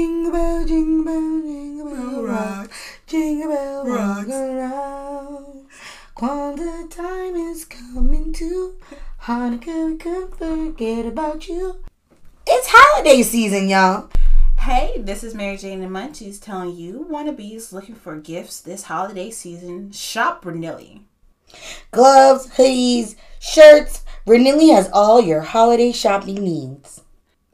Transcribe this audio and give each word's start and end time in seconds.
Jingle 0.00 0.32
bell, 0.32 0.64
jingle 0.64 1.04
bell, 1.04 1.42
jingle 1.42 1.94
bell 1.94 2.22
rock. 2.22 2.70
Jingle 3.06 3.48
bell 3.50 3.84
rock 3.86 4.28
around. 4.28 5.66
When 6.18 6.56
the 6.56 6.86
time 6.88 7.36
is 7.36 7.66
coming 7.66 8.32
to 8.32 8.78
Hanukkah, 9.24 9.90
we 9.90 9.96
could 9.98 10.34
forget 10.36 11.04
about 11.04 11.48
you. 11.48 11.84
It's 12.46 12.68
holiday 12.70 13.22
season, 13.22 13.68
y'all. 13.68 14.08
Hey, 14.60 14.94
this 14.96 15.22
is 15.22 15.34
Mary 15.34 15.58
Jane 15.58 15.82
and 15.82 15.94
Munchies 15.94 16.40
telling 16.40 16.74
you 16.74 17.06
wannabes 17.10 17.70
looking 17.70 17.94
for 17.94 18.16
gifts 18.16 18.58
this 18.62 18.84
holiday 18.84 19.30
season. 19.30 19.92
Shop 19.92 20.42
Renilli. 20.46 21.02
Gloves, 21.90 22.46
hoodies, 22.52 23.16
shirts. 23.38 24.02
Renilli 24.26 24.74
has 24.74 24.88
all 24.94 25.20
your 25.20 25.42
holiday 25.42 25.92
shopping 25.92 26.36
needs. 26.36 27.02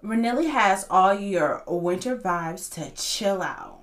Renilli 0.06 0.50
has 0.50 0.86
all 0.88 1.12
your 1.14 1.64
winter 1.66 2.16
vibes 2.16 2.72
to 2.74 2.92
chill 2.92 3.42
out. 3.42 3.80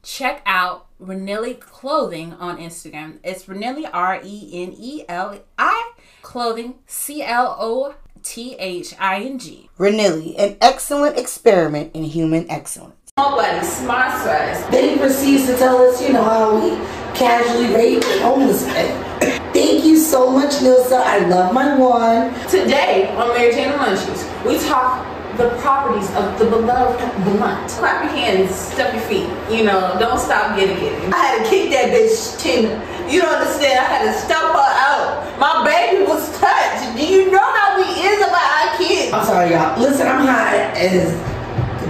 Check 0.04 0.40
out 0.46 0.86
Renilli 1.02 1.58
Clothing 1.58 2.34
on 2.34 2.58
Instagram. 2.58 3.18
It's 3.24 3.46
Renilli 3.46 3.90
R 3.92 4.20
E 4.24 4.62
N 4.62 4.72
E 4.78 5.04
L 5.08 5.40
I 5.58 5.94
Clothing 6.22 6.76
C 6.86 7.22
L 7.22 7.56
O 7.58 7.96
T 8.24 8.56
H 8.58 8.94
I 8.98 9.22
N 9.22 9.38
G. 9.38 9.68
Renilli, 9.78 10.34
an 10.38 10.56
excellent 10.60 11.18
experiment 11.18 11.94
in 11.94 12.04
human 12.04 12.50
excellence. 12.50 12.94
Nobody 13.18 13.64
sponsor 13.64 14.30
us. 14.30 14.64
Then 14.70 14.94
he 14.94 14.96
proceeds 14.98 15.46
to 15.46 15.56
tell 15.56 15.76
us, 15.76 16.02
you 16.02 16.12
know, 16.14 16.24
how 16.24 16.54
we 16.58 16.70
casually 17.14 17.72
rape 17.74 18.00
the 18.00 18.22
homeless 18.22 18.66
men. 18.66 19.20
Thank 19.52 19.84
you 19.84 19.98
so 19.98 20.30
much, 20.30 20.54
Nilsa. 20.54 20.96
I 20.96 21.18
love 21.28 21.52
my 21.52 21.76
one. 21.76 22.32
Today 22.48 23.14
on 23.14 23.28
Mary 23.28 23.52
Jane 23.52 23.68
and 23.68 23.80
Munchies, 23.80 24.24
we 24.44 24.58
talk 24.66 25.06
the 25.36 25.50
properties 25.60 26.08
of 26.14 26.38
the 26.38 26.46
beloved 26.46 26.98
blunt. 27.24 27.68
Clap 27.70 28.04
your 28.04 28.12
hands, 28.12 28.54
step 28.54 28.94
your 28.94 29.02
feet. 29.02 29.28
You 29.50 29.64
know, 29.64 29.96
don't 29.98 30.18
stop 30.18 30.56
getting 30.56 30.78
it. 30.78 31.12
I 31.12 31.18
had 31.26 31.44
to 31.44 31.50
kick 31.50 31.70
that 31.70 31.90
bitch, 31.90 32.40
Tina. 32.40 32.70
You 33.10 33.20
don't 33.20 33.34
understand. 33.34 33.80
I 33.80 33.84
had 33.84 34.04
to 34.06 34.18
step 34.18 34.38
her 34.38 34.70
out. 34.88 35.38
My 35.38 35.64
baby 35.66 36.04
was 36.06 36.22
touched. 36.38 36.96
Do 36.96 37.04
you 37.04 37.30
know 37.30 37.42
how 37.42 37.73
we 37.73 37.73
is 38.14 38.26
about 38.26 38.50
our 38.52 38.76
kids? 38.76 39.12
I'm 39.12 39.24
sorry, 39.24 39.50
y'all. 39.50 39.80
Listen, 39.80 40.06
I'm 40.06 40.26
high 40.26 40.56
as 40.78 41.12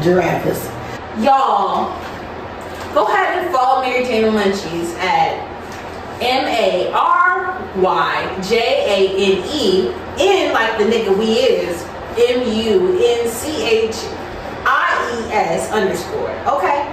giraffes. 0.05 0.67
Y'all, 1.23 1.93
go 2.95 3.07
ahead 3.07 3.45
and 3.45 3.55
follow 3.55 3.83
Mary 3.83 4.05
Jane 4.05 4.25
and 4.25 4.37
Munchies 4.37 4.95
at 4.99 5.55
M 6.21 6.47
A 6.47 6.91
R 6.93 7.71
Y 7.77 8.41
J 8.49 8.57
A 8.57 8.99
N 9.11 9.45
E 9.53 9.93
N 10.19 10.53
like 10.53 10.79
the 10.79 10.85
nigga 10.85 11.17
we 11.17 11.35
is 11.35 11.83
M 12.17 12.49
U 12.67 12.99
N 13.03 13.29
C 13.29 13.65
H 13.67 13.97
I 14.67 15.27
E 15.29 15.33
S 15.33 15.71
underscore. 15.71 16.31
Okay. 16.57 16.91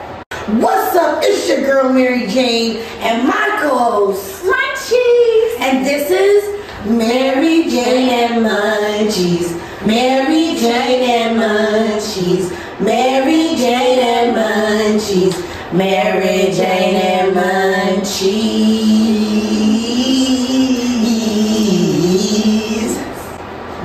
What's 0.59 0.95
up? 0.95 1.19
It's 1.23 1.47
your 1.47 1.61
girl 1.61 1.93
Mary 1.93 2.27
Jane 2.27 2.77
and 2.99 3.27
my 3.27 3.57
co-host 3.61 4.43
Munchies. 4.43 5.59
And 5.59 5.85
this 5.85 6.09
is 6.09 6.60
Mary 6.85 7.69
Jane 7.69 8.09
and 8.09 8.45
Munchies. 8.45 9.55
Mary 9.85 10.55
Jane 10.55 11.03
and 11.03 11.39
Munchies. 11.39 12.49
Mary 12.79 13.55
Jane 13.55 13.99
and 13.99 14.35
Munchies. 14.35 15.37
Mary 15.71 16.51
Jane 16.51 16.95
and 16.95 17.35
Munchies. 17.35 18.41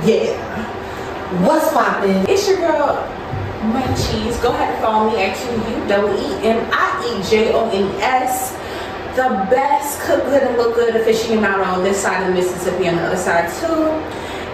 Yeah. 0.03 1.45
What's 1.45 1.71
poppin'? 1.71 2.27
It's 2.27 2.47
your 2.47 2.57
girl 2.57 3.07
Munchies. 3.61 4.41
Go 4.41 4.49
ahead 4.49 4.73
and 4.73 4.81
follow 4.81 5.11
me 5.11 5.21
at 5.21 5.37
Q 5.37 5.51
U 5.51 5.87
W 5.87 6.17
E 6.17 6.47
M 6.47 6.67
I 6.71 7.19
E 7.19 7.29
J 7.29 7.53
O 7.53 7.69
N 7.69 8.01
S. 8.01 8.57
The 9.17 9.47
best 9.49 9.99
cook 10.01 10.25
good 10.25 10.43
and 10.43 10.57
look 10.57 10.75
good 10.75 10.93
aficionado 10.93 11.65
on 11.65 11.83
this 11.83 11.99
side 11.99 12.21
of 12.21 12.27
the 12.27 12.39
Mississippi 12.39 12.87
on 12.87 12.97
the 12.97 13.01
other 13.01 13.17
side 13.17 13.49
too. 13.59 13.89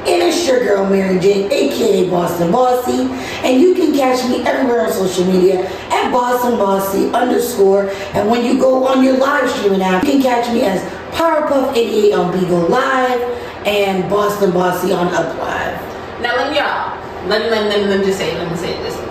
And 0.10 0.24
it's 0.24 0.48
your 0.48 0.64
girl 0.64 0.90
Mary 0.90 1.20
Jane, 1.20 1.52
aka 1.52 2.10
Boston 2.10 2.50
Bossy. 2.50 3.12
And 3.46 3.60
you 3.60 3.76
can 3.76 3.94
catch 3.94 4.26
me 4.30 4.42
everywhere 4.46 4.86
on 4.86 4.94
social 4.94 5.26
media 5.26 5.66
at 5.92 6.14
Boston 6.14 6.58
Bossy 6.58 7.10
underscore. 7.10 7.90
And 8.14 8.30
when 8.30 8.46
you 8.46 8.58
go 8.58 8.88
on 8.88 9.04
your 9.04 9.18
live 9.18 9.50
streaming 9.50 9.82
app, 9.82 10.02
you 10.06 10.12
can 10.12 10.22
catch 10.22 10.50
me 10.54 10.62
as 10.62 10.82
Powerpuff88 11.12 12.18
on 12.18 12.34
Bigo 12.34 12.70
Live 12.70 13.68
and 13.68 14.10
Boston 14.10 14.52
Bossy 14.52 14.94
on 14.94 15.08
Up 15.08 15.38
Live. 15.40 16.22
Now 16.22 16.38
let 16.38 16.54
me 16.54 16.60
uh, 16.60 16.64
y'all. 16.64 17.24
Me 17.24 17.30
let 17.32 17.42
me, 17.42 17.50
let 17.50 17.82
me, 17.82 17.88
let 17.88 18.00
me 18.00 18.06
just 18.06 18.18
say. 18.18 18.34
Let 18.38 18.50
me 18.50 18.56
say 18.56 18.82
this. 18.82 19.03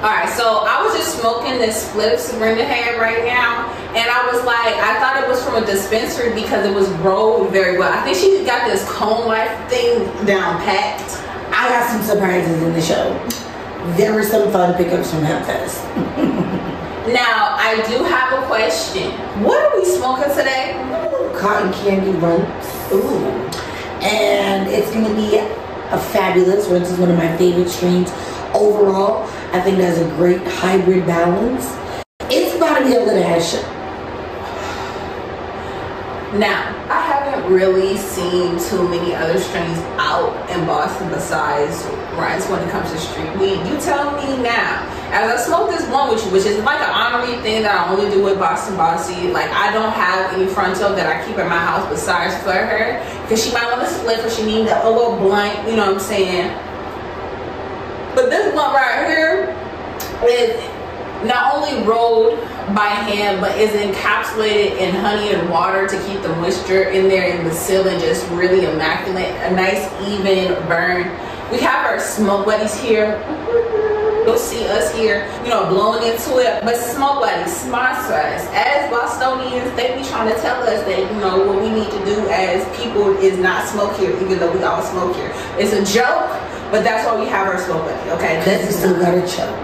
Alright, 0.00 0.30
so 0.30 0.64
I 0.66 0.82
was 0.82 0.96
just 0.96 1.20
smoking 1.20 1.58
this 1.58 1.90
split 1.90 2.18
Sabrina 2.18 2.64
had 2.64 2.98
right 2.98 3.22
now, 3.26 3.68
and 3.92 4.08
I 4.08 4.32
was 4.32 4.42
like, 4.46 4.72
I 4.80 4.98
thought 4.98 5.22
it 5.22 5.28
was 5.28 5.44
from 5.44 5.62
a 5.62 5.66
dispensary 5.66 6.32
because 6.32 6.64
it 6.64 6.74
was 6.74 6.88
rolled 7.04 7.52
very 7.52 7.76
well. 7.76 7.92
I 7.92 8.02
think 8.02 8.16
she 8.16 8.42
got 8.46 8.66
this 8.66 8.82
cone 8.90 9.28
life 9.28 9.52
thing 9.68 10.04
down 10.24 10.56
packed. 10.64 11.20
I 11.52 11.68
got 11.68 11.90
some 11.90 12.02
surprises 12.02 12.62
in 12.62 12.72
the 12.72 12.80
show. 12.80 13.12
There 13.98 14.14
were 14.14 14.22
some 14.22 14.50
fun 14.50 14.74
pickups 14.74 15.10
from 15.10 15.20
Hempfest. 15.20 16.56
Now, 17.00 17.56
I 17.58 17.76
do 17.88 18.04
have 18.04 18.40
a 18.40 18.46
question. 18.46 19.10
What 19.42 19.58
are 19.58 19.76
we 19.76 19.84
smoking 19.84 20.32
today? 20.36 20.74
Cotton 21.34 21.72
candy 21.72 22.12
Runtz. 22.20 22.92
Ooh. 22.92 23.26
and 24.00 24.68
it's 24.70 24.92
gonna 24.92 25.14
be 25.14 25.38
a 25.38 25.98
fabulous. 25.98 26.68
Runtz 26.68 26.92
is 26.92 26.98
one 26.98 27.10
of 27.10 27.16
my 27.16 27.36
favorite 27.36 27.68
strains 27.68 28.10
overall. 28.54 29.24
I 29.52 29.60
think 29.60 29.78
that's 29.78 29.98
a 29.98 30.08
great 30.16 30.42
hybrid 30.42 31.06
balance. 31.06 31.76
It's 32.30 32.56
about 32.56 32.78
to 32.78 32.84
be 32.84 32.94
a 32.94 33.00
little 33.00 33.40
show. 33.40 33.62
Now, 36.38 36.70
I 36.88 37.00
haven't 37.00 37.52
really 37.52 37.96
seen 37.96 38.56
too 38.70 38.88
many 38.88 39.16
other 39.16 39.36
strains 39.40 39.78
out 39.98 40.48
in 40.48 40.64
Boston 40.64 41.08
besides 41.10 41.84
Rice 42.14 42.48
when 42.48 42.62
it 42.62 42.70
comes 42.70 42.92
to 42.92 42.98
street 42.98 43.36
weed. 43.36 43.66
You 43.66 43.80
tell 43.80 44.12
me 44.14 44.40
now. 44.40 44.86
As 45.10 45.40
I 45.40 45.44
smoke 45.44 45.70
this 45.70 45.88
one 45.88 46.08
with 46.08 46.24
you, 46.24 46.30
which 46.30 46.46
is 46.46 46.62
like 46.62 46.78
an 46.78 46.90
honorary 46.90 47.42
thing 47.42 47.62
that 47.62 47.74
I 47.74 47.90
only 47.90 48.08
do 48.14 48.22
with 48.22 48.38
Boston 48.38 48.76
Bossy, 48.76 49.32
like 49.32 49.50
I 49.50 49.72
don't 49.72 49.90
have 49.90 50.32
any 50.32 50.46
fronto 50.46 50.94
that 50.94 51.06
I 51.06 51.26
keep 51.26 51.36
in 51.36 51.48
my 51.48 51.58
house 51.58 51.88
besides 51.90 52.36
for 52.44 52.52
her. 52.52 53.02
Because 53.22 53.44
she 53.44 53.52
might 53.52 53.66
want 53.66 53.80
to 53.80 53.92
split 53.92 54.24
or 54.24 54.30
she 54.30 54.46
need 54.46 54.68
a 54.68 54.88
little 54.88 55.16
blunt, 55.16 55.66
you 55.68 55.74
know 55.74 55.86
what 55.86 55.94
I'm 55.94 56.00
saying? 56.00 56.69
But 58.14 58.30
this 58.30 58.54
one 58.54 58.74
right 58.74 59.06
here 59.08 59.56
is 60.28 60.60
not 61.24 61.54
only 61.54 61.86
rolled 61.86 62.40
by 62.74 62.86
hand, 62.86 63.40
but 63.40 63.56
is 63.58 63.70
encapsulated 63.70 64.78
in 64.78 64.94
honey 64.94 65.32
and 65.32 65.48
water 65.50 65.86
to 65.86 66.06
keep 66.06 66.22
the 66.22 66.28
moisture 66.36 66.84
in 66.84 67.08
there 67.08 67.36
and 67.36 67.46
the 67.46 67.54
ceiling 67.54 67.98
just 68.00 68.28
really 68.30 68.64
immaculate. 68.64 69.30
A 69.42 69.50
nice 69.54 69.86
even 70.08 70.54
burn. 70.66 71.04
We 71.50 71.58
have 71.60 71.86
our 71.86 71.98
smoke 71.98 72.46
buddies 72.46 72.78
here. 72.80 73.22
You'll 74.24 74.36
see 74.36 74.66
us 74.68 74.94
here, 74.94 75.26
you 75.42 75.50
know, 75.50 75.66
blowing 75.68 76.06
into 76.06 76.38
it. 76.38 76.62
But 76.62 76.76
smoke 76.76 77.20
buddies, 77.20 77.56
sponsor 77.56 78.14
us. 78.14 78.46
As 78.52 78.90
Bostonians, 78.90 79.74
they 79.76 79.96
be 79.96 80.04
trying 80.04 80.32
to 80.32 80.40
tell 80.40 80.62
us 80.62 80.84
that, 80.84 80.98
you 80.98 81.20
know, 81.20 81.46
what 81.46 81.60
we 81.62 81.70
need 81.70 81.90
to 81.90 82.04
do 82.04 82.28
as 82.28 82.64
people 82.78 83.16
is 83.18 83.38
not 83.38 83.66
smoke 83.68 83.96
here, 83.96 84.10
even 84.22 84.38
though 84.38 84.52
we 84.52 84.62
all 84.62 84.82
smoke 84.82 85.16
here. 85.16 85.32
It's 85.58 85.72
a 85.72 85.82
joke, 85.92 86.30
but 86.70 86.84
that's 86.84 87.06
why 87.06 87.18
we 87.18 87.26
have 87.28 87.48
our 87.48 87.58
smoke 87.58 87.84
buddy, 87.84 88.10
okay? 88.10 88.42
Cause 88.44 88.64
you 88.64 88.72
still 88.72 88.98
got 88.98 89.14
a 89.14 89.20
choke. 89.26 89.58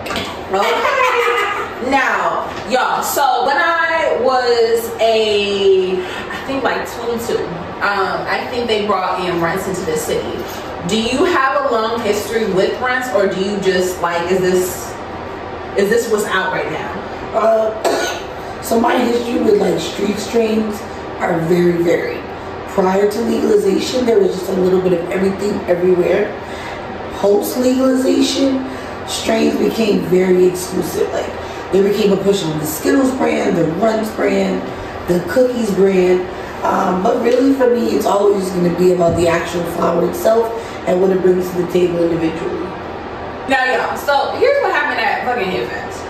Okay. 0.46 1.90
now, 1.90 2.50
y'all, 2.68 3.02
so 3.02 3.46
when 3.46 3.56
I 3.56 4.18
was 4.22 4.90
a, 5.00 6.02
I 6.02 6.44
think 6.46 6.64
like 6.64 6.88
22, 6.92 7.38
um, 7.38 8.26
I 8.26 8.46
think 8.50 8.66
they 8.66 8.86
brought 8.86 9.20
in 9.24 9.36
Runtz 9.36 9.68
into 9.68 9.82
the 9.82 9.96
city. 9.96 10.26
Do 10.88 11.00
you 11.00 11.24
have 11.24 11.66
a 11.66 11.74
long 11.74 12.00
history 12.00 12.52
with 12.52 12.72
Runtz, 12.80 13.14
or 13.14 13.32
do 13.32 13.40
you 13.40 13.60
just 13.60 14.00
like, 14.00 14.30
is 14.30 14.40
this, 14.40 14.94
is 15.76 15.90
this 15.90 16.10
what's 16.10 16.24
out 16.24 16.52
right 16.52 16.70
now? 16.72 16.92
Uh, 17.34 18.62
so 18.62 18.80
my 18.80 18.98
history 18.98 19.38
with 19.42 19.60
like 19.60 19.78
street 19.78 20.16
streams 20.16 20.80
are 21.20 21.38
very 21.40 21.82
varied. 21.82 22.24
Prior 22.68 23.10
to 23.10 23.20
legalization, 23.22 24.04
there 24.04 24.18
was 24.18 24.32
just 24.32 24.50
a 24.50 24.52
little 24.52 24.80
bit 24.80 24.92
of 24.92 25.10
everything 25.10 25.52
everywhere. 25.68 26.32
Post 27.16 27.58
legalization, 27.58 28.64
strains 29.08 29.58
became 29.58 30.00
very 30.06 30.46
exclusive. 30.46 31.10
Like 31.12 31.72
they 31.72 31.82
became 31.82 32.12
a 32.12 32.16
push 32.16 32.42
on 32.44 32.58
the 32.58 32.66
Skittles 32.66 33.10
brand, 33.16 33.56
the 33.56 33.64
Runtz 33.80 34.14
brand, 34.16 34.62
the 35.08 35.20
Cookies 35.30 35.74
brand. 35.74 36.20
Um, 36.64 37.02
but 37.02 37.22
really, 37.22 37.54
for 37.54 37.74
me, 37.74 37.90
it's 37.90 38.06
always 38.06 38.48
going 38.50 38.70
to 38.72 38.78
be 38.78 38.92
about 38.92 39.16
the 39.16 39.28
actual 39.28 39.62
flower 39.72 40.08
itself 40.08 40.52
and 40.86 41.00
what 41.00 41.10
it 41.10 41.20
brings 41.22 41.48
to 41.50 41.62
the 41.62 41.72
table 41.72 42.02
individually. 42.02 42.64
Now, 43.48 43.64
y'all, 43.64 43.96
so 43.96 44.36
here's 44.38 44.60
what 44.62 44.72
happened 44.72 45.00
at 45.00 45.24
fucking 45.24 45.68
Fest. 45.68 46.02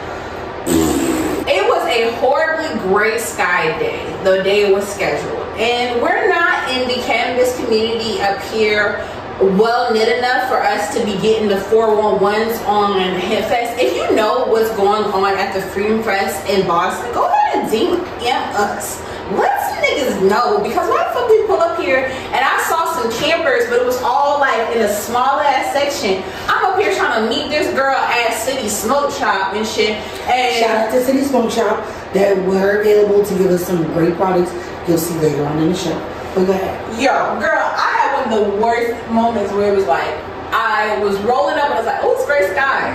It 1.48 1.62
was 1.68 1.86
a 1.86 2.10
horribly 2.16 2.78
gray 2.88 3.18
sky 3.18 3.78
day, 3.78 4.04
the 4.24 4.42
day 4.42 4.62
it 4.70 4.74
was 4.74 4.88
scheduled. 4.88 5.46
And 5.58 6.00
we're 6.02 6.28
not 6.28 6.70
in 6.70 6.88
the 6.88 7.02
cannabis 7.04 7.54
community 7.56 8.20
up 8.20 8.40
here 8.52 9.06
well 9.40 9.92
knit 9.92 10.18
enough 10.18 10.48
for 10.48 10.56
us 10.56 10.94
to 10.96 11.04
be 11.04 11.12
getting 11.20 11.48
the 11.48 11.56
411s 11.56 12.66
on 12.66 13.20
HempFest. 13.20 13.78
If 13.78 13.94
you 13.94 14.16
know 14.16 14.46
what's 14.46 14.74
going 14.76 15.04
on 15.04 15.34
at 15.34 15.52
the 15.52 15.60
Freedom 15.60 16.02
Fest 16.02 16.48
in 16.48 16.66
Boston, 16.66 17.12
go 17.12 17.28
ahead 17.28 17.64
and 17.64 17.70
DM 17.70 18.54
us. 18.54 19.02
Let 19.32 19.60
some 19.60 19.82
niggas 19.82 20.30
know 20.30 20.62
because 20.62 20.88
why 20.88 21.04
the 21.04 21.10
fuck 21.12 21.28
we 21.28 21.46
pull 21.46 21.60
up 21.60 21.78
here 21.78 22.06
and 22.06 22.44
I 22.44 22.62
saw 22.68 22.94
some 22.94 23.12
campers, 23.20 23.68
but 23.68 23.80
it 23.80 23.84
was 23.84 24.00
all 24.02 24.40
like 24.40 24.74
in 24.74 24.82
a 24.82 24.88
small 24.88 25.40
ass 25.40 25.72
section. 25.72 26.22
I'm 26.48 26.64
up 26.64 26.78
here 26.78 26.94
trying 26.94 27.22
to 27.22 27.28
meet 27.28 27.50
this 27.50 27.74
girl 27.74 27.96
at 27.96 28.32
City 28.32 28.68
Smoke 28.68 29.10
Shop 29.12 29.54
and 29.54 29.66
shit. 29.66 29.96
And 30.30 30.56
Shout 30.56 30.70
out 30.70 30.92
to 30.92 31.04
City 31.04 31.22
Smoke 31.22 31.50
Shop 31.50 31.84
that 32.14 32.38
were 32.46 32.80
available 32.80 33.24
to 33.24 33.34
give 33.36 33.50
us 33.50 33.66
some 33.66 33.82
great 33.92 34.14
products 34.14 34.52
you'll 34.88 34.96
see 34.96 35.18
later 35.18 35.44
on 35.44 35.58
in 35.58 35.70
the 35.70 35.76
show. 35.76 35.98
But 36.34 36.46
go 36.46 36.52
ahead. 36.52 37.02
Yo, 37.02 37.40
girl, 37.40 37.58
I 37.58 37.95
the 38.30 38.56
worst 38.62 38.94
moments 39.10 39.52
where 39.52 39.72
it 39.72 39.76
was 39.76 39.86
like, 39.86 40.14
I 40.52 40.98
was 41.02 41.18
rolling 41.22 41.56
up 41.56 41.70
and 41.70 41.74
I 41.74 41.78
was 41.78 41.86
like, 41.86 42.00
oh, 42.02 42.14
it's 42.14 42.26
gray 42.26 42.48
sky. 42.52 42.94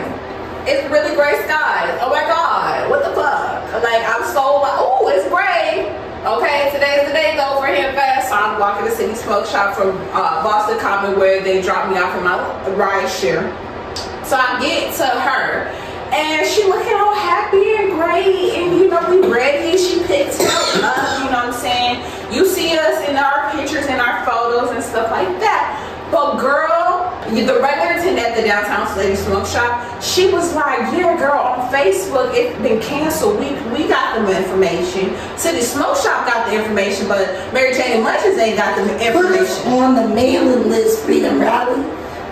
It's 0.67 0.87
really 0.91 1.15
gray 1.15 1.41
sky. 1.43 1.97
Oh 2.01 2.09
my 2.09 2.21
God, 2.23 2.89
what 2.89 3.03
the 3.03 3.13
fuck? 3.15 3.83
Like, 3.83 4.03
I'm 4.05 4.23
so 4.31 4.61
like, 4.61 4.77
oh, 4.77 5.09
it's 5.09 5.27
gray. 5.29 5.89
Okay, 6.21 6.69
today's 6.71 7.07
the 7.07 7.13
day 7.13 7.35
though 7.35 7.57
for 7.57 7.65
Hempfest. 7.65 8.29
So 8.29 8.35
I'm 8.35 8.59
walking 8.59 8.85
to 8.85 8.91
City 8.91 9.15
Smoke 9.15 9.47
Shop 9.47 9.75
from 9.75 9.97
uh, 10.13 10.43
Boston 10.43 10.77
Common 10.79 11.17
where 11.17 11.41
they 11.41 11.61
dropped 11.61 11.89
me 11.89 11.97
off 11.97 12.15
in 12.15 12.23
my 12.23 12.37
ride 12.77 13.09
share. 13.09 13.49
So 14.23 14.37
I 14.37 14.61
get 14.61 14.95
to 14.97 15.07
her 15.07 15.73
and 16.11 16.45
she 16.47 16.63
looking 16.65 16.93
all 16.93 17.15
happy 17.15 17.75
and 17.75 17.91
great 17.93 18.55
and 18.55 18.77
you 18.77 18.87
know 18.89 19.01
we 19.09 19.27
ready. 19.31 19.77
She 19.77 20.03
picks 20.03 20.39
us 20.39 20.75
up, 20.83 21.19
you 21.23 21.31
know 21.31 21.45
what 21.45 21.45
I'm 21.47 21.53
saying? 21.53 22.03
You 22.33 22.45
see 22.47 22.77
us 22.77 23.07
in 23.09 23.15
our 23.15 23.51
pictures 23.51 23.85
and 23.87 24.01
our 24.01 24.25
photos 24.25 24.71
and 24.71 24.83
stuff 24.83 25.11
like 25.11 25.39
that. 25.39 25.87
But 26.11 26.39
girl, 26.39 27.07
the 27.31 27.59
regular 27.63 27.95
attendant 27.95 28.19
at 28.19 28.35
the 28.35 28.43
downtown 28.43 28.85
Lady 28.97 29.15
Smoke 29.15 29.47
Shop, 29.47 30.03
she 30.03 30.29
was 30.29 30.53
like, 30.53 30.79
yeah, 30.91 31.15
girl, 31.17 31.39
on 31.39 31.71
Facebook, 31.71 32.35
it's 32.35 32.51
been 32.61 32.81
canceled. 32.81 33.39
We 33.39 33.55
we 33.71 33.87
got 33.87 34.19
the 34.19 34.35
information. 34.35 35.15
City 35.37 35.61
Smoke 35.61 35.95
Shop 35.95 36.27
got 36.27 36.51
the 36.51 36.59
information, 36.59 37.07
but 37.07 37.23
Mary 37.53 37.73
Jane 37.73 38.03
Munches 38.03 38.37
ain't 38.37 38.57
got 38.57 38.75
the 38.75 38.91
information. 38.99 39.63
Put 39.63 39.79
on 39.79 39.95
the 39.95 40.13
mailing 40.13 40.67
list, 40.69 41.03
Freedom 41.05 41.39
Rally. 41.39 41.79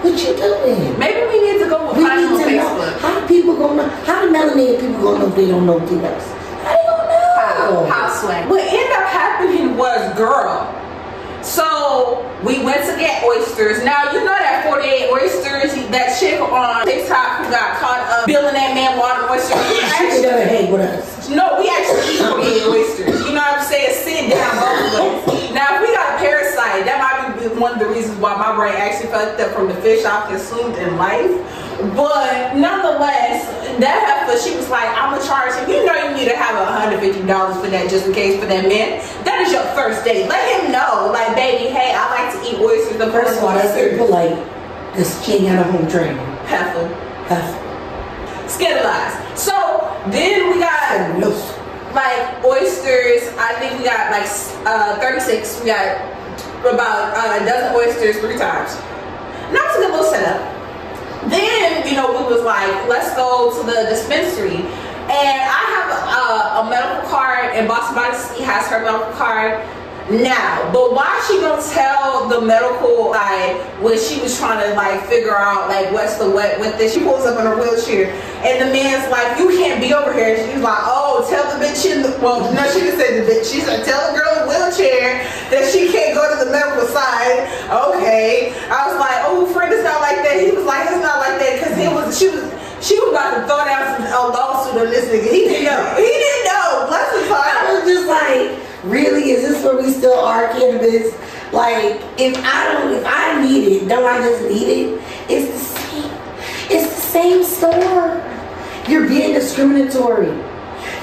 What 0.04 0.16
you 0.20 0.36
doing? 0.36 1.00
Maybe 1.00 1.28
we 1.28 1.40
need 1.52 1.60
to 1.64 1.70
go 1.70 1.88
with 1.88 1.98
We 1.98 2.04
find 2.04 2.20
need 2.22 2.28
on 2.28 2.40
know 2.40 2.48
Facebook. 2.48 3.00
how 3.00 3.19
people 3.30 3.56
gonna 3.56 3.76
know, 3.86 3.90
how 4.04 4.26
the 4.26 4.32
melanated 4.34 4.82
people 4.82 5.00
gonna 5.02 5.20
know 5.20 5.28
if 5.30 5.36
they 5.36 5.48
don't 5.48 5.66
know 5.66 5.78
us. 5.80 6.26
How 6.66 6.76
they 6.76 6.84
gonna 6.84 7.08
know? 7.08 7.86
How 7.86 8.10
swag. 8.10 8.50
What 8.50 8.62
ended 8.66 8.92
up 8.92 9.06
happening 9.08 9.78
was, 9.78 10.02
girl. 10.18 10.76
So 11.46 12.26
we 12.44 12.60
went 12.66 12.84
to 12.90 12.98
get 13.00 13.24
oysters. 13.24 13.84
Now 13.86 14.12
you 14.12 14.20
know 14.20 14.36
that 14.36 14.66
48 14.68 15.10
oysters, 15.10 15.72
that 15.90 16.18
chick 16.20 16.42
on 16.42 16.86
TikTok 16.86 17.46
who 17.46 17.52
got 17.54 17.80
caught 17.80 18.02
up 18.12 18.26
billing 18.28 18.54
that 18.54 18.76
man 18.76 18.98
water 19.00 19.24
oysters. 19.32 19.56
We 19.70 19.80
She 19.80 19.86
actually- 19.86 20.22
never 20.28 20.44
hang 20.44 20.72
with 20.72 20.82
us. 20.82 21.30
no, 21.30 21.62
we 21.62 21.70
actually 21.70 22.18
eat 22.18 22.26
48 22.26 22.68
oysters. 22.68 23.16
You 23.26 23.32
know 23.38 23.46
what 23.46 23.62
I'm 23.62 23.66
saying? 23.66 23.94
Sit 24.04 24.30
down 24.34 24.52
both 24.58 25.30
of 25.30 25.34
us. 25.34 25.54
Now, 25.54 25.78
if 25.80 25.88
we 25.88 25.94
got 25.96 26.16
a 26.16 26.18
parasite, 26.20 26.84
that 26.86 26.98
might 27.00 27.40
be 27.40 27.48
one 27.60 27.74
of 27.74 27.80
the 27.80 27.88
reasons 27.88 28.18
why 28.20 28.36
my 28.36 28.54
brain 28.56 28.74
actually 28.76 29.10
fucked 29.10 29.40
up 29.40 29.52
from 29.56 29.68
the 29.70 29.76
fish 29.82 30.04
I've 30.06 30.28
consumed 30.28 30.76
in 30.76 30.98
life. 30.98 31.32
But 31.96 32.56
nonetheless, 32.56 33.48
that 33.80 33.98
heifer, 34.04 34.36
she 34.40 34.56
was 34.56 34.70
like, 34.70 34.90
I'm 34.90 35.16
gonna 35.16 35.26
charge 35.26 35.56
him. 35.56 35.70
You 35.70 35.86
know 35.86 35.96
you 35.96 36.16
need 36.16 36.28
to 36.28 36.36
have 36.36 36.60
$150 36.60 37.00
for 37.62 37.70
that 37.70 37.90
just 37.90 38.08
in 38.08 38.14
case 38.14 38.40
for 38.40 38.48
that 38.48 38.68
man. 38.68 39.00
That 39.24 39.42
is 39.42 39.54
your 39.54 39.64
first 39.72 40.04
date. 40.04 40.28
Let 40.28 40.44
him 40.60 40.72
know, 40.72 41.10
like, 41.14 41.36
baby, 41.36 41.72
hey, 41.72 41.96
I 41.96 42.10
like 42.12 42.36
to 42.36 42.40
eat 42.44 42.60
oysters. 42.60 42.98
The 42.98 43.12
First 43.12 43.42
all, 43.42 43.56
that's 43.56 43.74
very 43.74 43.98
polite. 43.98 44.36
This 44.96 45.24
she 45.24 45.46
had 45.46 45.60
a 45.60 45.72
home 45.72 45.88
trainer. 45.88 46.20
Heifer. 46.46 46.88
That's 47.30 47.70
Scandalized. 48.52 49.38
So 49.38 49.54
then 50.10 50.52
we 50.52 50.60
got 50.60 51.20
like 51.94 52.44
oysters. 52.44 53.30
I 53.38 53.54
think 53.60 53.80
we 53.80 53.86
got 53.86 54.12
like 54.12 54.28
uh, 54.66 55.00
36. 55.00 55.62
We 55.62 55.68
got 55.68 56.02
about 56.62 57.16
uh, 57.16 57.42
a 57.42 57.46
dozen 57.46 57.76
oysters 57.76 58.18
three 58.20 58.38
times. 58.38 58.76
Not 59.54 59.76
a 59.76 59.80
good 59.80 59.92
little 59.92 60.12
setup. 60.12 60.59
Then 61.28 61.88
you 61.88 61.96
know 61.96 62.12
we 62.12 62.34
was 62.34 62.44
like, 62.44 62.88
let's 62.88 63.16
go 63.16 63.52
to 63.60 63.66
the 63.66 63.88
dispensary. 63.90 64.64
And 65.10 65.42
I 65.42 65.64
have 65.74 65.90
a, 65.90 66.68
a 66.68 66.70
medical 66.70 67.10
card, 67.10 67.56
and 67.56 67.68
Boston 67.68 67.98
Sea 68.14 68.44
has 68.44 68.68
her 68.68 68.84
medical 68.84 69.12
card 69.14 69.60
now. 70.10 70.72
But 70.74 70.94
why 70.94 71.10
she 71.28 71.40
gonna 71.40 71.62
tell 71.62 72.28
the 72.28 72.42
medical 72.42 73.14
guy 73.14 73.58
when 73.82 73.98
she 73.98 74.20
was 74.22 74.38
trying 74.38 74.62
to 74.62 74.76
like 74.76 75.06
figure 75.06 75.36
out 75.36 75.70
like 75.70 75.92
what's 75.92 76.18
the 76.18 76.30
what 76.30 76.60
with 76.60 76.78
this? 76.78 76.94
She 76.94 77.02
pulls 77.02 77.26
up 77.26 77.40
in 77.40 77.46
her 77.46 77.56
wheelchair, 77.56 78.14
and 78.46 78.62
the 78.62 78.74
man's 78.74 79.10
like, 79.12 79.38
"You 79.38 79.50
can't 79.50 79.82
be 79.82 79.94
over 79.94 80.14
here." 80.14 80.36
She's 80.38 80.62
like, 80.62 80.82
"Oh, 80.86 81.26
tell 81.30 81.46
the 81.54 81.64
bitch 81.64 81.86
in 81.86 82.02
the 82.02 82.18
well, 82.22 82.42
no, 82.54 82.64
she 82.72 82.82
didn't 82.82 83.00
say 83.00 83.22
the 83.22 83.26
bitch. 83.26 83.52
She 83.52 83.62
said 83.62 83.86
tell 83.86 84.12
the 84.12 84.18
girl 84.18 84.30
in 84.34 84.40
the 84.44 84.48
wheelchair 84.50 85.26
that 85.50 85.70
she 85.72 85.92
can't 85.92 86.16
go 86.16 86.26
to 86.26 86.46
the 86.46 86.52
medical 86.52 86.88
side." 86.88 87.46
Okay, 87.70 88.54
I 88.70 88.90
was 88.90 88.98
like, 89.00 89.22
"Oh, 89.30 89.46
friend, 89.54 89.74
it's 89.74 89.84
not 89.84 90.02
like 90.02 90.18
that." 90.26 90.42
He 90.42 90.52
was 90.52 90.66
like, 90.66 90.90
"It's 90.90 91.02
not 91.02 91.20
like 91.22 91.38
that," 91.40 91.60
because 91.60 91.78
it 91.78 91.92
was 91.92 92.18
she 92.18 92.30
was. 92.30 92.50
She 92.90 92.98
was 93.00 93.12
about 93.12 93.36
to 93.36 93.46
throw 93.46 93.64
down 93.66 94.02
some, 94.02 94.08
a 94.08 94.34
lawsuit 94.34 94.82
on 94.82 94.90
this 94.90 95.06
nigga. 95.06 95.32
He 95.32 95.44
didn't 95.46 95.66
know. 95.66 95.94
He 95.96 96.02
didn't 96.02 96.46
know. 96.46 96.86
Bless 96.88 97.22
his 97.22 97.30
heart. 97.30 97.46
I 97.46 97.74
was 97.76 97.84
just 97.84 98.08
like, 98.08 98.58
really? 98.92 99.30
Is 99.30 99.48
this 99.48 99.64
where 99.64 99.78
we 99.78 99.92
still 99.92 100.18
are 100.18 100.48
cannabis? 100.54 101.14
Like, 101.54 102.02
if 102.18 102.36
I 102.44 102.74
don't, 102.74 102.96
if 102.96 103.04
I 103.06 103.46
need 103.46 103.84
it, 103.84 103.88
don't 103.88 104.06
I 104.06 104.18
just 104.28 104.42
need 104.50 104.68
it? 104.68 105.04
It's 105.30 105.52
the 105.54 105.60
same. 105.60 106.12
It's 106.72 106.96
the 106.96 107.02
same 107.02 107.44
store. 107.44 108.26
You're 108.88 109.08
being 109.08 109.34
discriminatory. 109.36 110.32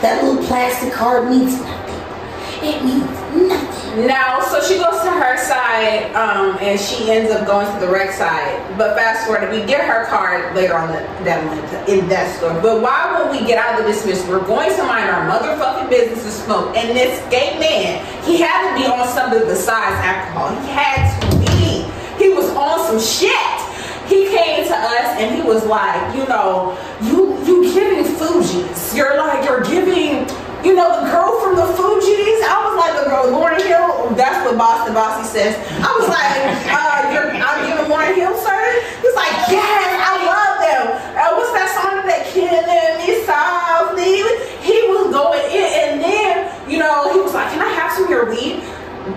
That 0.02 0.24
little 0.24 0.44
plastic 0.44 0.92
card 0.92 1.30
means 1.30 1.54
nothing. 1.60 2.68
It 2.68 2.84
means 2.84 3.48
nothing. 3.48 3.65
Now, 3.96 4.40
so 4.40 4.60
she 4.60 4.76
goes 4.76 5.00
to 5.04 5.10
her 5.10 5.38
side, 5.38 6.12
um, 6.14 6.58
and 6.60 6.78
she 6.78 7.10
ends 7.10 7.32
up 7.32 7.46
going 7.46 7.64
to 7.64 7.80
the 7.80 7.90
rec 7.90 8.12
side. 8.12 8.76
But 8.76 8.94
fast 8.94 9.24
forward, 9.24 9.50
we 9.50 9.64
get 9.64 9.88
her 9.88 10.04
card 10.04 10.54
later 10.54 10.76
on 10.76 10.88
the, 10.88 11.00
that 11.24 11.42
month 11.46 11.88
in 11.88 12.06
that 12.08 12.36
store. 12.36 12.52
But 12.60 12.82
why 12.82 13.16
when 13.16 13.32
we 13.32 13.46
get 13.46 13.56
out 13.56 13.80
of 13.80 13.86
the 13.86 13.92
dismissal, 13.92 14.28
we're 14.28 14.46
going 14.46 14.68
to 14.76 14.84
mind 14.84 15.08
our 15.08 15.24
motherfucking 15.24 15.88
business 15.88 16.24
and 16.24 16.32
smoke. 16.44 16.76
And 16.76 16.94
this 16.94 17.24
gay 17.30 17.58
man, 17.58 18.04
he 18.22 18.36
had 18.36 18.68
to 18.68 18.76
be 18.76 18.84
on 18.84 19.08
something 19.08 19.48
besides 19.48 19.96
alcohol. 20.04 20.52
He 20.60 20.68
had 20.76 21.08
to 21.16 21.38
be. 21.40 21.88
He 22.22 22.34
was 22.34 22.50
on 22.50 22.84
some 22.84 23.00
shit. 23.00 23.32
He 24.12 24.28
came 24.28 24.68
to 24.68 24.76
us 24.76 25.08
and 25.16 25.34
he 25.34 25.40
was 25.40 25.64
like, 25.64 26.14
you 26.14 26.28
know, 26.28 26.76
you 27.00 27.32
you 27.44 27.72
giving 27.72 28.04
Fugees. 28.04 28.94
You're 28.94 29.16
like 29.16 29.48
you're 29.48 29.64
giving 29.64 30.28
you 30.66 30.74
know, 30.74 30.90
the 30.98 31.06
girl 31.14 31.38
from 31.38 31.54
the 31.54 31.62
Fugees. 31.78 32.42
I 32.42 32.58
was 32.66 32.74
like, 32.74 32.98
the 32.98 33.06
girl, 33.06 33.30
Lauryn 33.30 33.62
Hill. 33.62 34.10
That's 34.18 34.42
what 34.42 34.58
Boston 34.58 34.98
Bossy 34.98 35.22
says. 35.30 35.54
I 35.78 35.94
was 35.94 36.10
like, 36.10 36.26
uh, 36.74 37.14
you're, 37.14 37.30
I'm 37.38 37.70
giving 37.70 37.86
Lauryn 37.86 38.18
Hill, 38.18 38.34
sir. 38.42 38.58
He's 38.98 39.14
like, 39.14 39.30
yes, 39.46 39.86
I 40.02 40.26
love 40.26 40.58
them. 40.58 40.84
Uh, 41.14 41.38
what's 41.38 41.54
that 41.54 41.70
song 41.70 42.02
that 42.10 42.26
killing 42.34 42.98
me 42.98 43.22
softly? 43.22 44.26
He 44.58 44.90
was 44.90 45.14
going 45.14 45.46
in, 45.54 45.70
and 45.70 46.02
then, 46.02 46.50
you 46.66 46.82
know, 46.82 47.14
he 47.14 47.20
was 47.22 47.32
like, 47.32 47.46
can 47.54 47.62
I 47.62 47.70
have 47.70 47.94
some 47.94 48.04
of 48.04 48.10
your 48.10 48.26
weed? 48.26 48.58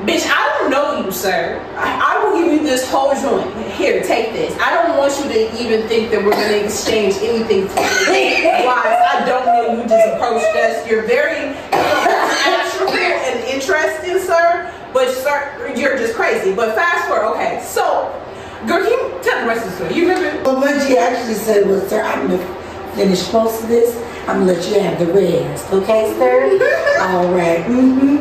Bitch, 0.05 0.29
I 0.29 0.53
don't 0.53 0.69
know 0.69 1.01
you, 1.03 1.11
sir. 1.11 1.57
I, 1.73 2.13
I 2.13 2.23
will 2.23 2.37
give 2.37 2.53
you 2.53 2.61
this 2.61 2.85
whole 2.91 3.09
joint. 3.17 3.49
Here, 3.73 4.03
take 4.03 4.33
this. 4.33 4.53
I 4.61 4.69
don't 4.69 4.88
you 5.31 5.49
even 5.59 5.87
think 5.87 6.11
that 6.11 6.23
we're 6.23 6.31
going 6.31 6.49
to 6.49 6.63
exchange 6.65 7.15
anything 7.21 7.67
for 7.67 7.75
wise. 7.79 8.99
I 9.09 9.23
don't 9.25 9.45
know 9.45 9.81
you 9.81 9.87
just 9.87 10.15
approached 10.15 10.55
us. 10.55 10.87
You're 10.87 11.03
very 11.03 11.53
natural 11.71 12.89
and 12.91 13.39
interesting, 13.45 14.19
sir. 14.19 14.73
But, 14.93 15.09
sir, 15.09 15.73
you're 15.75 15.97
just 15.97 16.15
crazy. 16.15 16.53
But 16.53 16.75
fast 16.75 17.07
forward, 17.07 17.35
okay. 17.35 17.63
So, 17.63 18.09
girl, 18.67 18.83
can 18.83 18.89
you 18.89 19.19
tell 19.21 19.41
the 19.41 19.47
rest 19.47 19.65
of 19.65 19.71
the 19.71 19.75
story? 19.77 19.93
You 19.93 20.09
remember? 20.09 20.43
But 20.43 20.57
what 20.57 20.87
she 20.87 20.97
actually 20.97 21.35
said 21.35 21.67
was, 21.67 21.87
sir, 21.89 22.01
I'm 22.01 22.27
gonna 22.27 22.93
finish 22.95 23.31
most 23.31 23.63
of 23.63 23.69
this. 23.69 23.95
I'm 24.27 24.39
gonna 24.39 24.53
let 24.53 24.67
you 24.69 24.79
have 24.79 24.99
the 24.99 25.07
rest, 25.13 25.71
okay, 25.71 26.13
sir? 26.17 26.43
All 27.01 27.33
right. 27.33 27.65
Mm-hmm. 27.65 28.17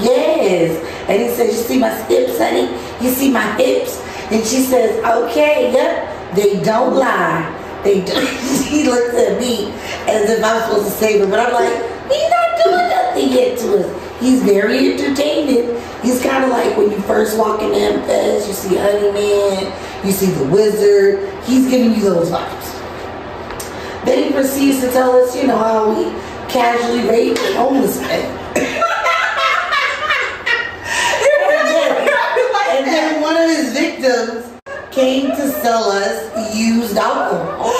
Yes. 0.00 0.84
And 1.08 1.22
he 1.22 1.28
says, 1.30 1.56
you 1.56 1.62
see 1.62 1.78
my 1.78 1.90
hips, 2.04 2.38
honey? 2.38 2.68
You 3.04 3.10
see 3.10 3.30
my 3.30 3.42
hips? 3.56 4.00
And 4.30 4.44
she 4.44 4.60
says, 4.62 5.02
okay, 5.04 5.72
yep. 5.72 6.17
They 6.34 6.60
don't 6.62 6.94
lie. 6.94 7.80
They 7.84 8.04
don't. 8.04 8.26
he 8.68 8.84
looks 8.84 9.14
at 9.14 9.40
me 9.40 9.72
as 10.06 10.30
if 10.30 10.44
I'm 10.44 10.62
supposed 10.62 10.86
to 10.86 10.92
save 10.92 11.22
him, 11.22 11.30
but 11.30 11.40
I'm 11.40 11.52
like, 11.52 11.72
he's 12.10 12.30
not 12.30 12.64
doing 12.64 12.88
nothing 12.88 13.32
yet 13.32 13.58
to 13.60 13.78
us. 13.78 14.20
He's 14.20 14.42
very 14.42 14.92
entertaining. 14.92 15.80
He's 16.02 16.22
kind 16.22 16.44
of 16.44 16.50
like 16.50 16.76
when 16.76 16.90
you 16.90 17.00
first 17.02 17.38
walk 17.38 17.62
in 17.62 17.70
MFS, 17.70 18.46
you 18.46 18.52
see 18.52 18.76
Honey 18.76 19.12
Man, 19.12 20.06
you 20.06 20.12
see 20.12 20.26
the 20.26 20.44
Wizard. 20.46 21.32
He's 21.44 21.68
giving 21.70 21.94
you 21.94 22.02
those 22.02 22.30
vibes. 22.30 22.74
Then 24.04 24.24
he 24.24 24.32
proceeds 24.32 24.80
to 24.80 24.90
tell 24.90 25.12
us, 25.12 25.36
you 25.36 25.46
know, 25.46 25.56
how 25.56 25.88
we 25.88 26.10
casually 26.50 27.08
rape 27.08 27.36
the 27.36 27.54
homeless 27.56 28.00
men. 28.00 28.54
and 32.70 32.86
then 32.86 33.20
one 33.20 33.36
of 33.36 33.48
his 33.48 33.72
victims 33.72 34.57
came 34.90 35.30
to 35.30 35.50
sell 35.62 35.90
us 35.90 36.56
used 36.56 36.96
alcohol. 36.96 37.72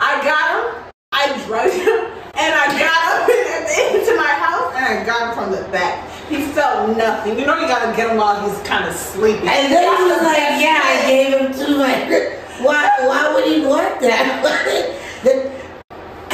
I 0.00 0.20
got 0.24 0.46
him, 0.54 0.92
I 1.12 1.44
drugged 1.46 1.74
him, 1.74 2.10
and 2.34 2.54
I 2.54 2.66
got 2.78 3.28
him 3.28 3.96
into 4.00 4.16
my 4.16 4.34
house, 4.34 4.74
and 4.74 4.84
I 4.84 5.04
got 5.04 5.28
him 5.28 5.34
from 5.34 5.52
the 5.52 5.68
back. 5.70 6.08
He 6.28 6.42
felt 6.52 6.96
nothing. 6.96 7.38
You 7.38 7.46
know, 7.46 7.58
you 7.58 7.66
gotta 7.68 7.96
get 7.96 8.10
him 8.10 8.16
while 8.16 8.48
he's 8.48 8.60
kind 8.66 8.86
of 8.88 8.94
sleeping. 8.94 9.48
And 9.48 9.72
then 9.72 9.96
he 9.96 10.04
was 10.04 10.22
like, 10.22 10.60
"Yeah, 10.60 10.80
I 10.82 11.06
gave 11.06 11.38
him 11.38 11.52
two 11.52 11.78
hundred. 11.78 12.38
Why? 12.60 12.90
Why 13.00 13.32
would 13.34 13.44
he 13.46 13.64
want 13.64 14.00
that? 14.00 14.42
the 15.22 15.50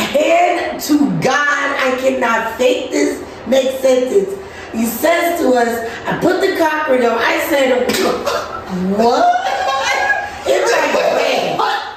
hand 0.01 0.81
to 0.83 0.99
God, 1.21 1.77
I 1.79 1.97
cannot 2.01 2.57
fake 2.57 2.91
this 2.91 3.23
next 3.47 3.81
sentence. 3.81 4.41
He 4.73 4.87
says 4.87 5.41
to 5.41 5.53
us, 5.55 5.94
"I 7.03 7.03
put 7.03 7.03
the 7.03 7.03
cock 7.03 7.03
ring 7.03 7.05
on." 7.07 7.19
I 7.19 7.39
said, 7.49 8.97
"What?" 8.99 9.25
It's 10.47 10.71
like, 10.73 10.91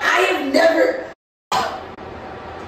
I 0.01 0.21
have 0.29 0.53
never. 0.53 1.05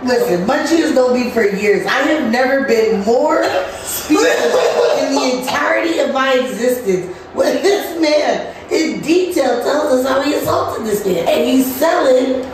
Listen, 0.03 0.45
munchies 0.45 0.93
don't 0.95 1.13
be 1.13 1.29
for 1.31 1.43
years. 1.43 1.86
I 1.86 2.01
have 2.03 2.31
never 2.31 2.63
been 2.65 3.03
more 3.05 3.43
speechless 3.83 5.01
in 5.01 5.15
the 5.15 5.39
entirety 5.39 6.00
of 6.00 6.13
my 6.13 6.33
existence 6.33 7.15
when 7.33 7.62
this 7.62 8.00
man, 8.00 8.55
in 8.71 9.01
detail, 9.01 9.62
tells 9.63 9.93
us 9.93 10.07
how 10.07 10.21
he 10.21 10.33
assaulted 10.33 10.86
this 10.86 11.05
man. 11.05 11.27
And 11.27 11.45
he's 11.45 11.75
selling 11.75 12.45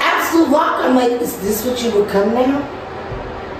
Absolut 0.00 0.48
vodka. 0.48 0.88
I'm 0.88 0.94
like, 0.94 1.20
is 1.20 1.38
this 1.40 1.64
what 1.64 1.82
you 1.82 1.90
would 1.92 2.08
come 2.10 2.34
now? 2.34 2.60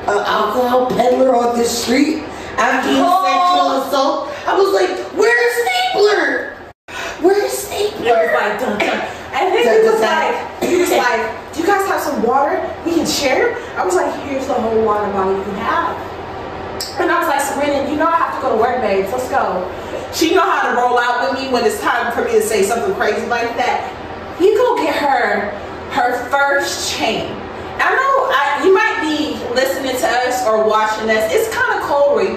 An 0.03 0.19
alcohol 0.25 0.87
peddler 0.89 1.35
on 1.35 1.59
the 1.59 1.65
street 1.65 2.23
after 2.59 2.91
you 2.91 3.03
Oh. 3.07 3.25
sexual 3.25 3.69
assault? 3.83 4.33
I 4.47 4.53
was 4.59 4.71
like, 4.75 4.91
where's 5.15 5.55
Stabler? 5.65 6.55
Where's 7.21 7.39
It 7.43 7.47
was 7.47 7.53
Stabler? 7.53 8.33
like 8.35 8.61
dun 8.61 8.79
dun. 8.79 9.01
And 9.33 9.55
then 9.55 9.83
he 9.83 9.89
was 9.89 10.01
like, 10.01 10.63
he 10.65 10.77
was 10.81 10.91
like, 10.91 11.53
do 11.55 11.61
you 11.61 11.67
guys 11.67 11.87
have 11.89 12.01
some 12.01 12.23
water 12.23 12.59
we 12.85 12.93
can 12.95 13.07
share? 13.07 13.55
I 13.79 13.85
was 13.85 13.95
like, 13.95 14.13
here's 14.25 14.47
the 14.47 14.55
whole 14.55 14.83
water 14.85 15.11
bottle 15.13 15.37
you 15.37 15.43
can 15.45 15.55
have. 15.57 15.97
And 17.01 17.11
I 17.13 17.19
was 17.21 17.29
like, 17.29 17.41
Serena, 17.41 17.89
you 17.91 17.97
know 17.97 18.07
I 18.09 18.17
have 18.17 18.35
to 18.37 18.41
go 18.43 18.57
to 18.57 18.61
work, 18.61 18.81
babes. 18.81 19.13
Let's 19.13 19.29
go. 19.31 19.63
She 20.13 20.35
know 20.35 20.43
how 20.43 20.71
to 20.71 20.77
roll 20.77 20.99
out 20.99 21.31
with 21.31 21.39
me 21.41 21.53
when 21.53 21.65
it's 21.65 21.81
time 21.81 22.13
for 22.13 22.25
me 22.25 22.33
to 22.33 22.43
say 22.43 22.63
something 22.65 22.95
crazy 22.95 23.27
like 23.27 23.55
that. 23.57 23.87
You 24.41 24.57
go 24.57 24.77
get 24.83 24.95
her 24.97 25.51
her 25.93 26.29
first 26.31 26.91
chain. 26.97 27.31
I 27.81 27.95
know 27.95 28.13
I, 28.31 28.63
you 28.65 28.75
might 28.75 28.99
be 29.01 29.39
listening 29.55 29.97
to 29.97 30.09
us 30.27 30.47
or 30.47 30.69
watching 30.69 31.09
us. 31.11 31.31
It's 31.33 31.53
kind 31.55 31.79
of 31.79 31.87
cold 31.87 32.23
you. 32.23 32.35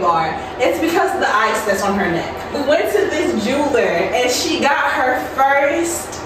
It's 0.62 0.80
because 0.80 1.14
of 1.14 1.20
the 1.20 1.30
ice 1.30 1.66
that's 1.66 1.82
on 1.82 1.98
her 1.98 2.10
neck. 2.10 2.30
We 2.54 2.62
went 2.68 2.92
to 2.94 3.02
this 3.10 3.44
jeweler 3.44 4.10
and 4.14 4.30
she 4.30 4.60
got 4.60 4.92
her 4.94 5.18
first 5.34 6.22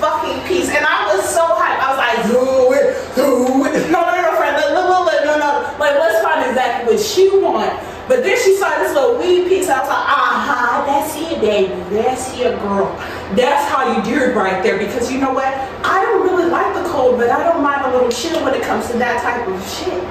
fucking 0.00 0.46
piece, 0.48 0.68
and 0.70 0.84
I 0.84 1.14
was 1.14 1.22
so 1.28 1.42
hyped. 1.42 1.78
I 1.78 1.88
was 1.94 2.00
like, 2.00 2.18
Do 2.26 2.72
it, 2.74 2.86
do 3.14 3.64
it. 3.66 3.90
no, 3.90 4.02
no, 4.02 4.14
no, 4.14 4.36
friend, 4.36 4.56
look, 4.56 4.88
look, 4.88 5.12
look, 5.12 5.24
no, 5.24 5.38
no. 5.38 5.76
Like, 5.78 5.94
let's 5.98 6.22
find 6.22 6.48
exactly 6.48 6.94
what 6.94 7.02
she 7.02 7.28
want. 7.38 7.72
But 8.08 8.22
then 8.24 8.36
she 8.42 8.56
saw 8.56 8.70
this 8.78 8.94
little 8.94 9.18
weed 9.18 9.48
piece. 9.48 9.68
I 9.68 9.80
was 9.80 9.88
like, 9.88 10.08
aha, 10.08 10.82
that's 10.86 11.12
it, 11.14 11.40
baby. 11.40 11.74
That's 11.92 12.32
it, 12.40 12.58
girl. 12.60 12.88
That's 13.36 13.68
how 13.70 13.92
you 13.94 14.02
do 14.02 14.16
it 14.24 14.34
right 14.34 14.62
there. 14.62 14.78
Because 14.78 15.12
you 15.12 15.20
know 15.20 15.32
what? 15.32 15.46
I 15.84 16.00
don't 16.02 16.22
really 16.24 16.48
like 16.48 16.72
the 16.74 16.87
cold, 16.98 17.16
but 17.16 17.30
I 17.30 17.46
don't 17.46 17.62
mind 17.62 17.86
a 17.86 17.90
little 17.94 18.10
chill 18.10 18.42
when 18.42 18.54
it 18.54 18.62
comes 18.62 18.90
to 18.90 18.98
that 18.98 19.22
type 19.22 19.46
of 19.46 19.54
shit. 19.62 20.02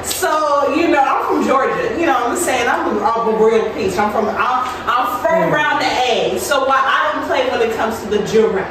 So, 0.00 0.72
you 0.72 0.88
know, 0.88 1.04
I'm 1.04 1.20
from 1.28 1.44
Georgia. 1.44 1.92
You 2.00 2.08
know 2.08 2.16
what 2.16 2.32
I'm 2.32 2.40
saying? 2.40 2.64
I'm 2.64 2.96
a, 2.96 3.04
I'm 3.04 3.28
a 3.28 3.36
real 3.36 3.68
piece. 3.76 4.00
I'm 4.00 4.08
from, 4.10 4.24
I'm, 4.32 4.64
I'm 4.88 5.20
from 5.20 5.36
mm. 5.36 5.52
around 5.52 5.84
the 5.84 5.92
A. 6.08 6.40
So 6.40 6.64
why 6.64 6.80
I 6.80 7.12
don't 7.12 7.28
play 7.28 7.44
when 7.52 7.60
it 7.60 7.76
comes 7.76 8.00
to 8.00 8.08
the 8.08 8.24
jewelry. 8.24 8.64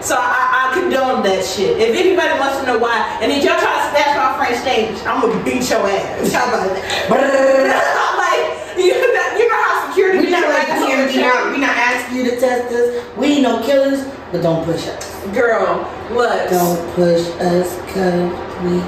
So 0.00 0.16
I, 0.16 0.72
I 0.72 0.72
condone 0.72 1.20
that 1.28 1.44
shit. 1.44 1.76
If 1.76 1.92
anybody 1.92 2.32
wants 2.40 2.60
to 2.60 2.64
know 2.64 2.78
why, 2.80 2.96
and 3.20 3.28
if 3.28 3.44
y'all 3.44 3.60
try 3.60 3.68
to 3.68 3.84
snatch 3.92 4.16
my 4.16 4.32
French 4.40 4.64
name, 4.64 4.96
I'm 5.04 5.20
gonna 5.20 5.36
beat 5.44 5.68
your 5.68 5.84
ass. 5.84 6.32
How 6.32 6.48
about 6.48 6.72
that? 6.72 6.80
I'm 7.12 8.16
like, 8.16 8.78
you 8.80 8.94
know, 8.96 9.24
you 9.36 9.44
know 9.44 9.60
how 9.68 9.87
security 9.98 10.18
We're 10.18 10.30
not 10.30 10.42
be 10.42 10.48
like 10.48 10.68
ass 10.68 10.82
on 10.82 11.06
the 11.06 11.12
DMV 11.12 11.22
out. 11.24 11.50
We're 11.50 11.58
not 11.58 11.76
asking 11.76 12.16
you 12.18 12.30
to 12.30 12.40
test 12.40 12.72
us. 12.72 13.16
We 13.16 13.26
ain't 13.26 13.42
no 13.42 13.62
killers, 13.64 14.06
but 14.30 14.42
don't 14.42 14.64
push 14.64 14.86
us. 14.86 15.26
Girl, 15.34 15.90
look. 16.12 16.50
Don't 16.50 16.94
push 16.94 17.26
us, 17.40 17.76
cause 17.92 18.30
we. 18.62 18.78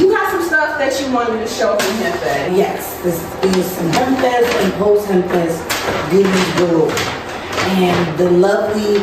You 0.00 0.10
got 0.10 0.30
some 0.30 0.42
stuff 0.42 0.78
that 0.78 1.00
you 1.00 1.12
wanted 1.12 1.38
to 1.40 1.48
show 1.48 1.76
from 1.76 1.96
that. 2.00 2.52
Yes, 2.52 3.00
this 3.02 3.16
is 3.44 3.66
some 3.72 3.90
Hempfest 3.92 4.62
and 4.62 4.72
post 4.74 5.08
Hempfest 5.08 6.10
goodies 6.10 6.54
below. 6.56 6.90
And 7.80 8.18
the 8.18 8.30
lovely 8.30 8.98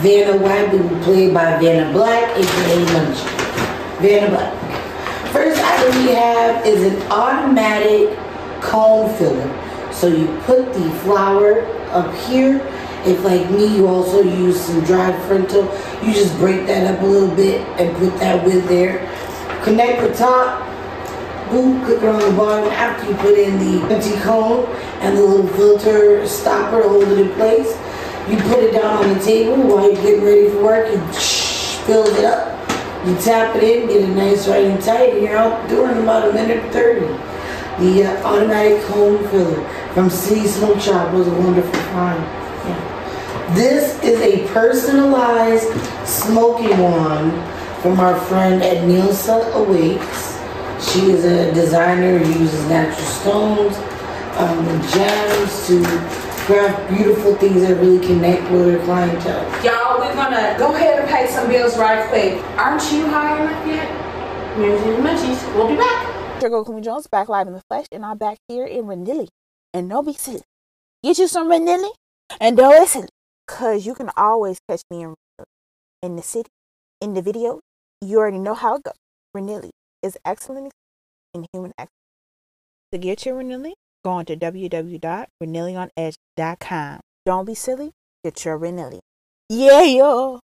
Vanna 0.00 0.38
White 0.38 0.72
will 0.72 0.88
be 0.88 1.04
played 1.04 1.34
by 1.34 1.58
Vanna 1.60 1.92
Black, 1.92 2.36
aka 2.36 2.84
Munchie. 2.86 4.00
Vanna 4.00 4.30
Black. 4.30 5.32
First 5.32 5.60
item 5.60 6.06
we 6.06 6.12
have 6.12 6.66
is 6.66 6.92
an 6.92 7.12
automatic 7.12 8.18
cone 8.62 9.14
filler. 9.16 9.67
So 9.92 10.08
you 10.08 10.26
put 10.44 10.72
the 10.72 10.90
flour 11.02 11.62
up 11.90 12.14
here. 12.26 12.60
If 13.04 13.24
like 13.24 13.48
me, 13.50 13.76
you 13.76 13.86
also 13.86 14.22
use 14.22 14.60
some 14.60 14.84
dried 14.84 15.20
fronto, 15.26 15.62
you 16.02 16.12
just 16.12 16.36
break 16.38 16.66
that 16.66 16.94
up 16.94 17.00
a 17.02 17.06
little 17.06 17.34
bit 17.34 17.66
and 17.80 17.96
put 17.96 18.18
that 18.18 18.44
with 18.44 18.68
there. 18.68 18.98
Connect 19.62 20.02
the 20.02 20.12
top, 20.14 20.66
boom, 21.50 21.84
click 21.84 22.02
it 22.02 22.08
on 22.08 22.20
the 22.20 22.36
bottom 22.36 22.68
after 22.72 23.08
you 23.08 23.16
put 23.16 23.38
in 23.38 23.58
the 23.58 23.94
empty 23.94 24.18
cone 24.20 24.66
and 25.00 25.16
the 25.16 25.22
little 25.22 25.46
filter 25.54 26.26
stopper 26.26 26.82
to 26.82 26.88
hold 26.88 27.04
it 27.04 27.18
in 27.18 27.32
place. 27.34 27.70
You 28.28 28.36
put 28.48 28.62
it 28.62 28.72
down 28.72 29.04
on 29.04 29.14
the 29.16 29.24
table 29.24 29.56
while 29.56 29.90
you're 29.90 30.02
getting 30.02 30.24
ready 30.24 30.50
for 30.50 30.62
work 30.62 30.88
and 30.88 31.16
fill 31.86 32.04
it 32.04 32.24
up. 32.24 32.58
You 33.06 33.16
tap 33.16 33.56
it 33.56 33.62
in, 33.62 33.88
get 33.88 34.02
it 34.02 34.14
nice, 34.14 34.46
right 34.48 34.64
and 34.64 34.82
tight, 34.82 35.14
and 35.14 35.22
you're 35.22 35.36
out 35.36 35.70
in 35.70 36.02
about 36.02 36.28
a 36.28 36.32
minute 36.32 36.72
30. 36.72 37.27
The 37.78 38.04
uh, 38.06 38.26
automatic 38.26 38.82
cone 38.86 39.26
filler 39.28 39.68
from 39.94 40.10
City 40.10 40.48
Smoke 40.48 40.80
Shop 40.80 41.14
was 41.14 41.28
a 41.28 41.30
wonderful 41.30 41.80
find. 41.92 42.20
Yeah. 42.66 43.54
This 43.54 44.02
is 44.02 44.20
a 44.20 44.52
personalized 44.52 45.72
smoking 46.04 46.76
wand 46.78 47.32
from 47.80 48.00
our 48.00 48.18
friend 48.22 48.62
at 48.62 48.78
Nilsa 48.78 49.52
Awakes. 49.54 50.36
She 50.90 51.10
is 51.12 51.24
a 51.24 51.54
designer 51.54 52.18
who 52.18 52.40
uses 52.40 52.68
natural 52.68 53.06
stones, 53.06 53.76
um, 54.38 54.66
and 54.66 54.82
gems 54.90 55.66
to 55.68 55.82
craft 56.46 56.88
beautiful 56.88 57.36
things 57.36 57.62
that 57.62 57.76
really 57.76 58.04
connect 58.04 58.50
with 58.50 58.72
her 58.72 58.84
clientele. 58.86 59.44
Y'all, 59.62 60.00
we're 60.00 60.14
gonna 60.14 60.56
go 60.58 60.74
ahead 60.74 60.98
and 60.98 61.08
pay 61.08 61.28
some 61.28 61.48
bills 61.48 61.78
right 61.78 62.08
quick. 62.08 62.42
Aren't 62.56 62.90
you 62.90 63.06
high 63.06 63.40
enough 63.40 63.66
yet? 63.66 63.88
Here's 64.56 64.82
the 64.82 65.02
munchies. 65.02 65.54
We'll 65.54 65.68
be 65.68 65.76
back. 65.76 66.07
Your 66.40 66.50
girl 66.50 66.64
Queen 66.64 66.82
Jones 66.82 67.06
back 67.08 67.28
live 67.28 67.48
in 67.48 67.52
the 67.52 67.62
flesh, 67.68 67.86
and 67.90 68.04
I'm 68.04 68.16
back 68.16 68.38
here 68.46 68.64
in 68.64 68.86
Renilly. 68.86 69.28
And 69.74 69.90
don't 69.90 70.06
be 70.06 70.12
silly. 70.12 70.42
Get 71.02 71.18
you 71.18 71.26
some 71.26 71.50
Renilly, 71.50 71.90
and 72.40 72.56
don't 72.56 72.80
be 72.80 72.86
silly. 72.86 73.08
Cause 73.48 73.84
you 73.84 73.94
can 73.94 74.10
always 74.16 74.60
catch 74.68 74.82
me 74.90 75.02
in 75.02 75.14
in 76.00 76.14
the 76.16 76.22
city, 76.22 76.48
in 77.00 77.14
the 77.14 77.22
video. 77.22 77.58
You 78.00 78.18
already 78.18 78.38
know 78.38 78.54
how 78.54 78.76
it 78.76 78.84
goes. 78.84 78.94
Renilly 79.34 79.70
is 80.02 80.16
excellent 80.24 80.72
in 81.34 81.44
human 81.52 81.72
excellence. 81.72 81.90
To 82.92 82.98
get 82.98 83.26
your 83.26 83.34
Renilly, 83.34 83.74
go 84.04 84.12
on 84.12 84.24
to 84.26 84.36
www.renillionedge.com. 84.36 87.00
Don't 87.26 87.44
be 87.44 87.54
silly. 87.54 87.90
Get 88.22 88.44
your 88.44 88.58
Renilly. 88.58 89.00
Yeah, 89.48 89.82
yo. 89.82 90.38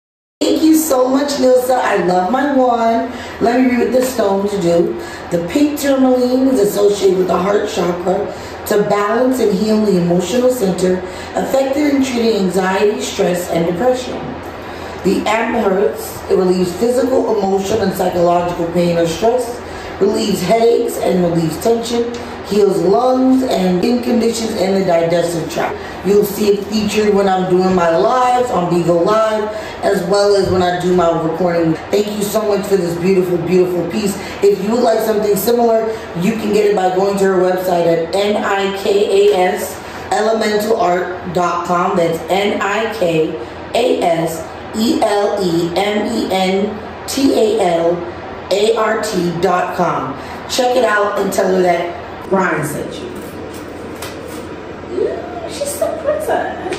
Thank 0.43 0.63
you 0.63 0.75
so 0.75 1.07
much, 1.07 1.33
Nilsa. 1.33 1.75
I 1.75 2.03
love 2.07 2.33
my 2.33 2.55
wand. 2.57 3.13
Let 3.43 3.61
me 3.61 3.77
read 3.77 3.93
what 3.93 3.93
the 3.93 4.07
stones 4.07 4.51
do. 4.53 4.99
The 5.31 5.47
pink 5.51 5.79
tourmaline 5.79 6.49
is 6.49 6.61
associated 6.61 7.19
with 7.19 7.27
the 7.27 7.37
heart 7.37 7.69
chakra 7.69 8.25
to 8.69 8.83
balance 8.89 9.39
and 9.39 9.53
heal 9.53 9.85
the 9.85 9.99
emotional 10.01 10.51
center, 10.51 10.97
effective 11.37 11.95
in 11.95 12.03
treating 12.03 12.47
anxiety, 12.47 13.03
stress, 13.03 13.51
and 13.51 13.67
depression. 13.67 14.15
The 15.05 15.23
amethyst, 15.29 16.31
it 16.31 16.37
relieves 16.37 16.73
physical, 16.79 17.37
emotional, 17.39 17.83
and 17.83 17.93
psychological 17.93 18.67
pain 18.73 18.97
or 18.97 19.07
stress, 19.07 19.61
relieves 20.01 20.41
headaches 20.41 20.97
and 20.97 21.23
relieves 21.23 21.63
tension, 21.63 22.15
heals 22.51 22.79
lungs 22.79 23.43
and 23.45 23.81
skin 23.81 24.03
conditions 24.03 24.53
and 24.53 24.77
the 24.77 24.85
digestive 24.85 25.51
tract. 25.53 25.79
You'll 26.07 26.25
see 26.25 26.49
it 26.49 26.65
featured 26.65 27.15
when 27.15 27.29
I'm 27.29 27.49
doing 27.49 27.75
my 27.75 27.97
lives 27.97 28.51
on 28.51 28.73
Bigo 28.73 29.05
Live, 29.05 29.45
as 29.83 30.03
well 30.09 30.35
as 30.35 30.51
when 30.51 30.63
I 30.63 30.81
do 30.81 30.95
my 30.95 31.11
recording. 31.23 31.75
Thank 31.91 32.09
you 32.17 32.23
so 32.23 32.43
much 32.47 32.67
for 32.67 32.77
this 32.77 32.99
beautiful, 33.01 33.39
beautiful 33.39 33.89
piece. 33.91 34.17
If 34.43 34.63
you 34.63 34.73
would 34.73 34.83
like 34.83 35.01
something 35.01 35.37
similar, 35.37 35.91
you 36.21 36.33
can 36.33 36.53
get 36.53 36.67
it 36.67 36.77
by 36.77 36.95
going 36.95 37.17
to 37.19 37.25
her 37.25 37.41
website 37.41 37.87
at 37.87 38.13
nikas 38.13 39.81
elementalart.com. 40.11 41.97
That's 41.97 42.19
N 42.31 42.61
I 42.61 42.93
K 42.95 43.31
A 43.75 44.03
S 44.03 44.47
E 44.77 45.01
L 45.03 45.39
E 45.43 45.73
M 45.77 46.07
E 46.15 46.33
N 46.33 47.07
T 47.09 47.33
A 47.35 47.61
L 47.79 47.97
A 48.51 48.77
R 48.77 49.03
T 49.03 49.41
dot 49.41 49.77
com. 49.77 50.15
Check 50.51 50.77
it 50.77 50.85
out 50.85 51.19
and 51.21 51.33
tell 51.33 51.55
her 51.55 51.63
that 51.63 52.00
Ryan 52.31 52.65
sent 52.65 52.95
you. 52.95 53.11
She's 55.49 55.75
so 55.75 55.97
princess. 56.05 56.79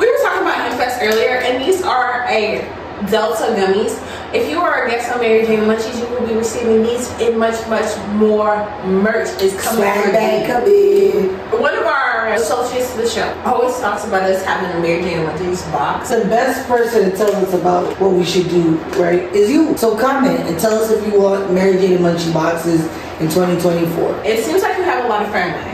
We 0.00 0.10
were 0.10 0.18
talking 0.22 0.42
about 0.42 0.68
Hempfest 0.68 0.98
earlier, 1.00 1.36
and 1.38 1.62
these 1.62 1.82
are 1.82 2.26
a 2.28 2.62
Delta 3.08 3.54
gummies. 3.54 4.03
If 4.34 4.50
you 4.50 4.58
are 4.58 4.84
a 4.84 4.90
guest 4.90 5.12
on 5.12 5.20
Mary 5.20 5.46
Jane 5.46 5.60
Munchies, 5.60 5.96
you 5.96 6.08
will 6.08 6.26
be 6.26 6.34
receiving 6.34 6.82
these 6.82 7.08
and 7.20 7.38
much, 7.38 7.54
much 7.68 7.96
more 8.14 8.68
merch 8.84 9.28
is 9.40 9.54
coming 9.62 9.84
Swag 9.84 10.12
bag 10.12 10.46
coming. 10.48 11.28
One 11.60 11.72
of 11.72 11.86
our 11.86 12.32
associates 12.32 12.90
of 12.90 12.96
the 12.96 13.08
show 13.08 13.32
always 13.44 13.78
talks 13.78 14.04
about 14.04 14.28
us 14.28 14.42
having 14.44 14.76
a 14.76 14.82
Mary 14.82 15.02
Jane 15.02 15.24
Munchies 15.24 15.70
box. 15.70 16.08
The 16.08 16.24
best 16.24 16.66
person 16.66 17.12
to 17.12 17.16
tell 17.16 17.32
us 17.36 17.54
about 17.54 18.00
what 18.00 18.10
we 18.10 18.24
should 18.24 18.48
do, 18.48 18.74
right, 19.00 19.22
is 19.32 19.48
you. 19.48 19.76
So 19.76 19.96
comment 19.96 20.40
and 20.40 20.58
tell 20.58 20.82
us 20.82 20.90
if 20.90 21.06
you 21.06 21.20
want 21.20 21.52
Mary 21.52 21.74
Jane 21.74 21.92
and 21.92 22.04
Munchie 22.04 22.34
boxes 22.34 22.80
in 23.20 23.28
2024. 23.28 24.24
It 24.24 24.44
seems 24.44 24.62
like 24.62 24.76
you 24.76 24.82
have 24.82 25.04
a 25.04 25.08
lot 25.08 25.22
of 25.22 25.30
family. 25.30 25.70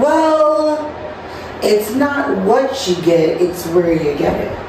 Well, 0.00 0.92
it's 1.62 1.94
not 1.94 2.36
what 2.44 2.88
you 2.88 2.96
get, 3.02 3.40
it's 3.40 3.64
where 3.66 3.92
you 3.92 4.18
get 4.18 4.40
it. 4.40 4.65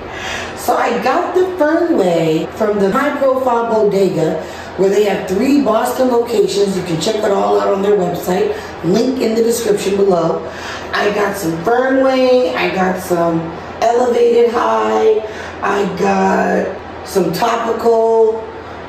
So 0.67 0.75
I 0.75 1.01
got 1.01 1.33
the 1.33 1.43
Fernway 1.55 2.53
from 2.55 2.77
the 2.79 2.91
high 2.91 3.17
profile 3.19 3.71
bodega 3.71 4.43
where 4.75 4.89
they 4.89 5.05
have 5.05 5.25
three 5.25 5.61
Boston 5.61 6.09
locations. 6.09 6.75
You 6.75 6.83
can 6.83 6.99
check 6.99 7.15
it 7.15 7.31
all 7.31 7.57
out 7.57 7.69
on 7.69 7.81
their 7.81 7.95
website. 7.97 8.53
Link 8.83 9.21
in 9.21 9.33
the 9.33 9.41
description 9.41 9.95
below. 9.95 10.45
I 10.91 11.15
got 11.15 11.37
some 11.37 11.53
Fernway, 11.63 12.53
I 12.53 12.75
got 12.75 13.01
some 13.01 13.39
elevated 13.81 14.51
high, 14.51 15.23
I 15.61 15.85
got 15.97 17.07
some 17.07 17.31
topical, 17.31 18.41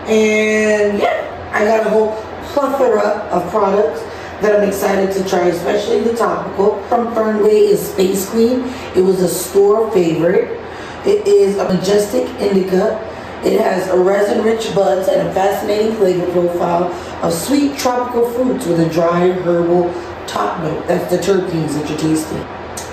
and 0.08 0.98
yeah, 0.98 1.50
I 1.54 1.64
got 1.64 1.86
a 1.86 1.90
whole 1.90 2.16
plethora 2.46 3.20
of 3.30 3.48
products 3.52 4.00
that 4.42 4.60
I'm 4.60 4.66
excited 4.66 5.12
to 5.12 5.28
try, 5.28 5.46
especially 5.46 6.00
the 6.00 6.16
topical. 6.16 6.82
From 6.88 7.14
Fernway 7.14 7.70
is 7.70 7.92
Space 7.92 8.28
Queen. 8.28 8.64
It 8.96 9.02
was 9.02 9.20
a 9.20 9.28
store 9.28 9.92
favorite. 9.92 10.57
It 11.06 11.26
is 11.26 11.56
a 11.58 11.72
majestic 11.72 12.28
indica. 12.40 12.98
It 13.44 13.60
has 13.60 13.88
a 13.88 13.98
resin-rich 13.98 14.74
buds 14.74 15.08
and 15.08 15.28
a 15.28 15.32
fascinating 15.32 15.94
flavor 15.96 16.30
profile 16.32 16.92
of 17.22 17.32
sweet 17.32 17.78
tropical 17.78 18.28
fruits 18.30 18.66
with 18.66 18.80
a 18.80 18.88
dry 18.88 19.30
herbal 19.30 19.92
top 20.26 20.60
note. 20.62 20.86
That's 20.88 21.08
the 21.10 21.18
terpenes 21.18 21.74
that 21.74 21.88
you're 21.88 21.98
tasting. 21.98 22.44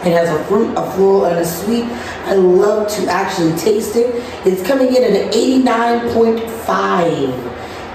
It 0.05 0.13
has 0.13 0.29
a 0.29 0.43
fruit, 0.45 0.73
a 0.77 0.91
floral, 0.91 1.25
and 1.25 1.39
a 1.39 1.45
sweet. 1.45 1.85
I 2.25 2.35
love 2.35 2.87
to 2.89 3.07
actually 3.07 3.57
taste 3.57 3.95
it. 3.95 4.13
It's 4.45 4.61
coming 4.65 4.95
in 4.95 5.03
at 5.03 5.11
an 5.11 5.31
89.5. 5.31 6.45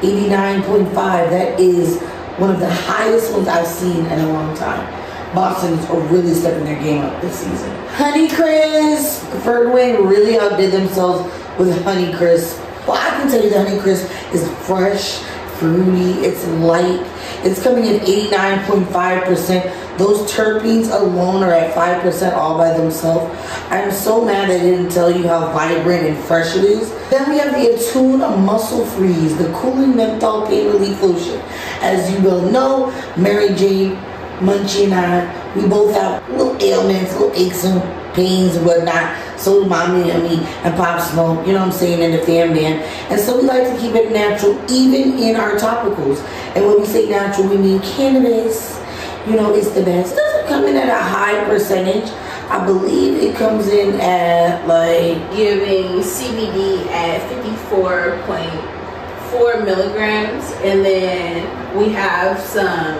89.5. 0.00 0.93
That 0.93 1.61
is 1.61 2.00
one 2.38 2.50
of 2.50 2.59
the 2.59 2.69
highest 2.71 3.33
ones 3.33 3.47
I've 3.47 3.67
seen 3.67 4.07
in 4.07 4.19
a 4.19 4.33
long 4.33 4.57
time. 4.57 5.00
Boston's 5.35 5.85
are 5.87 6.01
really 6.09 6.35
stepping 6.35 6.65
their 6.65 6.81
game 6.81 7.03
up 7.03 7.21
this 7.23 7.39
season. 7.39 7.71
Honeycrisp, 7.95 9.23
Fernway 9.43 9.97
really 10.05 10.39
outdid 10.39 10.73
themselves 10.73 11.23
with 11.59 11.77
Honeycrisp. 11.85 12.59
Well, 12.87 12.97
I 12.97 13.11
can 13.11 13.31
tell 13.31 13.43
you 13.43 13.51
the 13.51 13.57
Honeycrisp 13.57 14.35
is 14.35 14.49
fresh, 14.67 15.23
fruity, 15.59 16.25
it's 16.25 16.47
light. 16.49 17.07
It's 17.45 17.63
coming 17.63 17.85
in 17.85 18.01
89.5%. 18.01 19.99
Those 19.99 20.31
terpenes 20.33 20.91
alone 20.91 21.43
are 21.43 21.53
at 21.53 21.75
5% 21.75 22.33
all 22.33 22.57
by 22.57 22.77
themselves. 22.77 23.35
I'm 23.71 23.93
so 23.93 24.25
mad 24.25 24.51
I 24.51 24.59
didn't 24.59 24.91
tell 24.91 25.11
you 25.15 25.29
how 25.29 25.53
vibrant 25.53 26.07
and 26.07 26.19
fresh 26.25 26.57
it 26.57 26.65
is. 26.65 26.91
Then 27.11 27.31
we 27.31 27.39
have 27.39 27.53
the 27.55 27.75
Attune 27.75 28.21
Muscle 28.45 28.85
Freeze, 28.87 29.37
the 29.37 29.53
cooling 29.53 29.95
menthol 29.95 30.47
pain 30.47 30.67
relief 30.67 31.01
lotion. 31.03 31.41
As 31.81 32.11
you 32.11 32.21
will 32.21 32.51
know, 32.51 32.90
Mary 33.16 33.55
Jane 33.55 33.99
Munchie 34.40 34.85
and 34.85 34.94
I, 34.94 35.55
we 35.55 35.68
both 35.68 35.94
have 35.94 36.26
little 36.31 36.57
ailments, 36.62 37.12
little 37.12 37.33
aches 37.35 37.64
and 37.64 37.83
pains 38.14 38.57
and 38.57 38.66
whatnot. 38.66 39.16
So 39.38 39.64
mommy 39.64 40.11
and 40.11 40.22
me 40.22 40.38
and 40.64 40.74
Pop 40.76 41.00
Smoke, 41.00 41.46
you 41.46 41.53
know 41.53 41.61
what 41.61 41.68
I'm 41.68 41.72
saying, 41.72 42.03
and 42.03 42.12
the 42.14 42.18
fam 42.24 42.53
band. 42.53 42.83
And 43.11 43.20
so 43.20 43.40
we 43.40 43.46
like 43.46 43.64
to 43.64 43.76
keep 43.79 43.94
it 43.94 44.11
natural 44.12 44.59
even 44.70 45.18
in 45.18 45.37
our 45.37 45.57
topicals. 45.57 46.20
And 46.55 46.66
when 46.66 46.81
we 46.81 46.87
say 46.87 47.09
natural, 47.09 47.48
we 47.48 47.59
mean 47.59 47.81
cannabis. 47.81 48.79
You 49.26 49.37
know, 49.37 49.55
it's 49.55 49.70
the 49.70 49.83
best. 49.83 50.14
It 50.14 50.16
doesn't 50.16 50.48
come 50.48 50.64
in 50.64 50.76
at 50.76 50.88
a 50.88 51.03
high 51.03 51.44
percentage. 51.44 52.11
I 52.50 52.64
believe 52.66 53.22
it 53.22 53.37
comes 53.37 53.68
in 53.68 54.00
at 54.00 54.66
like 54.66 55.18
Giving 55.37 56.00
CBD 56.00 56.87
at 56.88 57.20
54.4 57.44 59.64
milligrams, 59.64 60.50
and 60.64 60.85
then 60.85 61.46
we 61.79 61.90
have 61.90 62.40
some 62.40 62.98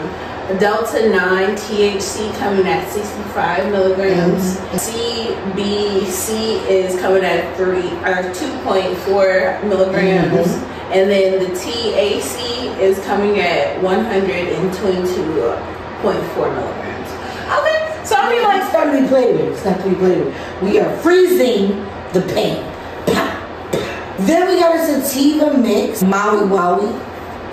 Delta 0.59 1.09
9 1.09 1.55
THC 1.57 2.35
coming 2.39 2.67
at 2.67 2.89
65 2.91 3.71
milligrams. 3.71 4.57
Mm-hmm. 4.57 4.77
CBC 5.57 6.67
is 6.69 6.99
coming 7.01 7.25
at 7.25 7.57
three 7.57 7.89
or 8.01 8.33
2.4 8.33 9.63
milligrams. 9.69 10.49
Mm-hmm. 10.49 10.93
And 10.93 11.09
then 11.11 11.39
the 11.39 11.47
TAC 11.55 12.41
is 12.81 12.99
coming 13.05 13.39
at 13.39 13.79
122.4 13.81 16.55
milligrams. 16.55 17.11
Okay, 17.59 17.79
so 18.05 18.17
I 18.17 18.29
mean, 18.31 18.43
like, 18.43 18.63
it's 18.63 18.73
not 18.73 18.85
to 18.93 19.01
be 19.01 19.07
played 19.07 19.37
with. 19.37 19.53
It's 19.53 19.65
not 19.65 19.79
to 19.81 19.89
be 19.89 19.95
played 19.95 20.25
with. 20.25 20.35
We 20.63 20.81
are 20.81 20.91
freezing 20.99 21.87
the 22.13 22.23
pain. 22.35 22.65
Then 24.27 24.49
we 24.49 24.59
got 24.61 24.75
a 24.77 24.79
sativa 24.85 25.57
mix, 25.57 26.03
Maui 26.03 26.45
Wowie. 26.49 26.93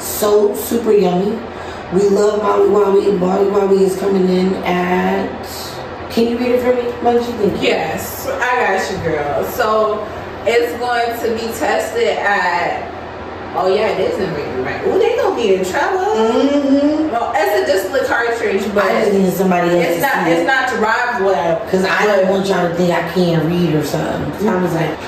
So 0.01 0.53
super 0.55 0.91
yummy. 0.91 1.37
We 1.93 2.09
love 2.09 2.43
Maui 2.43 2.67
Wowie. 2.67 3.17
Maui 3.17 3.45
Wowie 3.45 3.81
is 3.81 3.97
coming 3.97 4.27
in 4.27 4.53
at. 4.65 5.45
Can 6.11 6.27
you 6.27 6.37
read 6.37 6.51
it 6.51 6.61
for 6.61 6.75
me? 6.75 6.91
What 7.03 7.13
did 7.13 7.25
you 7.27 7.33
think? 7.37 7.61
Yes, 7.63 8.27
I 8.27 8.77
got 8.77 8.91
you, 8.91 8.97
girl. 9.07 9.45
So 9.45 10.03
it's 10.45 10.77
going 10.79 11.17
to 11.21 11.33
be 11.35 11.51
tested 11.57 12.17
at. 12.17 12.93
Oh 13.55 13.73
yeah, 13.73 13.87
it 13.87 14.11
is 14.11 14.19
in 14.19 14.33
Raven, 14.33 14.65
right? 14.65 14.85
Ooh, 14.85 14.99
they 14.99 15.15
gonna 15.15 15.35
be 15.35 15.55
in 15.55 15.63
trouble. 15.63 16.13
Mm-hmm. 16.13 17.09
Well, 17.09 17.31
it's 17.35 17.63
a 17.63 17.71
distillate 17.71 18.05
cartridge, 18.05 18.61
but 18.73 18.83
I 18.83 19.01
just 19.05 19.13
needed 19.13 19.33
somebody 19.33 19.69
else 19.69 19.85
it's 19.87 19.95
to 19.95 20.01
not. 20.01 20.27
It's 20.27 20.41
it. 20.41 20.45
not 20.45 20.69
derived 20.69 21.23
well. 21.23 21.63
Because 21.63 21.85
I 21.85 22.05
don't 22.05 22.27
want 22.27 22.47
y'all 22.47 22.67
to 22.67 22.75
think 22.75 22.91
I 22.91 23.09
can't 23.13 23.45
read 23.45 23.73
or 23.75 23.85
something. 23.85 24.47
I 24.47 24.61
was 24.61 24.73
like, 24.73 24.99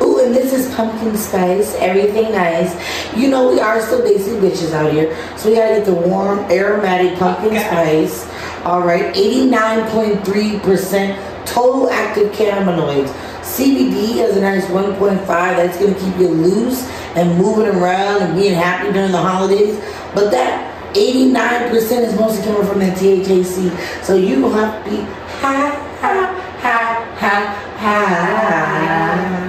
ooh, 0.00 0.20
and 0.24 0.34
this 0.34 0.52
is 0.52 0.72
pumpkin 0.74 1.16
spice, 1.16 1.74
everything 1.76 2.32
nice. 2.32 2.74
You 3.16 3.28
know, 3.28 3.48
we 3.50 3.60
are 3.60 3.80
still 3.80 4.02
basic 4.02 4.34
bitches 4.34 4.72
out 4.72 4.92
here. 4.92 5.16
So 5.36 5.48
we 5.50 5.56
gotta 5.56 5.76
get 5.76 5.86
the 5.86 5.94
warm, 5.94 6.38
aromatic 6.50 7.18
pumpkin 7.18 7.56
Okay. 7.56 8.06
spice. 8.06 8.26
All 8.64 8.80
right, 8.82 9.14
89.3% 9.14 11.16
total 11.44 11.90
active 11.90 12.30
cannabinoids. 12.32 13.12
CBD 13.42 14.16
has 14.18 14.36
a 14.36 14.40
nice 14.40 14.64
1.5. 14.66 15.26
That's 15.56 15.76
gonna 15.76 15.94
keep 15.94 16.16
you 16.18 16.28
loose 16.28 16.88
and 17.16 17.36
moving 17.36 17.66
around 17.66 18.22
and 18.22 18.36
being 18.36 18.54
happy 18.54 18.92
during 18.92 19.10
the 19.12 19.18
holidays. 19.18 19.76
But 20.14 20.30
that 20.30 20.68
89% 20.94 22.06
is 22.06 22.14
mostly 22.18 22.44
coming 22.44 22.66
from 22.66 22.78
that 22.80 22.96
THC. 22.96 23.70
So 24.02 24.14
you 24.14 24.48
have 24.50 24.84
to 24.84 24.90
be 24.90 24.96
high, 25.40 25.70
high, 26.00 26.32
high, 26.60 27.04
high, 27.16 27.44
high. 27.78 29.41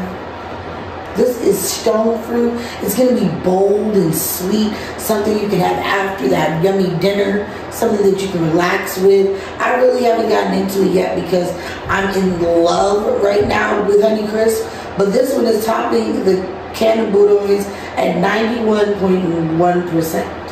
Is 1.44 1.60
stone 1.60 2.22
fruit. 2.24 2.54
It's 2.82 2.96
gonna 2.98 3.20
be 3.20 3.28
bold 3.44 3.98
and 3.98 4.16
sweet. 4.16 4.74
Something 4.98 5.38
you 5.38 5.50
can 5.50 5.60
have 5.60 5.78
after 5.78 6.30
that 6.30 6.64
yummy 6.64 6.98
dinner. 7.00 7.46
Something 7.72 8.12
that 8.12 8.22
you 8.22 8.30
can 8.30 8.42
relax 8.50 8.98
with. 9.00 9.44
I 9.60 9.76
really 9.82 10.04
haven't 10.04 10.30
gotten 10.30 10.54
into 10.54 10.84
it 10.84 10.94
yet 10.94 11.16
because 11.22 11.52
I'm 11.90 12.10
in 12.18 12.42
love 12.42 13.22
right 13.22 13.46
now 13.48 13.84
with 13.86 14.02
Honeycrisp. 14.02 14.64
But 14.98 15.12
this 15.12 15.34
one 15.34 15.46
is 15.46 15.66
topping 15.66 16.24
the 16.24 16.42
cannabinoids 16.74 17.68
at 17.98 18.16
91.1%. 18.24 20.43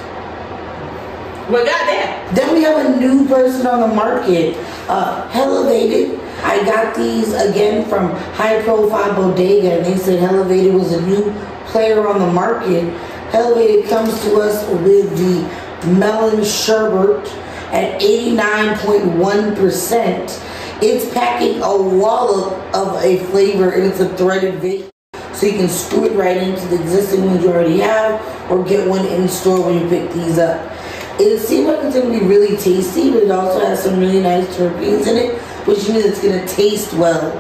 Well, 1.52 1.66
goddamn. 1.66 2.34
Then 2.34 2.54
we 2.54 2.64
have 2.64 2.86
a 2.86 2.98
new 2.98 3.28
person 3.28 3.68
on 3.68 3.82
the 3.82 3.90
market, 3.94 4.56
uh, 4.88 5.30
Elevated. 5.34 6.18
I 6.44 6.64
got 6.64 6.96
these 6.96 7.34
again 7.34 7.90
from 7.90 8.16
High 8.36 8.64
Profile 8.64 9.14
Bodega, 9.14 9.74
and 9.74 9.86
they 9.86 9.98
said 9.98 10.24
Elevated 10.24 10.74
was 10.74 10.94
a 10.94 11.02
new 11.06 11.34
player 11.66 12.08
on 12.08 12.20
the 12.20 12.32
market. 12.32 12.86
Elevated 13.34 13.90
comes 13.90 14.18
to 14.24 14.40
us 14.40 14.66
with 14.80 15.12
the 15.18 15.46
melon 15.92 16.42
sherbet 16.46 17.28
at 17.74 18.00
89.1%. 18.00 20.40
It's 20.82 21.14
packing 21.14 21.62
a 21.62 21.78
wallop 21.78 22.54
of 22.74 22.96
a 23.04 23.18
flavor, 23.26 23.72
and 23.72 23.84
it's 23.84 24.00
a 24.00 24.08
threaded 24.16 24.62
vape. 24.62 24.90
So 25.34 25.48
you 25.48 25.54
can 25.54 25.68
screw 25.68 26.06
it 26.06 26.14
right 26.14 26.38
into 26.38 26.66
the 26.68 26.80
existing 26.82 27.26
ones 27.26 27.44
you 27.44 27.52
already 27.52 27.80
have, 27.80 28.22
or 28.50 28.64
get 28.64 28.88
one 28.88 29.06
in 29.06 29.28
store 29.28 29.66
when 29.66 29.82
you 29.82 29.90
pick 29.90 30.10
these 30.14 30.38
up. 30.38 30.78
It 31.22 31.40
seems 31.40 31.68
like 31.68 31.84
it's 31.84 31.96
going 31.96 32.12
to 32.12 32.20
be 32.20 32.26
really 32.26 32.58
tasty, 32.58 33.12
but 33.12 33.22
it 33.24 33.32
also 33.32 33.60
has 33.60 33.84
some 33.84 34.00
really 34.00 34.22
nice 34.22 34.48
terpenes 34.58 35.06
in 35.06 35.18
it, 35.18 35.40
which 35.68 35.88
means 35.88 36.04
it's 36.04 36.20
going 36.22 36.40
to 36.40 36.48
taste 36.52 36.94
well 36.94 37.32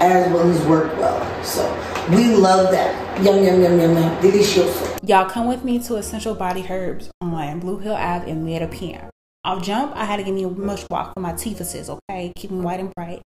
as 0.00 0.32
well 0.32 0.50
as 0.50 0.60
work 0.66 0.96
well. 0.98 1.44
So 1.44 1.62
We 2.10 2.34
love 2.34 2.72
that. 2.72 3.22
Yum, 3.22 3.44
yum, 3.44 3.62
yum, 3.62 3.78
yum, 3.78 3.94
yum. 3.94 4.16
Delicioso. 4.22 4.98
Y'all 5.08 5.30
come 5.30 5.46
with 5.46 5.62
me 5.62 5.78
to 5.78 5.96
Essential 5.96 6.34
Body 6.34 6.66
Herbs 6.68 7.10
on 7.20 7.60
Blue 7.60 7.78
Hill 7.78 7.94
Ave 7.94 8.28
in 8.28 8.44
Mattapan. 8.44 9.08
Off 9.44 9.62
jump, 9.62 9.94
I 9.94 10.04
had 10.04 10.16
to 10.16 10.24
give 10.24 10.34
me 10.34 10.42
a 10.42 10.48
miswak 10.48 11.14
for 11.14 11.20
my 11.20 11.32
teethuses, 11.32 11.88
okay? 11.88 12.32
Keep 12.34 12.50
them 12.50 12.64
white 12.64 12.80
and 12.80 12.92
bright. 12.94 13.22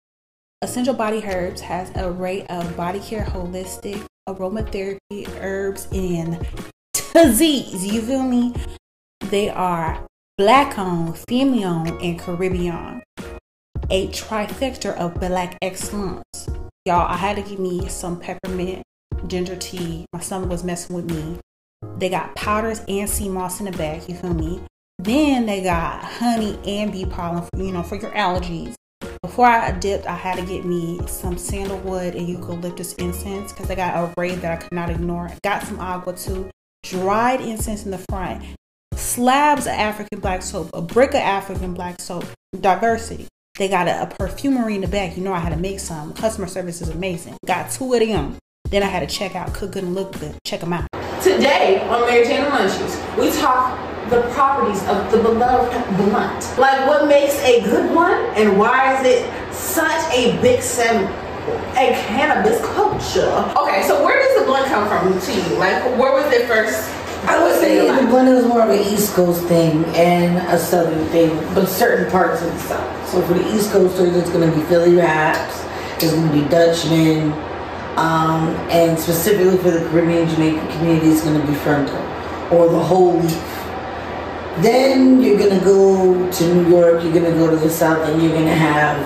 Essential 0.62 0.94
Body 0.94 1.24
Herbs 1.24 1.62
has 1.62 1.90
an 1.92 2.04
array 2.04 2.46
of 2.48 2.76
body 2.76 3.00
care, 3.00 3.24
holistic, 3.24 4.06
aromatherapy, 4.28 5.26
herbs, 5.40 5.88
and 5.94 6.46
disease. 7.14 7.86
You 7.86 8.02
feel 8.02 8.24
me? 8.24 8.54
They 9.30 9.50
are 9.50 10.06
black 10.38 10.78
owned, 10.78 11.18
female 11.30 11.70
owned, 11.70 12.02
and 12.02 12.20
Caribbean. 12.20 13.04
A 13.90 14.08
trifecta 14.08 14.96
of 14.98 15.20
black 15.20 15.58
excellence. 15.62 16.50
Y'all, 16.86 17.08
I 17.08 17.18
had 17.18 17.36
to 17.36 17.42
give 17.42 17.60
me 17.60 17.88
some 17.88 18.20
peppermint 18.20 18.84
ginger 19.28 19.56
tea. 19.56 20.06
My 20.14 20.20
stomach 20.20 20.50
was 20.50 20.64
messing 20.64 20.96
with 20.96 21.10
me. 21.12 21.40
They 21.98 22.10
got 22.10 22.36
powders 22.36 22.82
and 22.88 23.10
sea 23.10 23.30
moss 23.30 23.60
in 23.60 23.66
the 23.66 23.72
bag, 23.72 24.10
you 24.10 24.16
feel 24.16 24.34
me? 24.34 24.62
Then 24.98 25.46
they 25.46 25.62
got 25.64 26.04
honey 26.04 26.60
and 26.66 26.92
bee 26.92 27.06
pollen, 27.06 27.44
for, 27.44 27.64
you 27.64 27.72
know, 27.72 27.84
for 27.84 27.96
your 27.96 28.12
allergies. 28.12 28.74
Before 29.22 29.46
I 29.46 29.72
dipped, 29.72 30.08
I 30.08 30.16
had 30.16 30.38
to 30.38 30.46
get 30.46 30.66
me 30.66 31.00
some 31.08 31.38
sandalwood 31.38 32.16
and 32.16 32.28
eucalyptus 32.28 32.94
incense 32.96 33.52
because 33.52 33.70
I 33.70 33.76
got 33.76 33.96
a 33.96 34.14
array 34.20 34.36
that 34.36 34.52
I 34.52 34.56
could 34.58 34.74
not 34.74 34.90
ignore. 34.90 35.32
Got 35.44 35.64
some 35.64 35.80
agua 35.80 36.14
too, 36.14 36.50
dried 36.84 37.42
incense 37.42 37.86
in 37.86 37.92
the 37.92 38.04
front, 38.10 38.44
slabs 39.12 39.66
of 39.66 39.74
African 39.74 40.22
black 40.22 40.42
soap, 40.42 40.70
a 40.74 40.82
brick 40.82 41.10
of 41.10 41.16
African 41.18 41.74
black 41.74 42.00
soap, 42.00 42.26
diversity. 42.58 43.28
They 43.58 43.68
got 43.68 43.90
a, 43.90 44.04
a 44.04 44.08
perfumery 44.08 44.76
in 44.76 44.82
the 44.82 44.88
back. 44.88 45.18
You 45.18 45.24
know 45.24 45.34
I 45.34 45.40
had 45.40 45.50
to 45.50 45.60
make 45.60 45.82
some. 45.82 46.14
Customer 46.14 46.48
service 46.48 46.82
is 46.82 46.88
amazing. 46.88 47.36
Got 47.46 47.70
two 47.72 47.94
of 47.94 48.00
them. 48.00 48.38
Then 48.70 48.84
I 48.84 48.86
had 48.86 49.08
to 49.08 49.14
check 49.14 49.36
out, 49.36 49.54
cook 49.54 49.74
good 49.74 49.84
and 49.84 49.96
look 49.96 50.18
good. 50.18 50.38
Check 50.46 50.62
them 50.62 50.72
out. 50.72 50.88
Today 51.22 51.86
on 51.90 52.08
Mary 52.08 52.26
Jane 52.26 52.46
Munchies, 52.46 53.20
we 53.20 53.30
talk 53.38 53.78
the 54.10 54.22
properties 54.34 54.82
of 54.88 55.12
the 55.12 55.18
beloved 55.18 55.98
blunt. 55.98 56.58
Like 56.58 56.88
what 56.88 57.08
makes 57.08 57.36
a 57.44 57.62
good 57.64 57.94
one 57.94 58.16
and 58.36 58.58
why 58.58 58.98
is 58.98 59.06
it 59.06 59.54
such 59.54 60.16
a 60.16 60.40
big 60.42 60.62
sem 60.62 61.04
a 61.74 61.92
cannabis 62.08 62.62
culture? 62.68 63.30
Okay, 63.58 63.84
so 63.88 64.06
where 64.06 64.18
does 64.24 64.40
the 64.40 64.46
blunt 64.46 64.68
come 64.68 64.88
from 64.88 65.20
to 65.20 65.34
you? 65.34 65.58
Like 65.58 65.84
where 66.00 66.14
was 66.14 66.32
it 66.32 66.48
first? 66.48 66.90
I 67.24 67.44
would 67.44 67.60
say 67.60 67.88
the 67.88 68.08
blunt 68.08 68.30
is 68.30 68.46
more 68.46 68.64
of 68.64 68.70
an 68.70 68.80
East 68.80 69.14
Coast 69.14 69.44
thing 69.46 69.86
and 69.96 70.38
a 70.48 70.58
Southern 70.58 71.06
thing, 71.10 71.36
but 71.54 71.68
certain 71.68 72.10
parts 72.12 72.42
of 72.42 72.52
the 72.52 72.60
South. 72.60 73.10
So 73.10 73.22
for 73.22 73.34
the 73.34 73.56
East 73.56 73.72
Coasters, 73.72 74.16
it's 74.16 74.30
going 74.30 74.50
to 74.50 74.56
be 74.56 74.64
Philly 74.66 74.96
Wraps, 74.96 75.64
it's 76.04 76.14
going 76.14 76.28
to 76.28 76.34
be 76.34 76.48
Dutchman, 76.50 77.32
um, 77.98 78.50
and 78.72 78.98
specifically 78.98 79.58
for 79.58 79.72
the 79.72 79.88
Caribbean 79.90 80.28
Jamaican 80.30 80.68
community, 80.72 81.10
it's 81.10 81.24
going 81.24 81.40
to 81.40 81.46
be 81.46 81.54
Fronto 81.54 81.98
or 82.52 82.70
the 82.70 82.80
whole 82.80 83.20
leaf. 83.20 83.34
Then 84.62 85.22
you're 85.22 85.38
going 85.38 85.58
to 85.58 85.64
go 85.64 86.32
to 86.32 86.54
New 86.54 86.70
York, 86.70 87.04
you're 87.04 87.14
going 87.14 87.32
to 87.32 87.38
go 87.38 87.50
to 87.50 87.56
the 87.56 87.70
South, 87.70 88.08
and 88.10 88.22
you're 88.22 88.32
going 88.32 88.46
to 88.46 88.56
have 88.56 88.98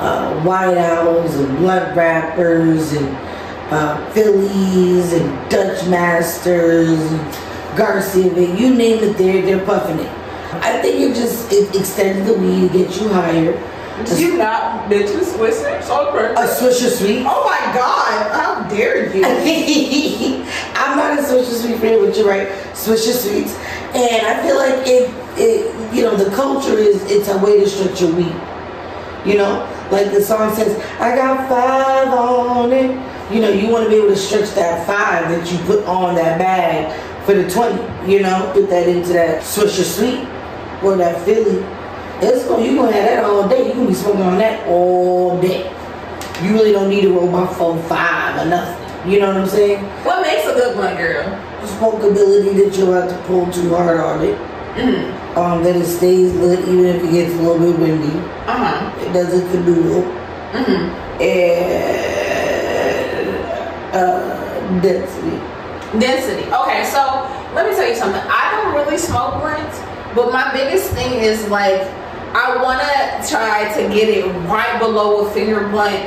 uh, 0.00 0.42
White 0.42 0.76
Owls 0.76 1.34
and 1.36 1.56
Blood 1.58 1.96
Rappers 1.96 2.92
and 2.92 3.33
uh, 3.70 4.10
Phillies 4.12 5.12
and 5.12 5.50
Dutch 5.50 5.86
Masters 5.88 6.98
and 7.00 7.76
Garcia, 7.76 8.32
you 8.54 8.74
name 8.74 9.02
it, 9.02 9.16
they're, 9.16 9.42
they're 9.42 9.64
puffing 9.64 9.98
it. 9.98 10.12
I 10.62 10.80
think 10.80 11.00
it 11.00 11.14
just 11.14 11.52
it 11.52 11.74
extends 11.74 12.28
the 12.28 12.38
weed, 12.38 12.70
to 12.70 12.78
get 12.78 13.00
you 13.00 13.08
higher. 13.08 13.52
Did 14.04 14.18
you 14.18 14.36
not 14.36 14.88
mention 14.88 15.20
Swishers 15.20 15.88
on 15.88 16.16
A? 16.16 16.46
Swisher 16.48 16.90
Sweet. 16.90 17.24
Oh 17.26 17.44
my 17.44 17.72
god, 17.72 18.32
how 18.32 18.68
dare 18.68 19.14
you? 19.14 19.24
I'm 20.74 20.96
not 20.96 21.18
a 21.18 21.22
Swisher 21.22 21.60
Sweet 21.60 21.78
fan, 21.78 22.04
but 22.04 22.16
you're 22.16 22.28
right. 22.28 22.48
Swisher 22.72 23.12
Sweets. 23.12 23.54
And 23.94 24.26
I 24.26 24.42
feel 24.42 24.56
like 24.56 24.86
it, 24.86 25.10
it, 25.38 25.94
you 25.94 26.02
know, 26.02 26.16
the 26.16 26.34
culture 26.34 26.76
is, 26.76 27.02
it's 27.10 27.28
a 27.28 27.38
way 27.38 27.60
to 27.60 27.68
stretch 27.68 28.00
your 28.00 28.12
weed. 28.14 28.34
You 29.24 29.38
know, 29.38 29.88
like 29.90 30.10
the 30.10 30.20
song 30.20 30.54
says, 30.54 30.76
I 31.00 31.14
got 31.14 31.48
five 31.48 32.08
on 32.08 32.72
it. 32.72 32.90
You 33.30 33.40
know, 33.40 33.48
you 33.48 33.68
want 33.68 33.84
to 33.84 33.90
be 33.90 33.96
able 33.96 34.08
to 34.08 34.16
stretch 34.16 34.50
that 34.54 34.86
five 34.86 35.28
that 35.30 35.50
you 35.50 35.58
put 35.66 35.84
on 35.84 36.14
that 36.16 36.38
bag 36.38 36.92
for 37.24 37.34
the 37.34 37.48
20. 37.48 38.10
You 38.10 38.20
know, 38.20 38.50
put 38.52 38.68
that 38.68 38.88
into 38.88 39.12
that 39.14 39.42
Swisher 39.42 39.82
Sweet 39.82 40.28
or 40.84 40.96
that 40.96 41.24
Philly. 41.24 41.64
It's 42.20 42.46
going, 42.46 42.64
you're 42.64 42.74
going 42.74 42.92
to 42.92 43.00
have 43.00 43.06
that 43.06 43.24
all 43.24 43.48
day. 43.48 43.66
You're 43.66 43.74
going 43.74 43.86
to 43.86 43.92
be 43.92 43.94
smoking 43.94 44.22
on 44.22 44.38
that 44.38 44.66
all 44.68 45.40
day. 45.40 45.70
You 46.42 46.52
really 46.52 46.72
don't 46.72 46.88
need 46.88 47.02
to 47.02 47.12
roll 47.12 47.30
my 47.30 47.46
phone 47.54 47.82
five 47.84 48.40
or 48.40 48.48
nothing. 48.48 49.10
You 49.10 49.20
know 49.20 49.28
what 49.28 49.36
I'm 49.38 49.48
saying? 49.48 49.84
What 50.04 50.22
makes 50.22 50.46
a 50.46 50.54
good 50.54 50.76
blunt 50.76 50.98
girl? 50.98 51.24
The 51.60 51.66
Smokability 51.66 52.54
that 52.56 52.78
you 52.78 52.86
don't 52.86 52.94
have 52.94 53.10
to 53.10 53.26
pull 53.26 53.50
too 53.50 53.68
hard 53.70 54.00
on 54.00 54.22
it. 54.24 54.38
Mm. 54.76 55.36
Um, 55.36 55.62
that 55.62 55.76
it 55.76 55.86
stays 55.86 56.32
lit 56.34 56.60
even 56.60 56.86
if 56.86 57.04
it 57.04 57.10
gets 57.10 57.34
a 57.34 57.42
little 57.42 57.58
bit 57.58 57.78
windy. 57.78 58.18
Uh-huh. 58.46 59.00
It 59.00 59.12
doesn't 59.12 59.46
canoodle. 59.48 60.02
Mm-hmm. 60.52 61.22
And 61.22 62.13
density. 64.80 65.36
Density. 65.98 66.50
Okay, 66.52 66.84
so 66.84 67.00
let 67.54 67.68
me 67.68 67.76
tell 67.76 67.88
you 67.88 67.94
something. 67.94 68.22
I 68.24 68.50
don't 68.50 68.74
really 68.74 68.98
smoke 68.98 69.40
blunts, 69.40 69.78
but 70.14 70.32
my 70.32 70.52
biggest 70.52 70.90
thing 70.92 71.20
is 71.20 71.48
like 71.48 71.82
I 72.34 72.60
want 72.60 72.80
to 72.80 73.30
try 73.30 73.72
to 73.74 73.94
get 73.94 74.08
it 74.08 74.26
right 74.48 74.78
below 74.80 75.26
a 75.26 75.30
finger 75.30 75.68
blunt 75.68 76.02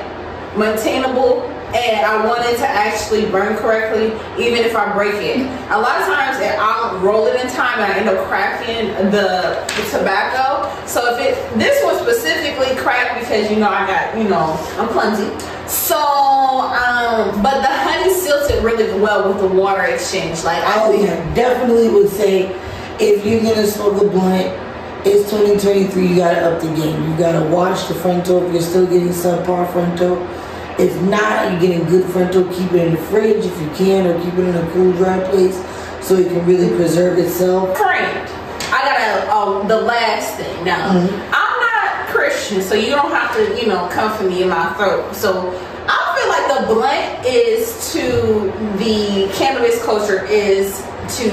maintainable 0.57 1.43
and 1.75 2.05
I 2.05 2.25
want 2.25 2.45
it 2.45 2.57
to 2.57 2.67
actually 2.67 3.29
burn 3.29 3.55
correctly 3.57 4.07
even 4.41 4.63
if 4.65 4.75
I 4.75 4.93
break 4.93 5.15
it. 5.15 5.39
A 5.71 5.79
lot 5.79 6.01
of 6.01 6.07
times 6.07 6.37
I'll 6.59 6.99
roll 6.99 7.27
it 7.27 7.39
in 7.39 7.49
time 7.51 7.79
and 7.79 7.93
I 7.93 7.97
end 7.97 8.09
up 8.09 8.25
cracking 8.27 8.87
the, 9.11 9.67
the 9.75 9.97
tobacco. 9.97 10.67
So 10.85 11.15
if 11.15 11.21
it 11.21 11.59
this 11.59 11.83
one 11.83 11.97
specifically 11.99 12.75
cracked 12.75 13.19
because 13.19 13.49
you 13.51 13.57
know 13.57 13.69
I 13.69 13.87
got, 13.87 14.17
you 14.17 14.27
know, 14.27 14.57
I'm 14.77 14.87
clumsy. 14.89 15.27
So 15.69 15.97
um 15.97 17.41
but 17.43 17.61
the 17.61 17.67
honey 17.67 18.11
it 18.57 18.63
really 18.63 18.99
well 18.99 19.27
with 19.27 19.39
the 19.39 19.47
water 19.47 19.83
exchange. 19.83 20.43
Like 20.43 20.63
I 20.63 20.85
Oh 20.85 20.91
yeah, 20.91 21.33
definitely 21.33 21.89
would 21.89 22.09
say 22.09 22.55
if 22.99 23.25
you're 23.25 23.41
gonna 23.41 23.67
smoke 23.67 24.01
a 24.01 24.07
blunt, 24.07 24.47
it's 25.05 25.29
2023. 25.29 26.07
You 26.07 26.15
gotta 26.15 26.41
up 26.41 26.61
the 26.61 26.67
game. 26.67 27.09
You 27.11 27.17
gotta 27.17 27.47
watch 27.49 27.87
the 27.87 27.93
fronto. 27.95 28.45
If 28.47 28.53
you're 28.53 28.61
still 28.61 28.87
getting 28.87 29.09
subpar 29.09 29.71
fronto, 29.71 30.21
if 30.79 30.99
not, 31.03 31.51
you're 31.51 31.61
getting 31.61 31.85
good 31.85 32.05
fronto. 32.11 32.43
Keep 32.53 32.73
it 32.73 32.87
in 32.87 32.95
the 32.95 33.01
fridge 33.03 33.45
if 33.45 33.61
you 33.61 33.69
can, 33.75 34.07
or 34.07 34.19
keep 34.23 34.33
it 34.33 34.47
in 34.47 34.55
a 34.55 34.71
cool, 34.71 34.91
dry 34.93 35.19
place 35.29 35.55
so 36.01 36.15
it 36.15 36.27
can 36.29 36.45
really 36.45 36.75
preserve 36.75 37.17
itself. 37.19 37.75
creamed. 37.75 38.29
I 38.69 38.81
got 38.83 38.99
a 38.99 39.35
um, 39.35 39.67
the 39.67 39.79
last 39.81 40.35
thing. 40.37 40.63
Now 40.65 40.91
Mhm. 40.91 41.46
So 42.47 42.75
you 42.75 42.91
don't 42.91 43.11
have 43.11 43.35
to, 43.35 43.59
you 43.59 43.67
know, 43.67 43.89
come 43.91 44.17
for 44.17 44.23
me 44.23 44.41
in 44.41 44.49
my 44.49 44.73
throat. 44.75 45.13
So 45.13 45.49
I 45.87 46.15
feel 46.15 46.29
like 46.29 46.59
the 46.59 46.73
blunt 46.73 47.25
is 47.25 47.91
to 47.91 48.01
the 48.77 49.29
cannabis 49.35 49.83
culture 49.83 50.25
is 50.25 50.81
to 51.17 51.29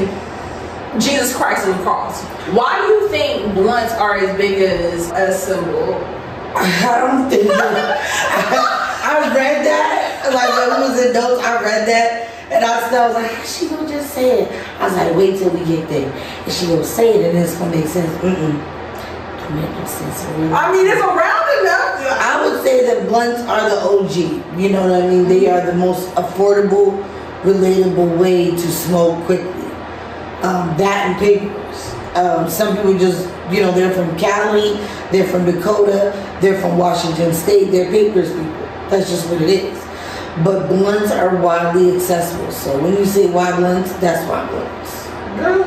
Jesus 0.98 1.36
Christ 1.36 1.66
on 1.66 1.76
the 1.76 1.82
cross. 1.84 2.20
Why 2.50 2.84
do 2.84 2.92
you 2.92 3.08
think 3.08 3.54
blunts 3.54 3.92
are 3.94 4.16
as 4.16 4.36
big 4.36 4.60
as 4.60 5.10
a 5.12 5.32
symbol? 5.32 5.94
I 6.56 6.98
don't 7.00 7.30
think 7.30 7.50
I 7.50 9.32
read 9.34 9.64
that 9.66 10.30
like 10.34 10.48
when 10.48 10.80
was 10.90 11.00
adults. 11.00 11.44
I 11.44 11.62
read 11.62 11.86
that 11.88 12.30
and 12.50 12.64
I 12.64 12.86
still 12.86 13.06
was 13.06 13.14
like, 13.14 13.30
how 13.30 13.44
she 13.44 13.68
gonna 13.68 13.88
just 13.88 14.14
say 14.14 14.42
it? 14.42 14.80
I 14.80 14.84
was 14.84 14.94
like, 14.96 15.14
wait 15.16 15.38
till 15.38 15.50
we 15.50 15.64
get 15.64 15.88
there, 15.88 16.10
and 16.10 16.52
she 16.52 16.66
gonna 16.66 16.84
say 16.84 17.18
it, 17.18 17.30
and 17.30 17.38
it's 17.38 17.56
gonna 17.56 17.74
make 17.74 17.86
sense. 17.86 18.10
Mm-mm. 18.22 18.83
I 20.52 20.72
mean, 20.72 20.86
it's 20.86 21.00
around 21.00 21.46
enough. 21.60 21.94
I 22.20 22.44
would 22.44 22.62
say 22.64 22.86
that 22.86 23.08
blunts 23.08 23.40
are 23.42 23.68
the 23.68 23.76
OG. 23.76 24.58
You 24.60 24.70
know 24.70 24.88
what 24.88 25.02
I 25.02 25.08
mean? 25.08 25.28
They 25.28 25.48
are 25.48 25.64
the 25.64 25.74
most 25.74 26.08
affordable, 26.14 27.02
relatable 27.42 28.18
way 28.18 28.50
to 28.50 28.58
smoke 28.58 29.24
quickly. 29.26 29.50
Um, 30.42 30.76
that 30.76 31.08
and 31.08 31.18
papers. 31.18 31.94
Um, 32.16 32.48
some 32.48 32.76
people 32.76 32.96
just, 32.98 33.28
you 33.50 33.60
know, 33.60 33.72
they're 33.72 33.92
from 33.92 34.16
Cali, 34.16 34.74
they're 35.10 35.26
from 35.26 35.46
Dakota, 35.46 36.12
they're 36.40 36.60
from 36.60 36.78
Washington 36.78 37.32
State, 37.34 37.70
they're 37.70 37.90
papers 37.90 38.30
people. 38.30 38.44
That's 38.88 39.10
just 39.10 39.28
what 39.28 39.42
it 39.42 39.48
is. 39.48 39.84
But 40.44 40.68
blunts 40.68 41.10
are 41.10 41.36
widely 41.36 41.94
accessible. 41.96 42.50
So 42.52 42.80
when 42.80 42.92
you 42.94 43.04
say 43.04 43.30
why 43.30 43.56
blunts, 43.56 43.92
that's 43.94 44.28
why 44.28 44.46
blunts. 44.48 45.06
Girl, 45.38 45.64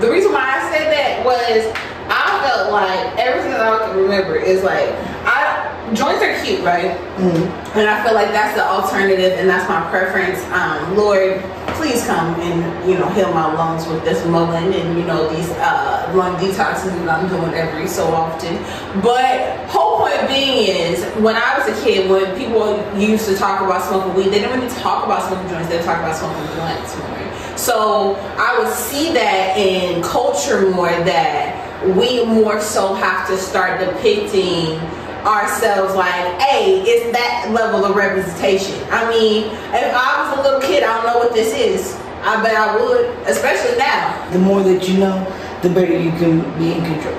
the 0.00 0.10
reason 0.10 0.32
why 0.32 0.56
I 0.56 0.70
said 0.70 0.92
that 0.92 1.24
was 1.24 1.87
I 2.08 2.40
felt 2.46 2.72
like 2.72 3.18
everything 3.18 3.52
that 3.52 3.60
I 3.60 3.86
can 3.86 3.96
remember 3.96 4.36
is 4.36 4.62
like 4.62 4.88
I 5.24 5.58
joints 5.94 6.22
are 6.22 6.44
cute, 6.44 6.60
right? 6.64 6.96
Mm. 7.16 7.48
And 7.76 7.88
I 7.88 8.04
feel 8.04 8.14
like 8.14 8.28
that's 8.32 8.56
the 8.56 8.66
alternative 8.66 9.38
and 9.38 9.48
that's 9.48 9.68
my 9.68 9.88
preference. 9.90 10.42
Um, 10.52 10.96
Lord, 10.96 11.40
please 11.76 12.04
come 12.06 12.34
and 12.40 12.88
you 12.88 12.98
know 12.98 13.08
heal 13.10 13.32
my 13.32 13.52
lungs 13.54 13.86
with 13.86 14.04
this 14.04 14.24
mullein 14.26 14.72
and 14.72 14.98
you 14.98 15.04
know 15.04 15.28
these 15.34 15.48
uh, 15.50 16.10
lung 16.14 16.36
detoxes 16.36 16.92
that 17.04 17.08
I'm 17.08 17.28
doing 17.28 17.54
every 17.54 17.86
so 17.86 18.04
often. 18.08 18.56
But 19.00 19.66
whole 19.68 19.98
point 19.98 20.28
being 20.28 20.68
is 20.68 21.04
when 21.16 21.36
I 21.36 21.58
was 21.58 21.68
a 21.68 21.84
kid, 21.84 22.10
when 22.10 22.36
people 22.36 22.76
used 22.98 23.28
to 23.28 23.36
talk 23.36 23.60
about 23.60 23.86
smoking 23.88 24.14
weed, 24.14 24.32
they 24.32 24.40
didn't 24.40 24.58
really 24.58 24.74
talk 24.80 25.04
about 25.04 25.28
smoking 25.28 25.48
joints. 25.48 25.68
They 25.68 25.76
would 25.76 25.84
talk 25.84 25.98
about 25.98 26.16
smoking 26.16 26.46
blunts 26.56 26.96
more. 26.96 27.56
So 27.56 28.14
I 28.38 28.58
would 28.58 28.72
see 28.72 29.12
that 29.14 29.56
in 29.56 30.02
culture 30.02 30.70
more 30.70 30.88
that 30.88 31.67
we 31.84 32.24
more 32.24 32.60
so 32.60 32.94
have 32.94 33.26
to 33.28 33.36
start 33.36 33.80
depicting 33.80 34.78
ourselves 35.26 35.94
like, 35.94 36.40
hey, 36.40 36.82
it's 36.82 37.12
that 37.12 37.50
level 37.52 37.84
of 37.84 37.96
representation. 37.96 38.76
I 38.90 39.08
mean, 39.10 39.44
if 39.74 39.94
I 39.94 40.30
was 40.30 40.38
a 40.38 40.42
little 40.42 40.60
kid, 40.60 40.82
I 40.82 40.96
don't 40.96 41.06
know 41.06 41.18
what 41.18 41.34
this 41.34 41.54
is. 41.54 41.94
I 42.22 42.42
bet 42.42 42.56
I 42.56 42.76
would, 42.76 43.06
especially 43.28 43.76
now. 43.78 44.30
The 44.32 44.38
more 44.38 44.62
that 44.62 44.88
you 44.88 44.98
know, 44.98 45.24
the 45.62 45.70
better 45.70 45.96
you 45.96 46.10
can 46.12 46.40
be 46.58 46.72
in 46.72 46.82
control. 46.84 47.14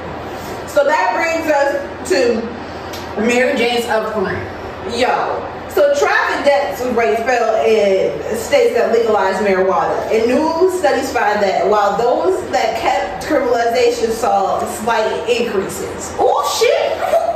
So 0.68 0.84
that 0.84 1.16
brings 1.16 1.50
us 1.52 2.10
to 2.10 2.42
Mary 3.22 3.58
Jane's 3.58 3.86
upfront. 3.86 4.40
Yo, 5.00 5.40
so 5.74 5.94
traffic 5.98 6.46
deaths 6.46 6.82
rate 6.96 7.18
fell 7.20 7.66
in 7.66 8.36
states 8.36 8.76
that 8.76 8.92
legalized 8.92 9.40
marijuana. 9.40 9.96
And 10.12 10.28
new 10.28 10.72
studies 10.78 11.12
find 11.12 11.42
that 11.44 11.68
while 11.70 11.98
those 11.98 12.50
that 12.52 12.80
kept 12.80 13.26
criminalization 13.26 14.12
saw 14.12 14.66
slight 14.82 15.30
increases. 15.30 16.14
Oh 16.20 16.44
shit! 16.60 17.30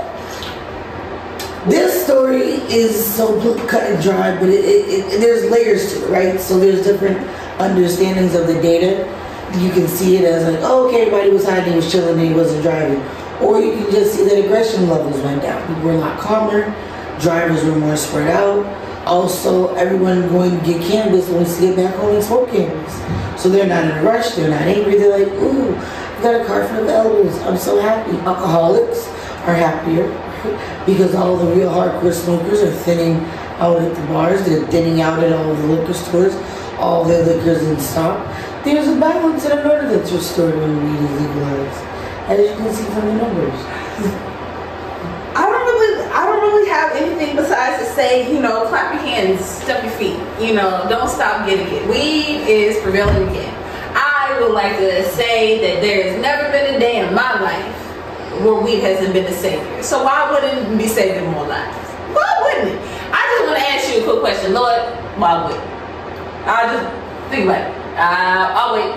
This 1.69 2.03
story 2.03 2.59
is 2.67 3.15
so 3.15 3.39
cut 3.67 3.83
and 3.83 4.03
dry, 4.03 4.37
but 4.37 4.49
it, 4.49 4.65
it, 4.65 4.89
it, 4.89 5.19
there's 5.21 5.49
layers 5.49 5.93
to 5.93 6.05
it, 6.05 6.09
right? 6.09 6.39
So 6.39 6.59
there's 6.59 6.83
different 6.83 7.17
understandings 7.61 8.35
of 8.35 8.47
the 8.47 8.61
data. 8.61 9.07
You 9.57 9.71
can 9.71 9.87
see 9.87 10.17
it 10.17 10.25
as 10.25 10.51
like, 10.51 10.59
oh, 10.63 10.87
okay, 10.87 11.01
everybody 11.03 11.29
was 11.29 11.45
hiding, 11.45 11.75
was 11.75 11.89
chilling, 11.89 12.19
and 12.19 12.27
he 12.27 12.33
wasn't 12.33 12.63
driving. 12.63 13.01
Or 13.39 13.61
you 13.61 13.73
can 13.73 13.91
just 13.91 14.15
see 14.15 14.25
that 14.25 14.43
aggression 14.43 14.89
levels 14.89 15.21
went 15.21 15.41
down. 15.41 15.65
People 15.67 15.83
were 15.83 15.93
a 15.93 15.97
lot 15.97 16.19
calmer, 16.19 16.63
drivers 17.19 17.63
were 17.63 17.76
more 17.76 17.97
spread 17.97 18.30
out. 18.30 18.65
Also, 19.06 19.73
everyone 19.76 20.30
going 20.30 20.58
to 20.58 20.65
get 20.65 20.82
cannabis 20.82 21.28
wants 21.30 21.56
to 21.58 21.62
get 21.62 21.76
back 21.76 21.95
home 21.95 22.15
and 22.15 22.23
smoke 22.23 22.49
cannabis. 22.49 23.41
So 23.41 23.49
they're 23.49 23.67
not 23.67 23.84
in 23.84 23.91
a 23.91 24.04
rush, 24.04 24.36
they're 24.36 24.49
not 24.49 24.62
angry, 24.62 24.97
they're 24.97 25.17
like, 25.19 25.28
ooh, 25.34 25.76
I 25.76 26.21
got 26.21 26.41
a 26.41 26.45
car 26.45 26.65
full 26.67 26.84
of 26.84 26.89
edibles, 26.89 27.38
I'm 27.41 27.58
so 27.58 27.82
happy. 27.82 28.15
Alcoholics 28.19 29.08
are 29.43 29.54
happier 29.54 30.08
because 30.86 31.13
all 31.15 31.36
the 31.36 31.54
real 31.54 31.69
hardcore 31.69 32.13
smokers 32.13 32.62
are 32.62 32.71
thinning 32.71 33.17
out 33.60 33.82
at 33.82 33.93
the 33.93 34.02
bars, 34.08 34.45
they're 34.45 34.65
thinning 34.67 35.02
out 35.02 35.21
at 35.21 35.34
all 35.34 35.54
the 35.54 35.67
liquor 35.67 35.93
stores, 35.93 36.34
all 36.78 37.04
their 37.04 37.26
liquors 37.26 37.62
in 37.63 37.78
stock. 37.80 38.26
There's 38.63 38.88
a 38.88 38.97
balance 38.97 39.43
and 39.43 39.60
an 39.60 39.69
order 39.69 39.89
that's 39.89 40.12
restored 40.13 40.56
when 40.56 40.71
weed 40.80 41.04
is 41.04 41.21
legalized, 41.21 41.84
as 42.32 42.39
you 42.39 42.56
can 42.56 42.73
see 42.73 42.86
from 42.86 43.06
the 43.08 43.13
numbers. 43.15 43.60
I 45.36 45.49
don't 45.49 45.65
really, 45.65 46.06
I 46.06 46.26
don't 46.26 46.41
really 46.41 46.69
have 46.69 46.95
to 47.71 47.86
say, 47.93 48.34
you 48.34 48.41
know, 48.41 48.67
clap 48.67 48.93
your 48.93 49.02
hands, 49.04 49.45
step 49.45 49.84
your 49.84 49.93
feet, 49.93 50.19
you 50.39 50.54
know, 50.54 50.86
don't 50.89 51.10
stop 51.10 51.47
getting 51.47 51.67
it. 51.67 51.88
Weed 51.88 52.47
is 52.47 52.82
prevailing 52.82 53.30
again. 53.30 53.54
I 53.95 54.38
would 54.41 54.52
like 54.52 54.78
to 54.78 55.10
say 55.12 55.60
that 55.62 55.82
there 55.82 56.04
has 56.04 56.21
never 56.21 56.52
been 56.52 56.76
a 56.76 56.80
day 56.80 57.06
in 57.06 57.13
my 57.13 57.39
life 57.39 57.76
where 58.41 58.56
weed 58.56 58.80
hasn't 58.80 59.13
been 59.13 59.26
the 59.26 59.32
savior. 59.32 59.84
So 59.84 60.04
why 60.04 60.32
wouldn't 60.32 60.73
it 60.73 60.78
be 60.78 60.88
saving 60.88 61.30
more 61.32 61.47
lives? 61.47 61.78
Why 62.12 62.30
wouldn't 62.41 62.76
it? 62.76 62.82
I 63.13 63.21
just 63.32 63.45
want 63.45 63.58
to 63.60 63.65
ask 63.69 63.93
you 63.93 64.02
a 64.02 64.04
quick 64.04 64.19
question, 64.21 64.54
Lord. 64.54 64.82
Why 65.17 65.45
would? 65.45 65.60
I 66.47 66.73
just 66.73 67.30
think 67.30 67.45
about 67.45 67.62
it. 67.62 67.78
Uh, 67.95 68.52
I'll 68.58 68.73
wait. 68.73 68.91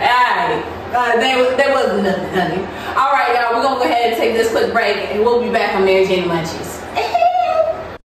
Alright. 0.00 0.64
Uh, 0.94 1.16
there, 1.20 1.56
there 1.56 1.72
wasn't 1.72 2.04
nothing, 2.04 2.34
honey. 2.34 2.62
All 2.96 3.12
right, 3.12 3.34
y'all. 3.34 3.56
We're 3.56 3.62
gonna 3.62 3.80
go 3.80 3.84
ahead 3.84 4.12
and 4.12 4.16
take 4.16 4.34
this 4.34 4.50
quick 4.50 4.72
break, 4.72 4.96
and 5.10 5.24
we'll 5.24 5.42
be 5.42 5.50
back 5.50 5.74
on 5.74 5.84
Mary 5.84 6.06
Jane 6.06 6.28
Munchies. 6.28 6.83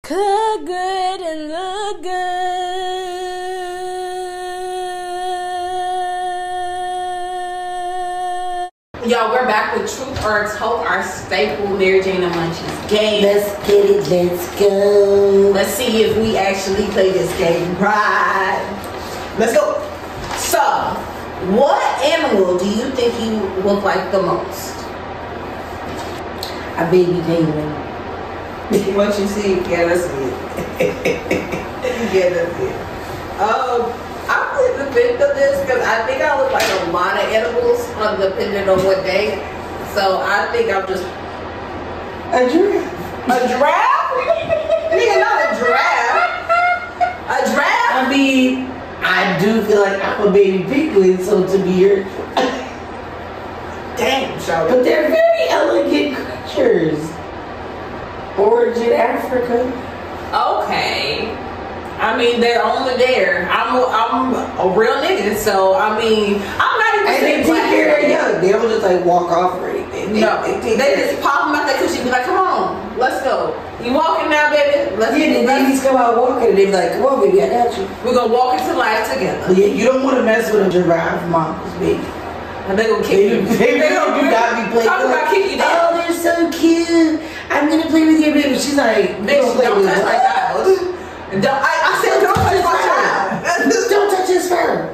Cook 0.04 0.66
good 0.66 1.20
and 1.22 1.48
look 1.48 2.02
good. 2.02 2.10
Y'all, 9.08 9.30
we're 9.30 9.46
back 9.46 9.74
with 9.74 9.90
Truth 9.90 10.22
or 10.22 10.44
Hope, 10.58 10.80
our 10.80 11.02
staple 11.02 11.68
Mary 11.78 12.02
Jane 12.02 12.22
and 12.22 12.34
Munchies 12.34 12.90
game. 12.90 13.22
Let's 13.22 13.66
get 13.66 13.86
it, 13.86 14.06
let's 14.08 14.60
go. 14.60 15.50
Let's 15.54 15.70
see 15.70 16.02
if 16.02 16.18
we 16.18 16.36
actually 16.36 16.84
play 16.88 17.10
this 17.10 17.34
game 17.38 17.74
right. 17.78 18.60
Let's 19.38 19.54
go. 19.54 19.80
So, 20.36 20.60
what 21.56 21.82
animal 22.04 22.58
do 22.58 22.68
you 22.68 22.90
think 22.90 23.18
you 23.22 23.40
look 23.62 23.82
like 23.82 24.12
the 24.12 24.20
most? 24.20 24.84
A 26.76 26.90
baby 26.90 27.22
penguin. 27.22 27.93
What 28.70 29.18
you 29.18 29.27
see, 29.27 29.57
yeah, 29.70 29.85
that's 29.87 30.05
it. 30.09 30.33
yeah, 32.14 32.29
that's 32.31 32.59
it. 32.61 32.74
Um, 33.40 33.92
I'm 34.29 34.57
really 34.57 34.85
defend 34.85 35.22
of 35.22 35.37
this 35.37 35.61
because 35.61 35.83
I 35.85 36.07
think 36.07 36.22
I 36.22 36.40
look 36.40 36.50
like 36.50 36.64
a 36.88 36.90
lot 36.90 37.14
of 37.14 37.29
animals, 37.29 37.81
on 38.00 38.18
depending 38.20 38.68
on 38.68 38.79
what 38.85 39.05
day. 39.05 39.37
So 39.94 40.20
I 40.22 40.48
think 40.50 40.72
I'm 40.72 40.87
just 40.88 41.05
A 42.33 42.50
giraffe. 42.50 43.29
a 43.29 43.48
giraffe. 43.48 44.12
Nigga, 44.90 45.20
not 45.20 45.38
a 45.44 45.59
giraffe. 45.59 46.22
A 47.29 47.50
giraffe. 47.50 47.90
I 47.92 48.09
mean, 48.09 48.70
I 49.03 49.38
do 49.40 49.62
feel 49.64 49.83
like 49.83 50.03
I'm 50.03 50.27
a 50.29 50.31
baby 50.33 50.64
penguin, 50.64 51.22
so 51.22 51.46
to 51.46 51.59
be 51.62 51.72
here. 51.72 52.05
Damn, 53.96 54.38
Shawty. 54.40 54.68
But 54.70 54.85
they're 54.85 55.11
Origin 58.38 58.92
Africa. 58.92 59.62
Okay. 60.35 61.31
I 61.94 62.18
mean, 62.18 62.40
they're 62.40 62.62
only 62.64 62.97
there. 62.97 63.49
I'm 63.51 63.77
a, 63.77 63.87
I'm 63.87 64.35
a 64.59 64.77
real 64.77 64.94
nigga, 64.97 65.37
so 65.37 65.75
I 65.77 65.97
mean, 65.99 66.42
I'm 66.42 66.75
not 66.79 66.94
even 66.94 67.07
And 67.07 67.14
they 67.16 67.20
saying 67.20 67.38
take 67.44 67.47
black. 67.47 67.70
care 67.70 68.03
of 68.03 68.11
young. 68.11 68.40
They 68.42 68.51
don't 68.51 68.68
just 68.68 68.83
like 68.83 69.05
walk 69.05 69.31
off 69.31 69.55
or 69.61 69.70
anything. 69.70 70.12
They, 70.12 70.20
No, 70.20 70.42
they 70.42 70.77
they, 70.77 70.97
just 70.97 71.23
pop 71.23 71.47
them 71.47 71.55
out 71.55 71.66
there 71.66 71.79
because 71.79 71.97
you 71.97 72.03
be 72.03 72.11
like, 72.11 72.25
come 72.25 72.37
on, 72.37 72.99
let's 72.99 73.23
go. 73.23 73.55
You 73.81 73.92
walking 73.94 74.29
now, 74.31 74.51
baby? 74.51 74.97
Let's 74.97 75.16
Yeah, 75.16 75.40
the 75.40 75.47
babies 75.47 75.83
come 75.83 75.97
out 75.97 76.16
walking 76.18 76.49
and 76.51 76.59
they 76.59 76.66
be 76.66 76.73
like, 76.73 76.92
come 76.92 77.07
on, 77.07 77.20
baby, 77.23 77.42
I 77.42 77.49
got 77.49 77.79
you. 77.79 77.87
We're 78.05 78.14
gonna 78.14 78.33
walk 78.33 78.59
into 78.61 78.75
life 78.75 79.12
together. 79.14 79.53
Yeah, 79.55 79.66
you 79.66 79.85
don't 79.85 80.03
want 80.03 80.16
to 80.16 80.25
mess 80.25 80.53
with 80.53 80.66
a 80.66 80.70
giraffe 80.70 81.23
mama's 81.31 81.73
baby. 81.79 82.03
And 82.66 82.79
they 82.79 82.88
gonna 82.88 83.03
They, 83.07 83.09
kick 83.09 83.31
you. 83.31 83.57
they, 83.57 83.79
They 83.79 83.88
gonna 83.94 84.20
do 84.20 84.31
not 84.31 84.51
be 84.66 84.73
playing. 84.73 84.88
Talk 84.88 85.05
about 85.05 85.31
kick 85.33 85.51
you 85.53 85.57
down. 85.59 85.70
Oh, 85.70 85.94
they're 85.94 86.16
so 86.18 86.51
cute. 86.51 87.20
I'm 87.54 87.68
gonna 87.68 87.88
play 87.88 88.04
with 88.04 88.20
your 88.20 88.34
baby. 88.34 88.54
She's 88.58 88.76
like, 88.76 89.10
Bitch, 89.22 89.38
don't 89.40 89.54
play 89.56 89.66
don't 89.66 89.78
with 89.78 89.86
touch 89.86 90.04
my 90.04 90.18
child. 90.18 90.66
Don't, 91.40 91.62
I, 91.62 91.74
I 91.86 92.02
said 92.02 92.20
don't 92.20 92.34
touch 92.34 92.64
my 92.64 92.78
child. 92.82 93.90
Don't 93.90 94.10
touch 94.10 94.28
his 94.28 94.48
fur. 94.48 94.90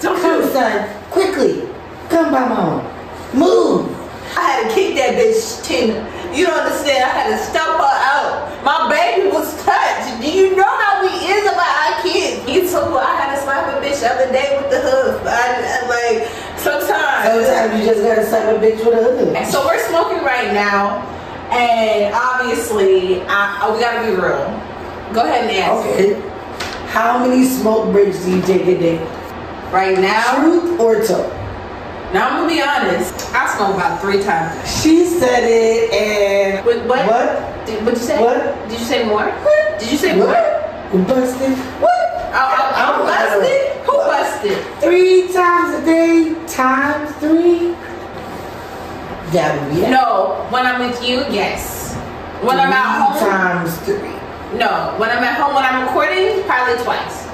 Don't 0.00 0.20
Come, 0.20 0.42
son, 0.52 0.88
quickly. 1.10 1.68
Come 2.10 2.30
by 2.32 2.48
mom. 2.48 2.84
Move. 3.32 3.88
I 4.36 4.40
had 4.40 4.68
to 4.68 4.74
kick 4.74 4.94
that 4.96 5.14
bitch, 5.16 5.64
Tina. 5.64 6.04
You 6.36 6.46
don't 6.46 6.60
understand. 6.60 7.04
I 7.04 7.08
had 7.08 7.28
to 7.32 7.38
stomp 7.38 7.78
her 7.80 7.96
out. 8.12 8.64
My 8.64 8.88
baby 8.88 9.28
was 9.28 9.52
touched. 9.64 10.20
Do 10.20 10.30
you 10.30 10.56
know 10.56 10.68
how 10.68 11.02
we 11.02 11.08
is 11.08 11.44
about 11.44 11.72
our 11.84 12.02
kids? 12.02 12.48
You 12.48 12.66
so 12.68 12.96
I 12.98 13.16
had 13.16 13.34
to 13.34 13.40
slap 13.42 13.68
a 13.72 13.80
bitch 13.84 14.00
the 14.00 14.08
other 14.08 14.32
day 14.32 14.56
with 14.60 14.70
the 14.70 14.80
hoof. 14.80 15.22
I, 15.26 15.60
I 15.60 15.78
like 15.88 16.28
sometimes. 16.58 17.46
Sometimes 17.46 17.80
you 17.80 17.86
just 17.86 18.02
gotta 18.02 18.24
slap 18.26 18.56
a 18.56 18.58
bitch 18.58 18.84
with 18.84 18.94
a 18.94 19.02
hood. 19.02 19.36
And 19.36 19.46
so 19.46 19.64
we're 19.66 19.82
smoking 19.88 20.24
right 20.24 20.52
now, 20.52 21.04
and 21.52 22.14
obviously, 22.14 23.22
I, 23.22 23.60
oh, 23.62 23.74
we 23.74 23.80
gotta 23.80 24.06
be 24.08 24.14
real. 24.14 24.48
Go 25.14 25.24
ahead 25.24 25.44
and 25.44 25.56
ask. 25.58 25.86
Okay. 25.88 26.28
How 26.90 27.18
many 27.26 27.44
smoke 27.44 27.92
breaks 27.92 28.24
do 28.24 28.36
you 28.36 28.42
take 28.42 28.62
a 28.66 28.78
day? 28.78 28.98
Right 29.70 29.98
now, 29.98 30.36
Truth 30.42 30.80
or 30.80 31.02
talk? 31.02 31.32
now 32.12 32.28
I'm 32.28 32.42
gonna 32.42 32.48
be 32.54 32.60
honest. 32.62 33.32
I 33.34 33.48
smoke 33.56 33.76
about 33.76 34.00
three 34.02 34.22
times. 34.22 34.52
She 34.82 35.06
said 35.06 35.44
it 35.44 35.92
and 35.92 36.64
What? 36.66 36.84
What? 36.86 37.06
What? 37.06 37.66
Did, 37.66 37.84
what'd 37.84 37.98
you 38.00 38.06
say? 38.06 38.20
What? 38.20 38.68
Did 38.68 38.78
you 38.80 38.84
say 38.84 39.04
more? 39.06 39.24
Did 39.78 39.90
you 39.92 39.96
say 39.98 40.16
more? 40.16 40.26
What? 40.28 40.92
You 40.92 41.02
busted? 41.04 41.56
What? 41.80 41.90
I, 42.34 42.40
I, 42.42 42.84
I'm 42.84 43.06
I 43.06 43.06
don't 43.30 43.40
busted. 43.40 43.86
Who 43.86 43.96
busted? 43.96 44.80
Three 44.82 45.32
times 45.32 45.74
a 45.82 45.84
day 45.86 46.34
times 46.46 47.10
three. 47.16 47.71
That 49.32 49.56
would 49.56 49.74
be 49.74 49.82
it. 49.82 49.90
No, 49.90 50.46
when 50.50 50.66
I'm 50.66 50.80
with 50.84 51.00
you, 51.02 51.24
yes. 51.32 51.94
When 52.44 52.58
I'm 52.60 52.72
at 52.72 53.00
home, 53.00 53.16
times 53.18 53.78
three. 53.88 54.12
no. 54.58 54.92
When 55.00 55.08
I'm 55.08 55.24
at 55.24 55.40
home, 55.40 55.54
when 55.54 55.64
I'm 55.64 55.86
recording, 55.88 56.42
probably 56.44 56.76
twice. 56.84 57.24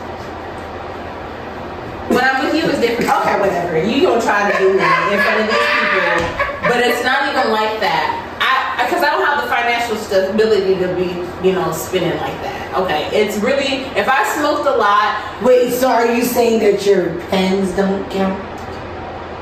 When 2.14 2.22
I'm 2.22 2.44
with 2.44 2.54
you, 2.54 2.70
it's 2.70 2.78
different. 2.80 3.10
Okay, 3.10 3.40
whatever. 3.40 3.82
You 3.82 4.02
gonna 4.06 4.22
try 4.22 4.46
to 4.50 4.56
do 4.58 4.78
that 4.78 4.98
in 5.12 5.18
front 5.20 5.42
of 5.42 5.46
these 5.50 5.68
people, 5.76 6.70
but 6.70 6.78
it's 6.86 7.02
not 7.04 7.26
even 7.28 7.50
like 7.52 7.80
that. 7.82 8.14
I 8.40 8.84
because 8.86 9.02
I 9.02 9.10
don't 9.10 9.26
have 9.26 9.42
the 9.44 9.50
financial 9.50 9.96
stability 9.96 10.78
to 10.78 10.88
be, 10.94 11.18
you 11.46 11.52
know, 11.54 11.72
spinning 11.72 12.16
like 12.22 12.38
that. 12.46 12.78
okay. 12.78 13.10
It's 13.12 13.36
really 13.38 13.84
if 13.98 14.08
I 14.08 14.22
smoked 14.38 14.68
a 14.68 14.76
lot. 14.76 15.42
Wait, 15.42 15.72
so 15.74 15.90
are 15.90 16.06
you 16.14 16.22
saying 16.22 16.60
that 16.60 16.86
your 16.86 17.18
pens 17.28 17.72
don't 17.76 18.08
count? 18.10 18.38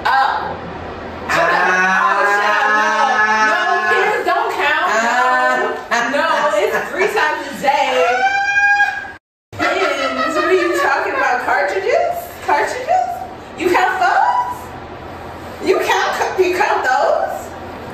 Uh, 0.09 0.66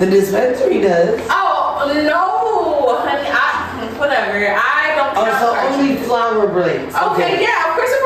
The 0.02 0.10
dispensary 0.10 0.80
does. 0.80 1.20
Oh 1.30 1.86
no, 1.94 2.98
honey. 3.06 3.22
I 3.30 3.86
whatever. 3.94 4.34
I 4.58 4.96
don't 4.98 5.14
Oh, 5.14 5.30
so 5.38 5.54
only 5.54 5.94
flower 6.02 6.48
blades. 6.48 6.92
Okay, 6.92 7.40
yeah, 7.40 7.70
of 7.70 7.76
course. 7.78 8.01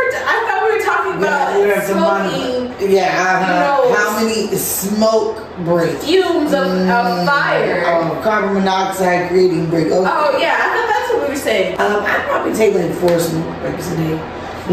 Talking 1.21 1.25
about 1.25 1.59
Yeah, 1.59 1.65
you 1.65 1.75
have 1.75 1.87
to 1.87 1.93
smoking. 1.93 2.91
Yeah, 2.91 3.07
uh-huh. 3.07 3.53
you 3.53 3.89
know, 3.91 3.97
How 3.97 4.09
many 4.25 4.57
smoke 4.57 5.65
breaks? 5.65 6.05
fumes 6.05 6.53
of, 6.53 6.67
of 6.67 7.27
fire. 7.27 7.83
Oh, 7.87 8.21
carbon 8.23 8.55
monoxide 8.55 9.29
creating 9.31 9.69
break. 9.71 9.87
Okay. 9.87 9.97
Oh 9.97 10.39
yeah, 10.39 10.57
I 10.61 10.67
thought 10.75 10.89
that's 10.89 11.13
what 11.13 11.23
we 11.23 11.29
were 11.35 11.41
saying. 11.41 11.81
Um, 11.81 12.03
I 12.05 12.23
probably 12.27 12.53
take 12.55 12.75
like 12.75 12.93
four 12.93 13.19
smoke 13.19 13.61
breaks 13.61 13.91
a 13.93 13.97
day. 13.97 14.17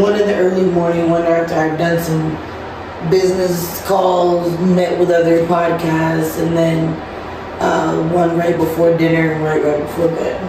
One 0.00 0.12
in 0.20 0.26
the 0.26 0.34
early 0.36 0.64
morning, 0.70 1.08
one 1.08 1.22
after 1.22 1.54
I've 1.54 1.78
done 1.78 2.02
some 2.02 3.10
business 3.10 3.84
calls, 3.86 4.58
met 4.60 4.98
with 4.98 5.10
other 5.10 5.46
podcasts, 5.46 6.38
and 6.44 6.56
then 6.56 6.88
uh, 7.60 8.02
one 8.12 8.36
right 8.36 8.56
before 8.56 8.96
dinner 8.96 9.32
and 9.32 9.44
right 9.44 9.62
right 9.62 9.80
before 9.80 10.08
bed. 10.08 10.40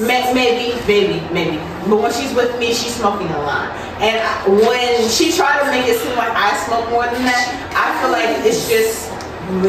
May, 0.00 0.32
maybe, 0.34 0.74
maybe, 0.86 1.20
maybe. 1.32 1.56
But 1.88 1.96
when 2.00 2.12
she's 2.12 2.32
with 2.34 2.58
me, 2.58 2.68
she's 2.74 2.94
smoking 2.94 3.28
a 3.28 3.38
lot. 3.42 3.70
And 4.00 4.18
I- 4.20 4.48
when 4.48 5.08
she 5.08 5.32
tried 5.32 5.60
to 5.60 5.66
make 5.70 5.86
it 5.86 5.98
seem 6.00 6.16
like 6.16 6.30
I 6.34 6.56
smoke 6.66 6.88
more 6.90 7.04
than 7.06 7.22
that, 7.24 7.44
I 7.74 8.00
feel 8.00 8.10
like 8.10 8.44
it's 8.46 8.68
just. 8.68 9.10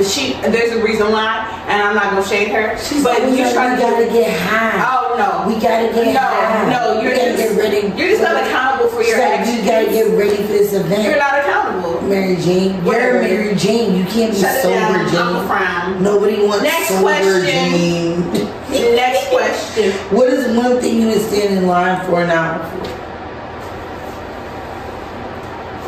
She, 0.08 0.34
there's 0.48 0.72
a 0.72 0.82
reason 0.84 1.12
why, 1.12 1.44
and 1.68 1.82
I'm 1.82 1.96
not 1.96 2.12
gonna 2.14 2.24
shade 2.26 2.50
her. 2.50 2.78
She's 2.78 3.04
but 3.04 3.20
always 3.20 3.38
you 3.38 3.44
like, 3.44 3.54
try 3.54 3.76
to 3.76 3.82
gotta 3.82 4.06
get 4.06 4.32
high. 4.40 4.80
Oh 4.80 5.18
no. 5.18 5.48
We 5.54 5.60
gotta 5.60 5.92
get 5.92 6.14
no, 6.14 6.20
high. 6.22 6.72
no, 6.72 7.02
you're 7.02 7.14
just, 7.16 7.38
get 7.38 7.58
ready. 7.58 7.88
You're 7.98 8.12
just 8.12 8.22
not 8.22 8.38
accountable 8.38 8.90
for 8.92 9.02
your 9.02 9.18
like, 9.20 9.40
actions. 9.42 9.60
we 9.60 9.66
gotta 9.68 9.88
get 9.88 10.18
ready 10.18 10.38
for 10.38 10.54
this 10.54 10.72
event. 10.74 11.04
You're 11.04 11.18
not 11.18 11.38
accountable. 11.40 12.02
Mary 12.04 12.38
Jane. 12.38 12.76
You're 12.86 13.20
Mary 13.20 13.56
Jane. 13.56 13.98
You 13.98 14.06
can't 14.06 14.32
be 14.32 14.40
Shut 14.40 14.62
sober, 14.62 14.76
down. 14.80 15.06
I'm 15.18 15.36
a 15.36 15.96
Jane. 15.96 16.04
Nobody 16.04 16.46
wants 16.46 16.64
Next 16.64 16.88
sober 16.90 17.02
question. 17.02 18.54
Next 18.74 19.30
question. 19.30 19.92
What 20.16 20.30
is 20.30 20.56
one 20.58 20.80
thing 20.82 21.02
you 21.02 21.08
would 21.08 21.22
stand 21.22 21.58
in 21.58 21.68
line 21.68 22.04
for 22.06 22.22
an 22.24 22.30
hour 22.32 22.60
for? 22.70 23.04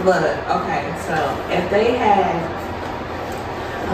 Look, 0.06 0.38
okay, 0.50 0.94
so 1.08 1.16
if 1.50 1.70
they 1.72 1.98
had 1.98 2.36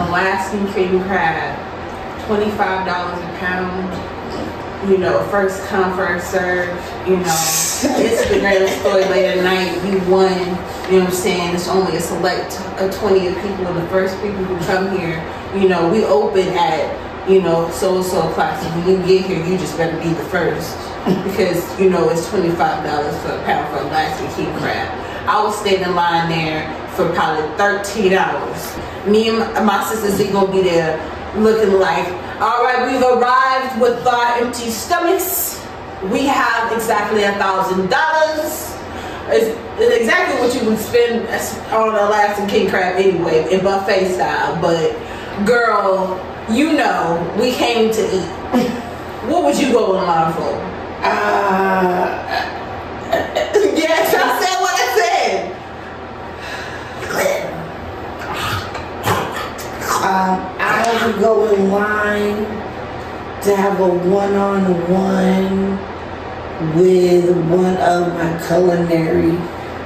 Alaskan 0.08 0.70
king 0.74 1.02
crab, 1.04 1.56
twenty-five 2.26 2.86
dollars 2.86 3.18
a 3.18 3.38
pound, 3.38 4.90
you 4.90 4.98
know, 4.98 5.22
first 5.30 5.64
come, 5.68 5.96
first 5.96 6.30
serve, 6.30 6.68
you 7.08 7.16
know, 7.16 7.22
Instagram 7.24 8.68
story 8.80 9.04
late 9.06 9.24
at 9.24 9.42
night, 9.42 9.72
you 9.90 9.98
won, 10.10 10.32
you 10.92 10.98
know 10.98 11.04
what 11.04 11.08
I'm 11.08 11.10
saying? 11.12 11.54
It's 11.54 11.68
only 11.68 11.96
a 11.96 12.00
select 12.00 12.60
a 12.78 12.90
twenty 12.92 13.28
of 13.28 13.34
people, 13.36 13.72
the 13.72 13.86
first 13.88 14.14
people 14.20 14.44
who 14.44 14.58
come 14.66 14.94
here, 14.98 15.22
you 15.56 15.66
know, 15.68 15.88
we 15.90 16.04
open 16.04 16.46
at, 16.48 16.90
you 17.28 17.40
know, 17.42 17.70
so-and-so 17.70 18.32
classes. 18.34 18.68
When 18.84 18.88
you 19.00 19.06
get 19.06 19.26
here, 19.26 19.44
you 19.46 19.56
just 19.58 19.76
better 19.76 19.96
be 20.02 20.10
the 20.12 20.24
first. 20.24 20.76
Because, 21.24 21.58
you 21.80 21.90
know, 21.90 22.08
it's 22.10 22.28
twenty-five 22.30 22.84
dollars 22.86 23.16
for 23.22 23.32
a 23.32 23.42
pound 23.44 23.66
for 23.74 23.82
Alaskan 23.82 24.28
king 24.36 24.54
crab. 24.58 24.86
I 25.28 25.42
was 25.42 25.58
standing 25.58 25.82
in 25.88 25.94
line 25.96 26.28
there 26.28 26.62
for 26.94 27.12
probably 27.12 27.42
13 27.58 28.12
hours. 28.12 28.76
Me 29.06 29.28
and 29.28 29.38
my- 29.40 29.60
my 29.62 29.84
sister 29.84 30.10
Z 30.12 30.30
gonna 30.30 30.52
be 30.52 30.62
there 30.62 31.00
looking 31.36 31.72
like, 31.80 32.06
all 32.40 32.62
right, 32.62 32.86
we've 32.86 33.02
arrived 33.02 33.80
with 33.80 34.06
our 34.06 34.36
empty 34.38 34.70
stomachs. 34.70 35.60
We 36.10 36.26
have 36.26 36.70
exactly 36.72 37.24
a 37.24 37.32
thousand 37.32 37.90
dollars. 37.90 38.70
It's 39.26 39.58
exactly 39.80 40.38
what 40.40 40.54
you 40.54 40.68
would 40.70 40.78
spend 40.78 41.26
on 41.72 41.88
Alaskan 41.96 42.46
king 42.46 42.68
crab 42.70 42.94
anyway, 42.96 43.52
in 43.52 43.64
buffet 43.64 44.14
style. 44.14 44.54
But 44.62 44.94
girl, 45.46 46.20
you 46.50 46.72
know, 46.72 47.34
we 47.38 47.52
came 47.52 47.92
to 47.92 48.00
eat. 48.00 48.28
what 49.28 49.44
would 49.44 49.58
you 49.58 49.72
go 49.72 49.98
in 49.98 50.06
line 50.06 50.32
for? 50.32 50.54
Uh, 51.04 52.08
yes, 53.76 54.14
I 54.14 54.40
said 54.40 54.60
what 54.60 54.74
I 54.74 54.86
said. 54.98 55.52
um, 60.02 60.40
I 60.58 61.06
would 61.06 61.20
go 61.20 61.52
in 61.54 61.70
line 61.70 62.44
to 63.42 63.56
have 63.56 63.78
a 63.80 63.88
one-on-one 63.88 65.78
with 66.76 67.36
one 67.48 67.76
of 67.76 68.12
my 68.14 68.46
culinary 68.46 69.38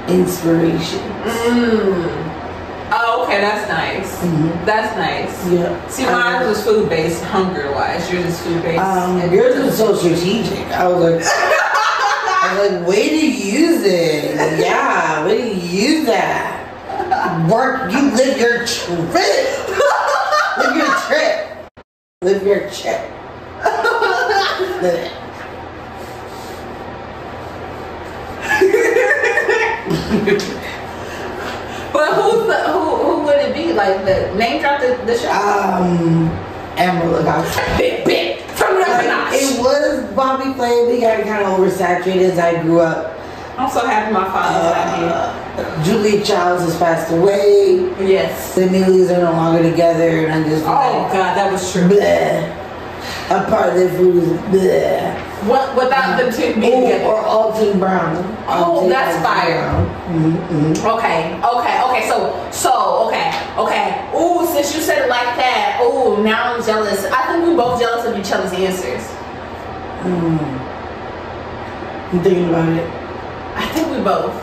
inspirations. 0.07 1.01
Mm. 1.23 2.26
Okay, 3.27 3.41
that's 3.41 3.67
nice. 3.67 4.19
Mhm. 4.23 4.65
That's 4.65 4.95
nice. 4.95 5.51
Yeah. 5.51 5.87
See, 5.89 6.05
mine 6.05 6.47
was 6.47 6.63
food 6.63 6.87
based, 6.87 7.21
hunger 7.25 7.69
wise. 7.73 8.09
Yours 8.09 8.23
is 8.23 8.39
food 8.39 8.63
based. 8.63 8.79
Um, 8.81 9.19
yours 9.33 9.57
is 9.57 9.77
so 9.77 9.93
strategic. 9.95 10.65
I 10.71 10.87
was 10.87 11.03
like, 11.03 11.25
I 11.25 12.57
was 12.57 12.71
like, 12.71 12.87
way 12.87 13.09
to 13.09 13.27
use 13.27 13.83
it. 13.83 14.59
Yeah, 14.61 15.25
way 15.25 15.41
to 15.41 15.55
use 15.59 16.05
that. 16.05 16.53
Work, 17.51 17.91
you 17.91 18.11
live 18.11 18.37
your 18.37 18.65
trip. 18.65 19.11
live 20.57 20.75
your 20.77 20.95
trip. 21.07 21.69
Live 22.21 22.43
your 22.47 22.59
trip. 22.69 23.11
Live 24.81 25.03
it. 25.03 25.11
but 31.93 32.13
who's 32.15 32.47
the, 32.47 32.63
who? 32.71 32.95
Who 32.95 33.23
would 33.23 33.35
it 33.39 33.53
be? 33.53 33.66
Like 33.77 34.05
the 34.05 34.33
name 34.35 34.59
drop 34.61 34.81
the 34.81 34.97
the 35.05 35.17
shop. 35.17 35.81
Um, 35.81 36.29
Emeril 36.77 37.21
Lagasse. 37.21 37.77
big, 37.77 38.05
big 38.05 38.41
from 38.57 38.75
the 38.75 38.81
Like, 38.81 39.33
it 39.33 39.59
was 39.59 40.03
Bobby 40.15 40.53
Flay. 40.53 40.87
We 40.91 41.01
got 41.01 41.23
kind 41.23 41.43
of 41.43 41.59
oversaturated 41.59 42.31
as 42.31 42.39
I 42.39 42.61
grew 42.61 42.79
up. 42.81 43.13
I'm 43.57 43.69
so 43.69 43.85
happy 43.85 44.13
my 44.13 44.25
father's 44.25 45.01
not 45.01 45.11
Uh, 45.57 45.83
Julia 45.83 46.23
Childs 46.23 46.63
has 46.63 46.77
passed 46.77 47.11
away. 47.11 47.89
Yes. 47.99 48.53
The 48.53 48.61
Neelys 48.67 49.09
are 49.09 49.23
no 49.23 49.31
longer 49.31 49.63
together, 49.67 50.25
and 50.25 50.31
I'm 50.31 50.43
just 50.49 50.63
Oh 50.65 50.71
like, 50.71 51.11
God, 51.13 51.35
that 51.35 51.51
was 51.51 51.71
true. 51.71 51.87
bleh. 51.89 52.66
A 53.29 53.43
part 53.49 53.69
of 53.69 53.75
their 53.75 53.89
food 53.89 54.23
is 54.23 54.29
bleh. 54.51 55.13
What 55.47 55.75
without 55.75 56.17
the 56.17 56.31
two 56.31 56.59
being 56.59 56.73
Oh, 56.73 56.81
together? 56.87 57.03
or 57.05 57.19
Alton 57.25 57.79
Brown. 57.79 58.15
Oh, 58.47 58.63
Alton 58.63 58.89
that's 58.89 59.15
Alton 59.17 59.23
fire. 59.23 59.69
Mhm, 60.09 60.47
mhm. 60.47 60.95
Okay, 60.97 61.35
okay, 61.43 61.81
okay. 61.83 62.07
So, 62.07 62.33
so, 62.51 63.07
okay, 63.07 63.31
okay. 63.57 64.05
Ooh, 64.15 64.47
since 64.47 64.73
you 64.73 64.81
said 64.81 64.99
it 65.05 65.09
like 65.09 65.35
that, 65.35 65.79
ooh, 65.83 66.23
now 66.23 66.53
I'm 66.55 66.63
jealous. 66.63 67.05
I 67.11 67.21
think 67.27 67.45
we 67.45 67.55
both 67.55 67.79
jealous 67.81 68.05
of 68.05 68.17
each 68.17 68.31
other's 68.31 68.53
answers. 68.53 69.03
Mm. 70.03 70.39
I'm 72.13 72.23
thinking 72.23 72.49
about 72.49 72.69
it. 72.69 72.89
I 73.57 73.65
think 73.73 73.91
we 73.91 73.99
both. 74.01 74.33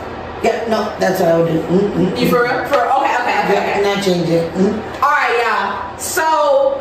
Yeah, 0.43 0.67
no, 0.69 0.93
that's 0.99 1.19
what 1.21 1.29
I 1.29 1.37
would 1.41 1.47
do. 1.47 2.21
You 2.21 2.29
for 2.29 2.43
real? 2.43 2.63
For 2.69 2.77
okay, 2.77 3.15
okay, 3.17 3.37
okay, 3.41 3.53
Yeah, 3.53 3.71
okay. 3.71 3.81
not 3.83 4.03
change 4.03 4.29
it. 4.29 4.53
Mm. 4.53 4.77
All 5.01 5.09
right, 5.09 5.41
y'all. 5.41 5.97
So 5.97 6.79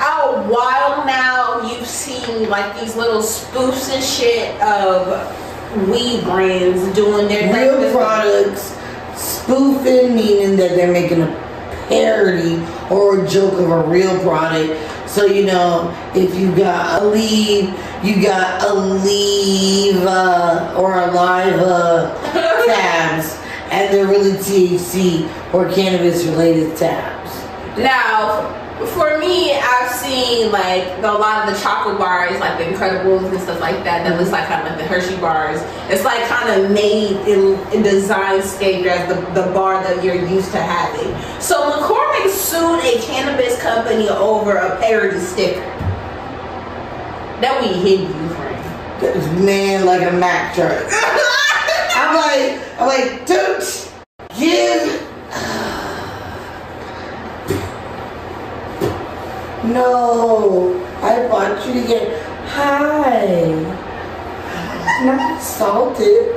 a 0.00 0.42
while 0.48 1.06
now, 1.06 1.62
you've 1.62 1.86
seen 1.86 2.48
like 2.48 2.78
these 2.80 2.96
little 2.96 3.22
spoofs 3.22 3.92
and 3.92 4.02
shit 4.02 4.60
of 4.62 5.88
weed 5.88 6.22
brands 6.24 6.94
doing 6.94 7.28
their 7.28 7.52
Real 7.52 7.92
products, 7.92 8.76
spoofing, 9.14 10.14
meaning 10.14 10.56
that 10.56 10.70
they're 10.70 10.92
making 10.92 11.22
a 11.22 11.46
parody 11.88 12.62
or 12.90 13.24
a 13.24 13.28
joke 13.28 13.54
of 13.54 13.70
a 13.70 13.88
real 13.88 14.18
product. 14.20 15.08
So, 15.08 15.26
you 15.26 15.46
know, 15.46 15.94
if 16.14 16.34
you 16.34 16.54
got 16.54 17.02
a 17.02 17.06
leave, 17.06 17.68
you 18.02 18.22
got 18.22 18.62
a 18.62 18.74
leave 18.74 20.02
uh, 20.02 20.74
or 20.76 21.00
a 21.00 21.10
live 21.12 21.60
uh, 21.60 22.14
tabs, 22.66 23.38
and 23.70 23.94
they're 23.94 24.06
really 24.06 24.32
THC 24.32 25.54
or 25.54 25.70
cannabis 25.72 26.24
related 26.24 26.76
tabs. 26.76 27.30
Now, 27.78 28.65
for 28.84 29.18
me, 29.18 29.54
I've 29.54 29.90
seen 29.90 30.52
like 30.52 31.00
the, 31.00 31.10
a 31.10 31.16
lot 31.16 31.48
of 31.48 31.54
the 31.54 31.60
chocolate 31.62 31.98
bars, 31.98 32.38
like 32.40 32.58
the 32.58 32.64
Incredibles 32.64 33.30
and 33.30 33.40
stuff 33.40 33.60
like 33.60 33.82
that. 33.84 34.04
That 34.04 34.18
looks 34.18 34.32
like 34.32 34.48
kind 34.48 34.66
of 34.66 34.68
like 34.68 34.78
the 34.78 34.86
Hershey 34.86 35.16
bars. 35.16 35.60
It's 35.90 36.04
like 36.04 36.28
kind 36.28 36.60
of 36.60 36.70
made 36.70 37.16
in, 37.26 37.58
in 37.72 37.82
design 37.82 38.42
stage 38.42 38.84
as 38.86 39.08
the, 39.08 39.20
the 39.32 39.50
bar 39.52 39.82
that 39.82 40.04
you're 40.04 40.14
used 40.14 40.52
to 40.52 40.60
having. 40.60 41.08
So 41.40 41.70
McCormick 41.72 42.28
sued 42.28 42.80
a 42.84 43.00
cannabis 43.02 43.60
company 43.62 44.08
over 44.08 44.56
a 44.56 44.78
parody 44.78 45.20
sticker 45.20 45.60
that 47.40 47.60
we 47.60 47.68
hid 47.68 48.00
you 48.00 48.36
man 49.44 49.84
like 49.84 50.02
a 50.02 50.12
Mack 50.12 50.54
truck. 50.54 50.70
I'm 51.94 52.16
like, 52.16 52.80
I'm 52.80 52.86
like, 52.86 53.26
dude, 53.26 53.62
give. 54.38 55.02
No, 59.66 60.80
I 61.02 61.26
want 61.26 61.66
you 61.66 61.82
to 61.82 61.86
get 61.88 62.22
high. 62.48 63.52
Not 65.04 65.42
salted. 65.42 66.36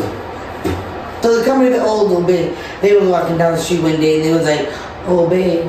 So 1.21 1.37
the 1.39 1.45
company, 1.45 1.69
the 1.69 1.83
old 1.83 2.09
little 2.09 2.25
babe. 2.25 2.55
They 2.81 2.95
was 2.97 3.07
walking 3.09 3.37
down 3.37 3.53
the 3.53 3.59
street 3.61 3.81
one 3.81 3.99
day 3.99 4.15
and 4.17 4.25
they 4.25 4.33
was 4.33 4.45
like, 4.45 4.67
oh 5.07 5.29
babe, 5.29 5.65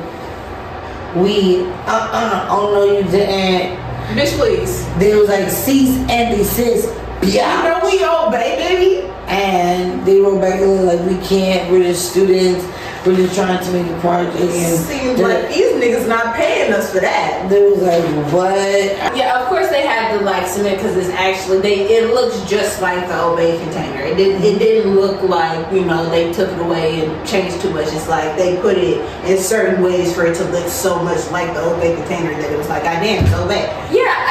we, 1.21 1.63
uh-uh, 1.85 2.47
oh 2.49 2.73
no 2.73 2.97
you 2.97 3.03
didn't. 3.11 3.77
Bitch, 4.17 4.35
please. 4.37 4.85
They 4.97 5.15
was 5.15 5.29
like, 5.29 5.49
cease 5.49 5.97
and 6.09 6.35
desist. 6.37 6.87
You 7.21 7.37
know 7.39 7.79
Yeah. 7.81 7.85
we 7.85 8.03
obey, 8.03 8.55
baby. 8.57 9.07
And 9.27 10.05
they 10.05 10.19
wrote 10.19 10.41
back 10.41 10.59
and 10.61 10.85
like, 10.85 10.99
we 11.07 11.17
can't, 11.27 11.69
we're 11.71 11.83
just 11.83 12.11
students. 12.11 12.65
We're 13.03 13.15
just 13.15 13.33
trying 13.35 13.63
to 13.63 13.71
make 13.71 13.87
a 13.91 13.99
project. 13.99 14.35
And 14.37 14.77
Seems 14.79 15.17
they- 15.17 15.23
like 15.23 15.49
these 15.49 15.71
niggas 15.73 16.07
not 16.07 16.35
paying 16.35 16.71
us 16.71 16.91
for 16.93 16.99
that. 16.99 17.49
they 17.49 17.59
was 17.71 17.81
like, 17.81 18.03
what? 18.31 19.17
Yeah, 19.17 19.41
of 19.41 19.47
course 19.47 19.69
they 19.69 19.81
had 19.87 20.17
to 20.19 20.23
like 20.23 20.45
submit 20.45 20.77
because 20.77 20.95
it's 20.95 21.09
actually 21.09 21.61
they. 21.61 21.79
It 21.97 22.13
looks 22.13 22.39
just 22.49 22.79
like 22.81 23.07
the 23.07 23.19
Old 23.19 23.37
Bay 23.37 23.57
container. 23.63 24.01
It 24.01 24.17
didn't. 24.17 24.43
It 24.43 24.59
didn't 24.59 24.93
look 24.95 25.21
like 25.23 25.71
you 25.73 25.83
know 25.83 26.09
they 26.11 26.31
took 26.31 26.49
it 26.51 26.59
away 26.59 27.03
and 27.03 27.27
changed 27.27 27.59
too 27.61 27.71
much. 27.71 27.87
It's 27.87 28.07
like 28.07 28.37
they 28.37 28.61
put 28.61 28.77
it 28.77 29.01
in 29.25 29.37
certain 29.39 29.83
ways 29.83 30.13
for 30.13 30.25
it 30.27 30.35
to 30.35 30.43
look 30.51 30.67
so 30.69 31.01
much 31.01 31.29
like 31.31 31.53
the 31.55 31.61
Old 31.63 31.79
Bay 31.81 31.95
container 31.95 32.31
that 32.39 32.51
it 32.51 32.57
was 32.57 32.69
like, 32.69 32.83
God 32.83 33.01
damn, 33.01 33.23
it's 33.25 33.33
Old 33.33 33.49
Bay. 33.49 33.65
Yeah, 33.89 34.13
I 34.29 34.30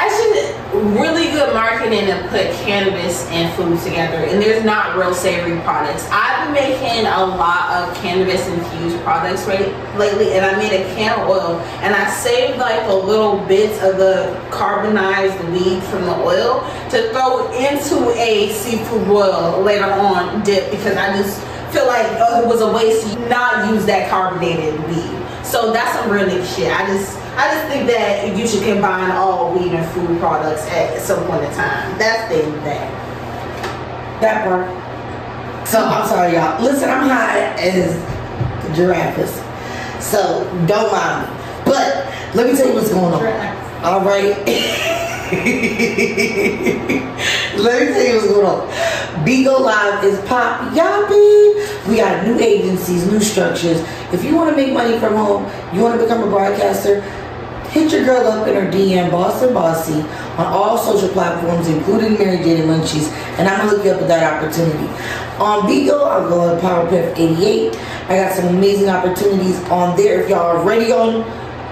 really 0.81 1.31
good 1.31 1.53
marketing 1.53 2.07
to 2.07 2.17
put 2.29 2.51
cannabis 2.63 3.27
and 3.27 3.53
food 3.55 3.79
together. 3.79 4.17
And 4.17 4.41
there's 4.41 4.63
not 4.63 4.97
real 4.97 5.13
savory 5.13 5.59
products. 5.61 6.07
I've 6.11 6.45
been 6.45 6.53
making 6.53 7.05
a 7.05 7.25
lot 7.25 7.69
of 7.71 7.95
cannabis 7.97 8.47
infused 8.47 9.01
products 9.03 9.45
right 9.45 9.67
lately, 9.97 10.33
and 10.33 10.45
I 10.45 10.57
made 10.57 10.73
a 10.73 10.83
can 10.95 11.19
oil, 11.29 11.59
and 11.81 11.93
I 11.93 12.09
saved 12.09 12.57
like 12.57 12.81
a 12.89 12.93
little 12.93 13.45
bits 13.45 13.81
of 13.83 13.97
the 13.97 14.39
carbonized 14.51 15.43
weed 15.49 15.83
from 15.83 16.05
the 16.05 16.15
oil 16.15 16.61
to 16.89 17.09
throw 17.11 17.51
into 17.53 18.09
a 18.19 18.51
seafood 18.51 19.07
boil 19.07 19.61
later 19.61 19.85
on 19.85 20.43
dip 20.43 20.71
because 20.71 20.97
I 20.97 21.15
just 21.15 21.39
feel 21.71 21.87
like 21.87 22.05
uh, 22.19 22.41
it 22.43 22.47
was 22.47 22.61
a 22.61 22.71
waste 22.71 23.13
to 23.13 23.29
not 23.29 23.71
use 23.71 23.85
that 23.85 24.09
carbonated 24.09 24.79
weed. 24.87 25.45
So 25.45 25.71
that's 25.71 25.97
some 25.97 26.09
real 26.09 26.27
nigga 26.27 26.55
shit. 26.55 26.71
I 26.71 26.85
just 26.87 27.20
I 27.35 27.53
just 27.53 27.67
think 27.67 27.87
that 27.87 28.37
you 28.37 28.47
should 28.47 28.63
combine 28.63 29.11
all 29.11 29.53
weed 29.53 29.71
and 29.71 29.85
food 29.91 30.19
products 30.19 30.63
at 30.67 30.99
some 31.01 31.25
point 31.25 31.43
in 31.43 31.51
time. 31.53 31.97
That's 31.97 32.33
the 32.33 32.41
thing. 32.43 32.91
That 34.21 34.43
part. 34.43 34.67
So 35.67 35.79
I'm 35.79 36.07
sorry, 36.07 36.33
y'all. 36.33 36.61
Listen, 36.61 36.89
I'm 36.89 37.07
high 37.07 37.39
as 37.59 37.95
giraffes. 38.75 39.41
So 40.05 40.43
don't 40.67 40.91
mind 40.91 41.29
me. 41.29 41.35
But 41.65 42.05
let 42.35 42.47
me 42.49 42.55
tell 42.57 42.67
you 42.67 42.73
what's 42.73 42.91
going 42.91 43.13
on. 43.13 43.23
All 43.83 44.01
right. 44.05 44.37
Let 45.31 45.45
me 47.87 47.93
tell 47.93 48.05
you 48.05 48.15
what's 48.15 48.27
going 48.27 48.45
on. 48.45 48.67
Bigo 49.25 49.59
Live 49.61 50.03
is 50.03 50.19
pop 50.27 50.73
yappy. 50.73 51.87
We 51.87 51.95
got 51.97 52.25
new 52.27 52.37
agencies, 52.39 53.07
new 53.07 53.19
structures. 53.19 53.79
If 54.11 54.23
you 54.25 54.35
want 54.35 54.49
to 54.49 54.55
make 54.55 54.73
money 54.73 54.97
from 54.99 55.15
home, 55.15 55.45
you 55.73 55.81
want 55.81 55.97
to 55.99 56.05
become 56.05 56.23
a 56.23 56.27
broadcaster, 56.27 57.01
hit 57.71 57.91
your 57.91 58.03
girl 58.03 58.27
up 58.27 58.47
in 58.47 58.55
her 58.55 58.69
DM, 58.69 59.09
Boston 59.11 59.53
Bossy, 59.53 60.01
on 60.37 60.45
all 60.45 60.77
social 60.77 61.09
platforms, 61.09 61.67
including 61.67 62.13
Mary 62.13 62.37
Jane 62.37 62.61
and 62.61 62.69
Munchies, 62.69 63.09
and 63.39 63.47
I'm 63.47 63.65
gonna 63.65 63.77
look 63.77 63.85
you 63.85 63.91
up 63.91 64.01
at 64.01 64.07
that 64.09 64.43
opportunity. 64.43 64.87
On 65.39 65.61
Bigo, 65.61 66.05
I'll 66.05 66.27
go 66.27 66.41
on 66.41 66.59
PowerPrep 66.59 67.17
88. 67.17 67.75
I 68.09 68.15
got 68.17 68.35
some 68.35 68.55
amazing 68.55 68.89
opportunities 68.89 69.57
on 69.69 69.95
there. 69.95 70.21
If 70.21 70.29
y'all 70.29 70.39
are 70.39 70.57
already 70.57 70.91
on 70.91 71.21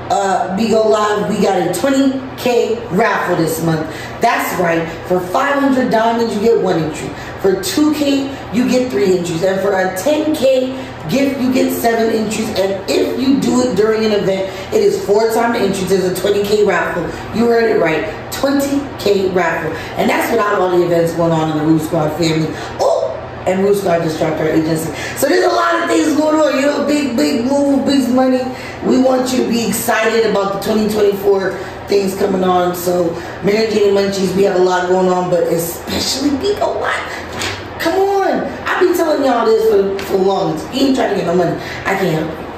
uh, 0.10 0.56
Bigo 0.58 0.90
Live, 0.90 1.30
we 1.30 1.44
got 1.44 1.58
a 1.60 1.72
20k 1.72 2.92
raffle 2.92 3.36
this 3.36 3.64
month. 3.64 3.82
That's 4.22 4.60
right. 4.60 4.88
For 5.08 5.20
500 5.20 5.92
diamonds, 5.92 6.34
you 6.36 6.42
get 6.42 6.62
one 6.62 6.80
entry. 6.80 7.10
For 7.42 7.56
2k, 7.56 8.56
you 8.56 8.70
get 8.70 8.90
three 8.92 9.18
entries. 9.18 9.44
And 9.44 9.62
for 9.62 9.74
a 9.74 9.96
10k 9.96 10.89
gift, 11.10 11.42
you 11.42 11.54
get 11.54 11.74
seven 11.74 12.14
entries. 12.14 12.50
And 12.50 12.90
if 12.90 13.20
you 13.20 13.40
do 13.40 13.62
it 13.62 13.76
during 13.76 14.06
an 14.06 14.12
event, 14.12 14.50
it 14.74 14.82
is 14.82 15.04
four 15.06 15.32
time 15.34 15.56
entries. 15.56 15.90
There's 15.90 16.06
a 16.06 16.22
20k 16.22 16.66
raffle. 16.66 17.04
You 17.38 17.48
heard 17.48 17.70
it 17.70 17.80
right. 17.80 18.06
20k 18.32 19.34
raffle. 19.34 19.76
And 19.98 20.10
that's 20.10 20.32
without 20.32 20.60
all 20.60 20.78
the 20.78 20.86
events 20.86 21.14
going 21.14 21.32
on 21.32 21.52
in 21.52 21.58
the 21.58 21.66
Roof 21.66 21.84
Squad 21.84 22.10
family. 22.18 22.48
Oh, 22.80 23.16
and 23.46 23.64
Roof 23.64 23.78
Squad 23.78 24.02
our 24.02 24.48
agency. 24.48 24.94
So 25.18 25.28
there's 25.28 25.46
a 25.46 25.56
lot 25.56 25.84
of 25.84 25.90
things 25.90 26.16
going 26.16 26.36
on. 26.36 26.56
You 26.56 26.66
know, 26.68 26.86
big, 26.86 27.16
big 27.18 27.46
move, 27.46 27.86
big 27.86 28.10
money. 28.10 28.44
We 28.86 29.02
want 29.02 29.32
you 29.34 29.44
to 29.44 29.50
be 29.50 29.68
excited 29.68 30.30
about 30.30 30.54
the 30.54 30.60
2024 30.74 31.58
things 31.88 32.16
coming 32.16 32.44
on. 32.44 32.76
So 32.76 33.12
Mary 33.44 33.72
Jane 33.74 33.98
and 33.98 33.98
Munchies, 33.98 34.36
we 34.36 34.44
have 34.44 34.56
a 34.56 34.64
lot 34.64 34.90
going 34.90 35.10
on, 35.10 35.30
but 35.30 35.44
especially 35.44 36.30
Bigo 36.38 36.80
Live. 36.80 37.59
Come 37.80 38.00
on. 38.00 38.44
I've 38.68 38.80
been 38.82 38.96
telling 38.96 39.24
y'all 39.24 39.46
this 39.46 39.70
for, 39.70 39.98
for 40.06 40.18
long. 40.18 40.58
You 40.74 40.88
ain't 40.88 40.96
trying 40.96 41.12
to 41.12 41.16
get 41.16 41.26
no 41.26 41.36
money. 41.36 41.56
I 41.86 41.96
can't 41.96 42.14
help 42.28 42.50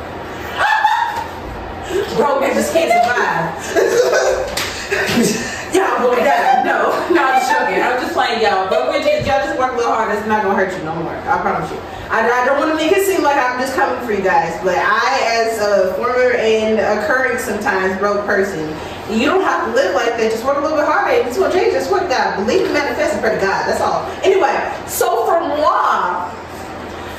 Broke 2.15 2.43
and 2.43 2.53
just 2.53 2.73
can't 2.73 2.91
survive. 2.91 3.51
Y'all 5.73 6.03
boy 6.03 6.15
die. 6.17 6.63
No, 6.65 6.91
no, 7.13 7.23
I'm 7.23 7.39
just 7.39 7.51
joking. 7.51 7.81
I'm 7.81 8.01
just 8.01 8.13
playing 8.13 8.41
y'all. 8.41 8.67
But 8.67 8.89
we're 8.89 8.99
just 8.99 9.25
y'all 9.25 9.39
just 9.47 9.57
work 9.57 9.73
a 9.73 9.77
little 9.77 9.93
hard. 9.93 10.15
It's 10.17 10.27
not 10.27 10.43
gonna 10.43 10.55
hurt 10.55 10.77
you 10.77 10.83
no 10.83 10.95
more. 10.95 11.15
I 11.15 11.39
promise 11.41 11.71
you. 11.71 11.77
I, 12.11 12.27
I 12.27 12.45
don't 12.45 12.59
want 12.59 12.71
to 12.71 12.75
make 12.75 12.91
it 12.91 13.05
seem 13.07 13.23
like 13.23 13.37
I'm 13.37 13.57
just 13.59 13.73
coming 13.73 14.03
for 14.05 14.11
you 14.11 14.21
guys, 14.21 14.59
but 14.63 14.75
I, 14.75 15.47
as 15.47 15.59
a 15.63 15.93
former 15.95 16.35
and 16.35 16.75
occurring 16.99 17.39
sometimes 17.39 17.97
broke 17.99 18.25
person, 18.25 18.67
you 19.11 19.25
don't 19.25 19.43
have 19.43 19.67
to 19.67 19.73
live 19.73 19.93
like 19.95 20.17
that. 20.17 20.31
Just 20.31 20.45
work 20.45 20.57
a 20.57 20.61
little 20.61 20.77
bit 20.77 20.85
harder. 20.85 21.11
If 21.11 21.27
it's 21.27 21.37
gonna 21.37 21.53
change, 21.53 21.73
just 21.73 21.91
work 21.91 22.07
God. 22.09 22.37
Believe 22.37 22.65
in 22.67 22.73
manifest 22.73 23.13
and 23.13 23.21
pray 23.21 23.35
to 23.35 23.41
God. 23.41 23.67
That's 23.67 23.81
all. 23.81 24.05
Anyway, 24.23 24.55
so 24.87 25.25
for 25.25 25.39
moi, 25.41 26.31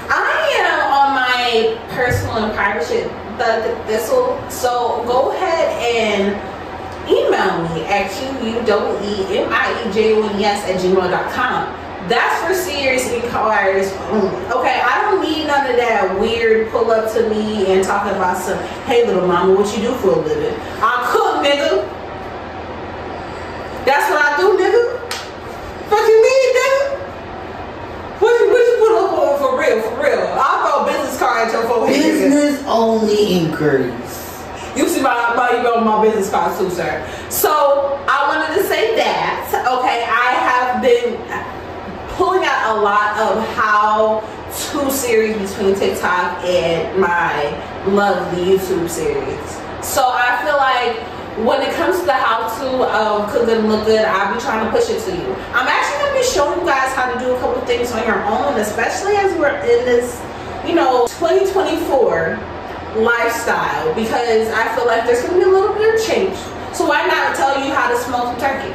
I 0.09 0.33
am 0.61 0.81
on 0.93 1.15
my 1.15 1.79
personal 1.91 2.37
and 2.45 2.53
private 2.55 2.87
shit, 2.87 3.09
the 3.39 3.77
thistle. 3.87 4.39
So 4.51 5.05
go 5.07 5.33
ahead 5.33 5.69
and 5.81 6.37
email 7.09 7.63
me 7.75 7.85
at 7.87 8.11
qu-e-m-i-e-j-o-n-e-s 8.13 9.41
at 10.69 10.81
gmail.com. 10.81 11.79
That's 12.09 12.43
for 12.45 12.53
serious 12.53 13.09
inquiries. 13.11 13.93
Okay, 14.51 14.81
I 14.83 15.03
don't 15.03 15.23
need 15.23 15.47
none 15.47 15.71
of 15.71 15.77
that 15.77 16.19
weird 16.19 16.69
pull 16.71 16.91
up 16.91 17.13
to 17.13 17.29
me 17.31 17.67
and 17.73 17.85
talking 17.85 18.13
about 18.17 18.39
some, 18.39 18.59
hey 18.87 19.07
little 19.07 19.27
mama, 19.27 19.55
what 19.55 19.73
you 19.77 19.83
do 19.83 19.95
for 19.95 20.11
a 20.11 20.17
living? 20.19 20.55
I 20.83 21.07
nigga. 21.43 21.85
That's 23.85 24.11
what 24.11 24.21
I 24.23 24.37
do, 24.39 24.57
nigga. 24.57 24.83
Fuck 25.91 26.07
you 26.09 26.23
mean, 26.23 26.49
nigga? 26.57 26.99
What 28.21 28.41
you, 28.41 28.47
what 28.51 28.63
you 28.63 28.75
put 28.79 28.93
up 29.03 29.13
on 29.19 29.39
for 29.39 29.59
real, 29.59 29.83
for 29.83 30.03
real? 30.03 30.27
I'll 30.39 30.63
throw 30.63 30.87
a 30.87 30.93
business 30.93 31.19
card 31.19 31.49
at 31.49 31.53
your 31.53 31.65
forehead. 31.65 31.97
nigga. 31.97 32.03
Business 32.03 32.65
only 32.67 33.33
inquiries. 33.41 34.23
You 34.77 34.89
see 34.89 35.03
my, 35.03 35.35
my 35.37 35.59
email 35.59 35.73
on 35.73 35.85
my 35.85 36.03
business 36.03 36.31
card 36.31 36.57
too, 36.59 36.71
sir. 36.71 37.05
So 37.29 38.01
I 38.09 38.29
wanted 38.29 38.57
to 38.57 38.67
say 38.67 38.97
that. 38.97 39.51
Okay, 39.53 40.07
I 40.09 40.33
have 40.49 40.81
been 40.81 41.19
pulling 42.17 42.45
out 42.45 42.77
a 42.77 42.81
lot 42.81 43.19
of 43.19 43.47
how 43.55 44.21
to 44.53 44.91
series 44.91 45.37
between 45.51 45.75
TikTok 45.75 46.45
and 46.45 47.01
my 47.01 47.51
lovely 47.87 48.45
YouTube 48.45 48.89
series. 48.89 49.51
So 49.85 50.09
I 50.09 50.41
feel 50.45 50.57
like 50.57 51.12
when 51.41 51.63
it 51.63 51.75
comes 51.75 52.01
to 52.01 52.07
the 52.07 52.13
how 52.13 52.45
to 52.61 52.85
of 52.85 53.33
cook 53.33 53.47
good 53.47 53.59
and 53.59 53.69
look 53.69 53.87
good, 53.87 54.05
I'll 54.05 54.35
be 54.35 54.41
trying 54.41 54.65
to 54.65 54.71
push 54.71 54.91
it 54.91 55.01
to 55.05 55.13
you. 55.17 55.33
I'm 55.57 55.67
actually 55.67 55.99
gonna 56.05 56.19
be 56.19 56.25
showing 56.25 56.61
you 56.61 56.67
guys 56.67 56.93
how 56.95 57.13
to 57.13 57.19
do 57.19 57.35
a 57.35 57.41
couple 57.41 57.61
things 57.65 57.91
on 57.93 58.05
your 58.07 58.23
own, 58.25 58.61
especially 58.61 59.17
as 59.17 59.37
we're 59.39 59.57
in 59.65 59.85
this, 59.85 60.21
you 60.67 60.75
know, 60.75 61.07
2024 61.19 62.39
lifestyle 62.97 63.95
because 63.95 64.49
I 64.53 64.75
feel 64.77 64.87
like 64.87 65.07
there's 65.07 65.23
gonna 65.23 65.39
be 65.39 65.45
a 65.45 65.49
little 65.49 65.75
bit 65.75 65.95
of 65.95 66.07
change. 66.07 66.37
So 66.75 66.87
why 66.87 67.07
not 67.07 67.35
tell 67.35 67.65
you 67.65 67.73
how 67.73 67.91
to 67.91 67.97
smoke 67.97 68.25
some 68.25 68.39
turkey? 68.39 68.75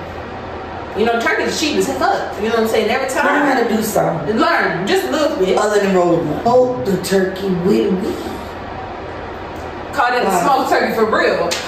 You 1.00 1.06
know, 1.06 1.22
turkey 1.22 1.44
is 1.44 1.60
cheap 1.60 1.78
as 1.78 1.88
fuck. 2.00 2.36
You 2.42 2.50
know 2.50 2.56
what 2.56 2.60
I'm 2.62 2.68
saying? 2.68 2.90
Every 2.90 3.08
time. 3.08 3.26
Learn 3.26 3.46
how 3.46 3.64
to 3.64 3.70
do 3.70 3.84
something. 3.84 4.36
Learn 4.36 4.88
just 4.88 5.06
a 5.06 5.12
little 5.12 5.38
bit. 5.38 5.56
Other 5.56 5.80
than 5.80 5.96
roll 5.96 6.84
the 6.84 6.98
turkey 7.04 7.50
with 7.50 7.94
me. 7.94 8.37
Call 9.98 10.14
it 10.14 10.24
Wow. 10.24 10.42
smoked 10.44 10.70
turkey 10.70 10.94
for 10.94 11.06
real. 11.06 11.50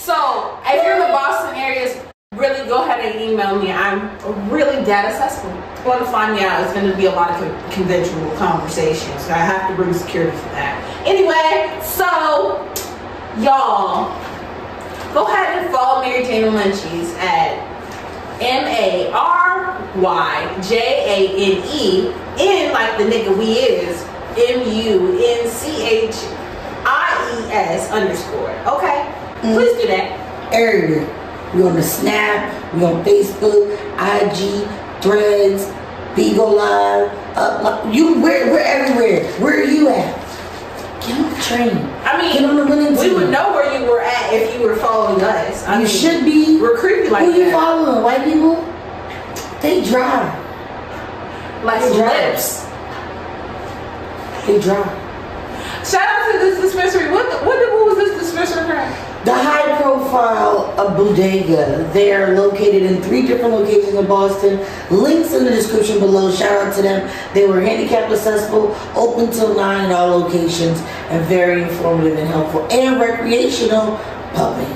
So 0.00 0.58
if 0.66 0.82
you're 0.84 0.94
in 0.94 1.00
the 1.00 1.06
Boston 1.08 1.54
area, 1.54 2.12
really 2.34 2.66
go 2.68 2.82
ahead 2.82 3.04
and 3.04 3.20
email 3.20 3.56
me. 3.58 3.70
I'm 3.70 4.10
really 4.50 4.84
data 4.84 5.08
accessible. 5.08 5.52
Want 5.86 6.00
to 6.00 6.06
find 6.06 6.34
me 6.34 6.42
out? 6.42 6.62
It's 6.64 6.72
going 6.72 6.90
to 6.90 6.96
be 6.96 7.06
a 7.06 7.10
lot 7.12 7.30
of 7.30 7.36
con- 7.38 7.70
conventional 7.70 8.36
conversations. 8.36 9.22
So 9.24 9.30
I 9.32 9.38
have 9.38 9.70
to 9.70 9.76
bring 9.76 9.94
security 9.94 10.36
for 10.36 10.48
that. 10.50 10.74
Anyway, 11.06 11.80
so 11.82 12.04
y'all 13.38 14.10
go 15.14 15.26
ahead 15.28 15.62
and 15.64 15.72
follow 15.72 16.02
Mary 16.02 16.24
Jane 16.24 16.52
Munchies 16.52 17.14
at 17.18 17.56
M 18.40 18.66
A 18.66 19.10
R 19.12 19.88
Y 19.96 20.58
J 20.68 20.74
A 21.06 21.28
N 21.30 21.62
E. 21.70 22.12
N 22.38 22.72
like 22.72 22.98
the 22.98 23.04
nigga 23.04 23.36
we 23.38 23.52
is. 23.52 24.02
M 24.36 24.68
U 24.68 25.18
N 25.18 25.48
C 25.48 25.82
H 25.86 26.14
I 26.84 27.46
E 27.48 27.52
S 27.52 27.90
underscore. 27.90 28.50
Okay? 28.76 29.12
Mm. 29.42 29.54
Please 29.54 29.80
do 29.80 29.86
that. 29.88 30.52
Everywhere. 30.52 31.18
We 31.54 31.62
on 31.64 31.74
the 31.76 31.82
Snap, 31.82 32.74
we 32.74 32.82
on 32.82 33.04
Facebook, 33.04 33.76
IG, 34.00 34.66
Threads, 35.02 35.64
Bigo 36.16 36.56
Live, 36.56 37.08
up, 37.36 37.92
you, 37.94 38.22
we're, 38.22 38.50
we're 38.50 38.58
everywhere. 38.58 39.30
Where 39.32 39.60
are 39.60 39.64
you 39.64 39.88
at? 39.88 40.16
Get 41.02 41.18
on 41.18 41.30
the 41.30 41.40
train. 41.42 41.76
I 42.04 42.22
mean, 42.22 42.32
Get 42.32 42.44
on 42.44 42.56
the 42.56 42.64
winning 42.64 42.96
we 42.96 43.14
would 43.14 43.30
know 43.30 43.52
where 43.52 43.78
you 43.78 43.86
were 43.86 44.00
at 44.00 44.32
if 44.32 44.54
you 44.54 44.66
were 44.66 44.76
following 44.76 45.22
us. 45.22 45.64
I 45.64 45.74
you 45.74 45.84
mean, 45.84 45.88
should 45.88 46.24
be. 46.24 46.58
We're 46.58 46.78
creepy 46.78 47.10
like 47.10 47.26
Who 47.26 47.32
you 47.32 47.50
following? 47.50 48.02
White 48.02 48.24
people? 48.24 48.56
They 49.60 49.84
drive. 49.84 50.32
Like 51.64 51.80
They 51.80 51.90
lips. 51.90 52.64
They 54.46 54.60
dry. 54.60 54.82
Shout 55.84 56.02
out 56.02 56.32
to 56.32 56.38
this 56.38 56.60
dispensary. 56.60 57.10
What 57.10 57.30
the, 57.30 57.46
what, 57.46 57.58
the, 57.58 57.72
what 57.72 57.86
was 57.86 57.96
this 57.96 58.20
dispensary 58.20 58.66
from? 58.66 59.12
The 59.24 59.34
high 59.34 59.80
profile 59.80 60.74
of 60.80 60.96
Bodega. 60.96 61.88
They're 61.92 62.36
located 62.36 62.82
in 62.82 63.00
three 63.02 63.24
different 63.24 63.54
locations 63.54 63.94
in 63.94 64.06
Boston. 64.06 64.58
Links 64.90 65.32
in 65.32 65.44
the 65.44 65.50
description 65.50 66.00
below. 66.00 66.32
Shout 66.32 66.66
out 66.66 66.74
to 66.74 66.82
them. 66.82 67.08
They 67.34 67.46
were 67.46 67.60
handicap 67.60 68.10
accessible, 68.10 68.76
open 68.96 69.30
till 69.32 69.54
9 69.54 69.84
at 69.86 69.92
all 69.92 70.18
locations, 70.20 70.80
and 71.10 71.24
very 71.26 71.62
informative 71.62 72.18
and 72.18 72.26
helpful. 72.26 72.66
And 72.72 73.00
recreational 73.00 73.96
puppy. 74.34 74.66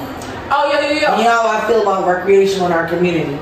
Oh, 0.49 0.71
yo, 0.73 0.81
yo, 0.81 0.91
yo. 0.91 1.19
You 1.19 1.25
know 1.25 1.43
how 1.43 1.49
I 1.49 1.67
feel 1.67 1.83
about 1.83 2.07
recreational 2.07 2.67
in 2.67 2.73
our 2.73 2.87
community. 2.89 3.35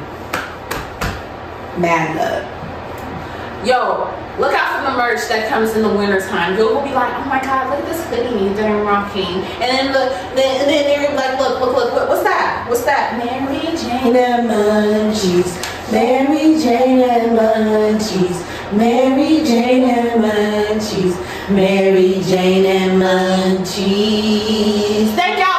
Mad 1.77 2.17
love. 2.17 3.67
Yo, 3.67 4.24
look 4.39 4.53
out 4.53 4.79
for 4.79 4.83
the 4.91 4.97
merch 4.97 5.29
that 5.29 5.49
comes 5.49 5.75
in 5.77 5.83
the 5.83 5.89
wintertime. 5.89 6.57
You'll 6.57 6.83
be 6.83 6.93
like, 6.95 7.13
oh 7.15 7.25
my 7.29 7.41
god, 7.41 7.71
look 7.71 7.79
at 7.81 7.87
this 7.87 8.05
hoodie 8.09 8.49
that 8.55 8.69
I'm 8.71 8.85
rocking. 8.87 9.43
And 9.63 9.71
then 9.71 9.93
the 9.93 10.11
then, 10.35 10.67
then 10.67 10.85
they're 10.87 11.15
like, 11.15 11.39
look, 11.39 11.61
look, 11.61 11.77
look, 11.77 11.93
what, 11.93 12.09
what's 12.09 12.23
that? 12.25 12.67
What's 12.69 12.85
that? 12.85 13.17
Mary 13.19 13.77
Jane. 13.77 14.17
and 14.17 14.49
munchies. 14.51 15.55
Mary 15.93 16.59
Jane 16.59 17.03
and 17.03 17.39
munchies. 17.39 18.43
Mary 18.73 19.45
Jane 19.45 19.85
and 19.91 20.25
munchies. 20.25 21.17
Mary 21.51 22.21
Jane 22.23 22.65
and 22.67 23.01
munchies. 23.03 25.15
Thank 25.15 25.39
y'all. 25.39 25.54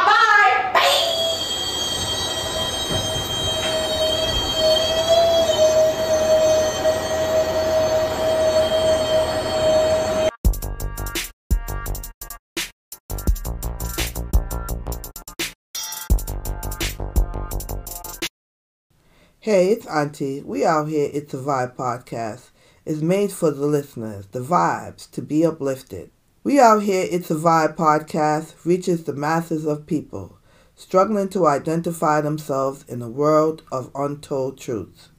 Hey, 19.45 19.67
it's 19.67 19.85
Auntie. 19.85 20.41
We 20.41 20.65
out 20.65 20.87
here. 20.87 21.07
It's 21.13 21.35
a 21.35 21.37
Vibe 21.37 21.75
podcast. 21.75 22.49
It's 22.83 23.01
made 23.01 23.31
for 23.31 23.51
the 23.51 23.67
listeners, 23.67 24.25
the 24.31 24.39
vibes, 24.39 25.07
to 25.11 25.21
be 25.21 25.45
uplifted. 25.45 26.09
We 26.43 26.59
out 26.59 26.81
here. 26.81 27.07
It's 27.11 27.29
a 27.29 27.35
Vibe 27.35 27.75
podcast 27.75 28.65
reaches 28.65 29.03
the 29.03 29.13
masses 29.13 29.67
of 29.67 29.85
people 29.85 30.39
struggling 30.73 31.29
to 31.29 31.45
identify 31.45 32.21
themselves 32.21 32.85
in 32.87 33.03
a 33.03 33.07
world 33.07 33.61
of 33.71 33.91
untold 33.93 34.57
truths. 34.57 35.09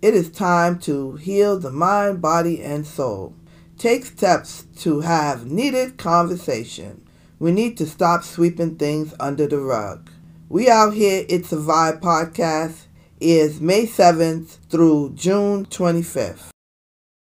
It 0.00 0.14
is 0.14 0.30
time 0.30 0.78
to 0.88 1.16
heal 1.16 1.58
the 1.58 1.70
mind, 1.70 2.22
body, 2.22 2.62
and 2.62 2.86
soul. 2.86 3.34
Take 3.76 4.06
steps 4.06 4.64
to 4.78 5.02
have 5.02 5.44
needed 5.44 5.98
conversation. 5.98 7.06
We 7.38 7.52
need 7.52 7.76
to 7.76 7.86
stop 7.86 8.24
sweeping 8.24 8.76
things 8.76 9.12
under 9.20 9.46
the 9.46 9.58
rug. 9.58 10.08
We 10.48 10.70
out 10.70 10.94
here. 10.94 11.26
It's 11.28 11.52
a 11.52 11.56
Vibe 11.56 12.00
podcast 12.00 12.86
is 13.20 13.60
May 13.60 13.86
7th 13.86 14.58
through 14.68 15.12
June 15.14 15.66
25th. 15.66 16.50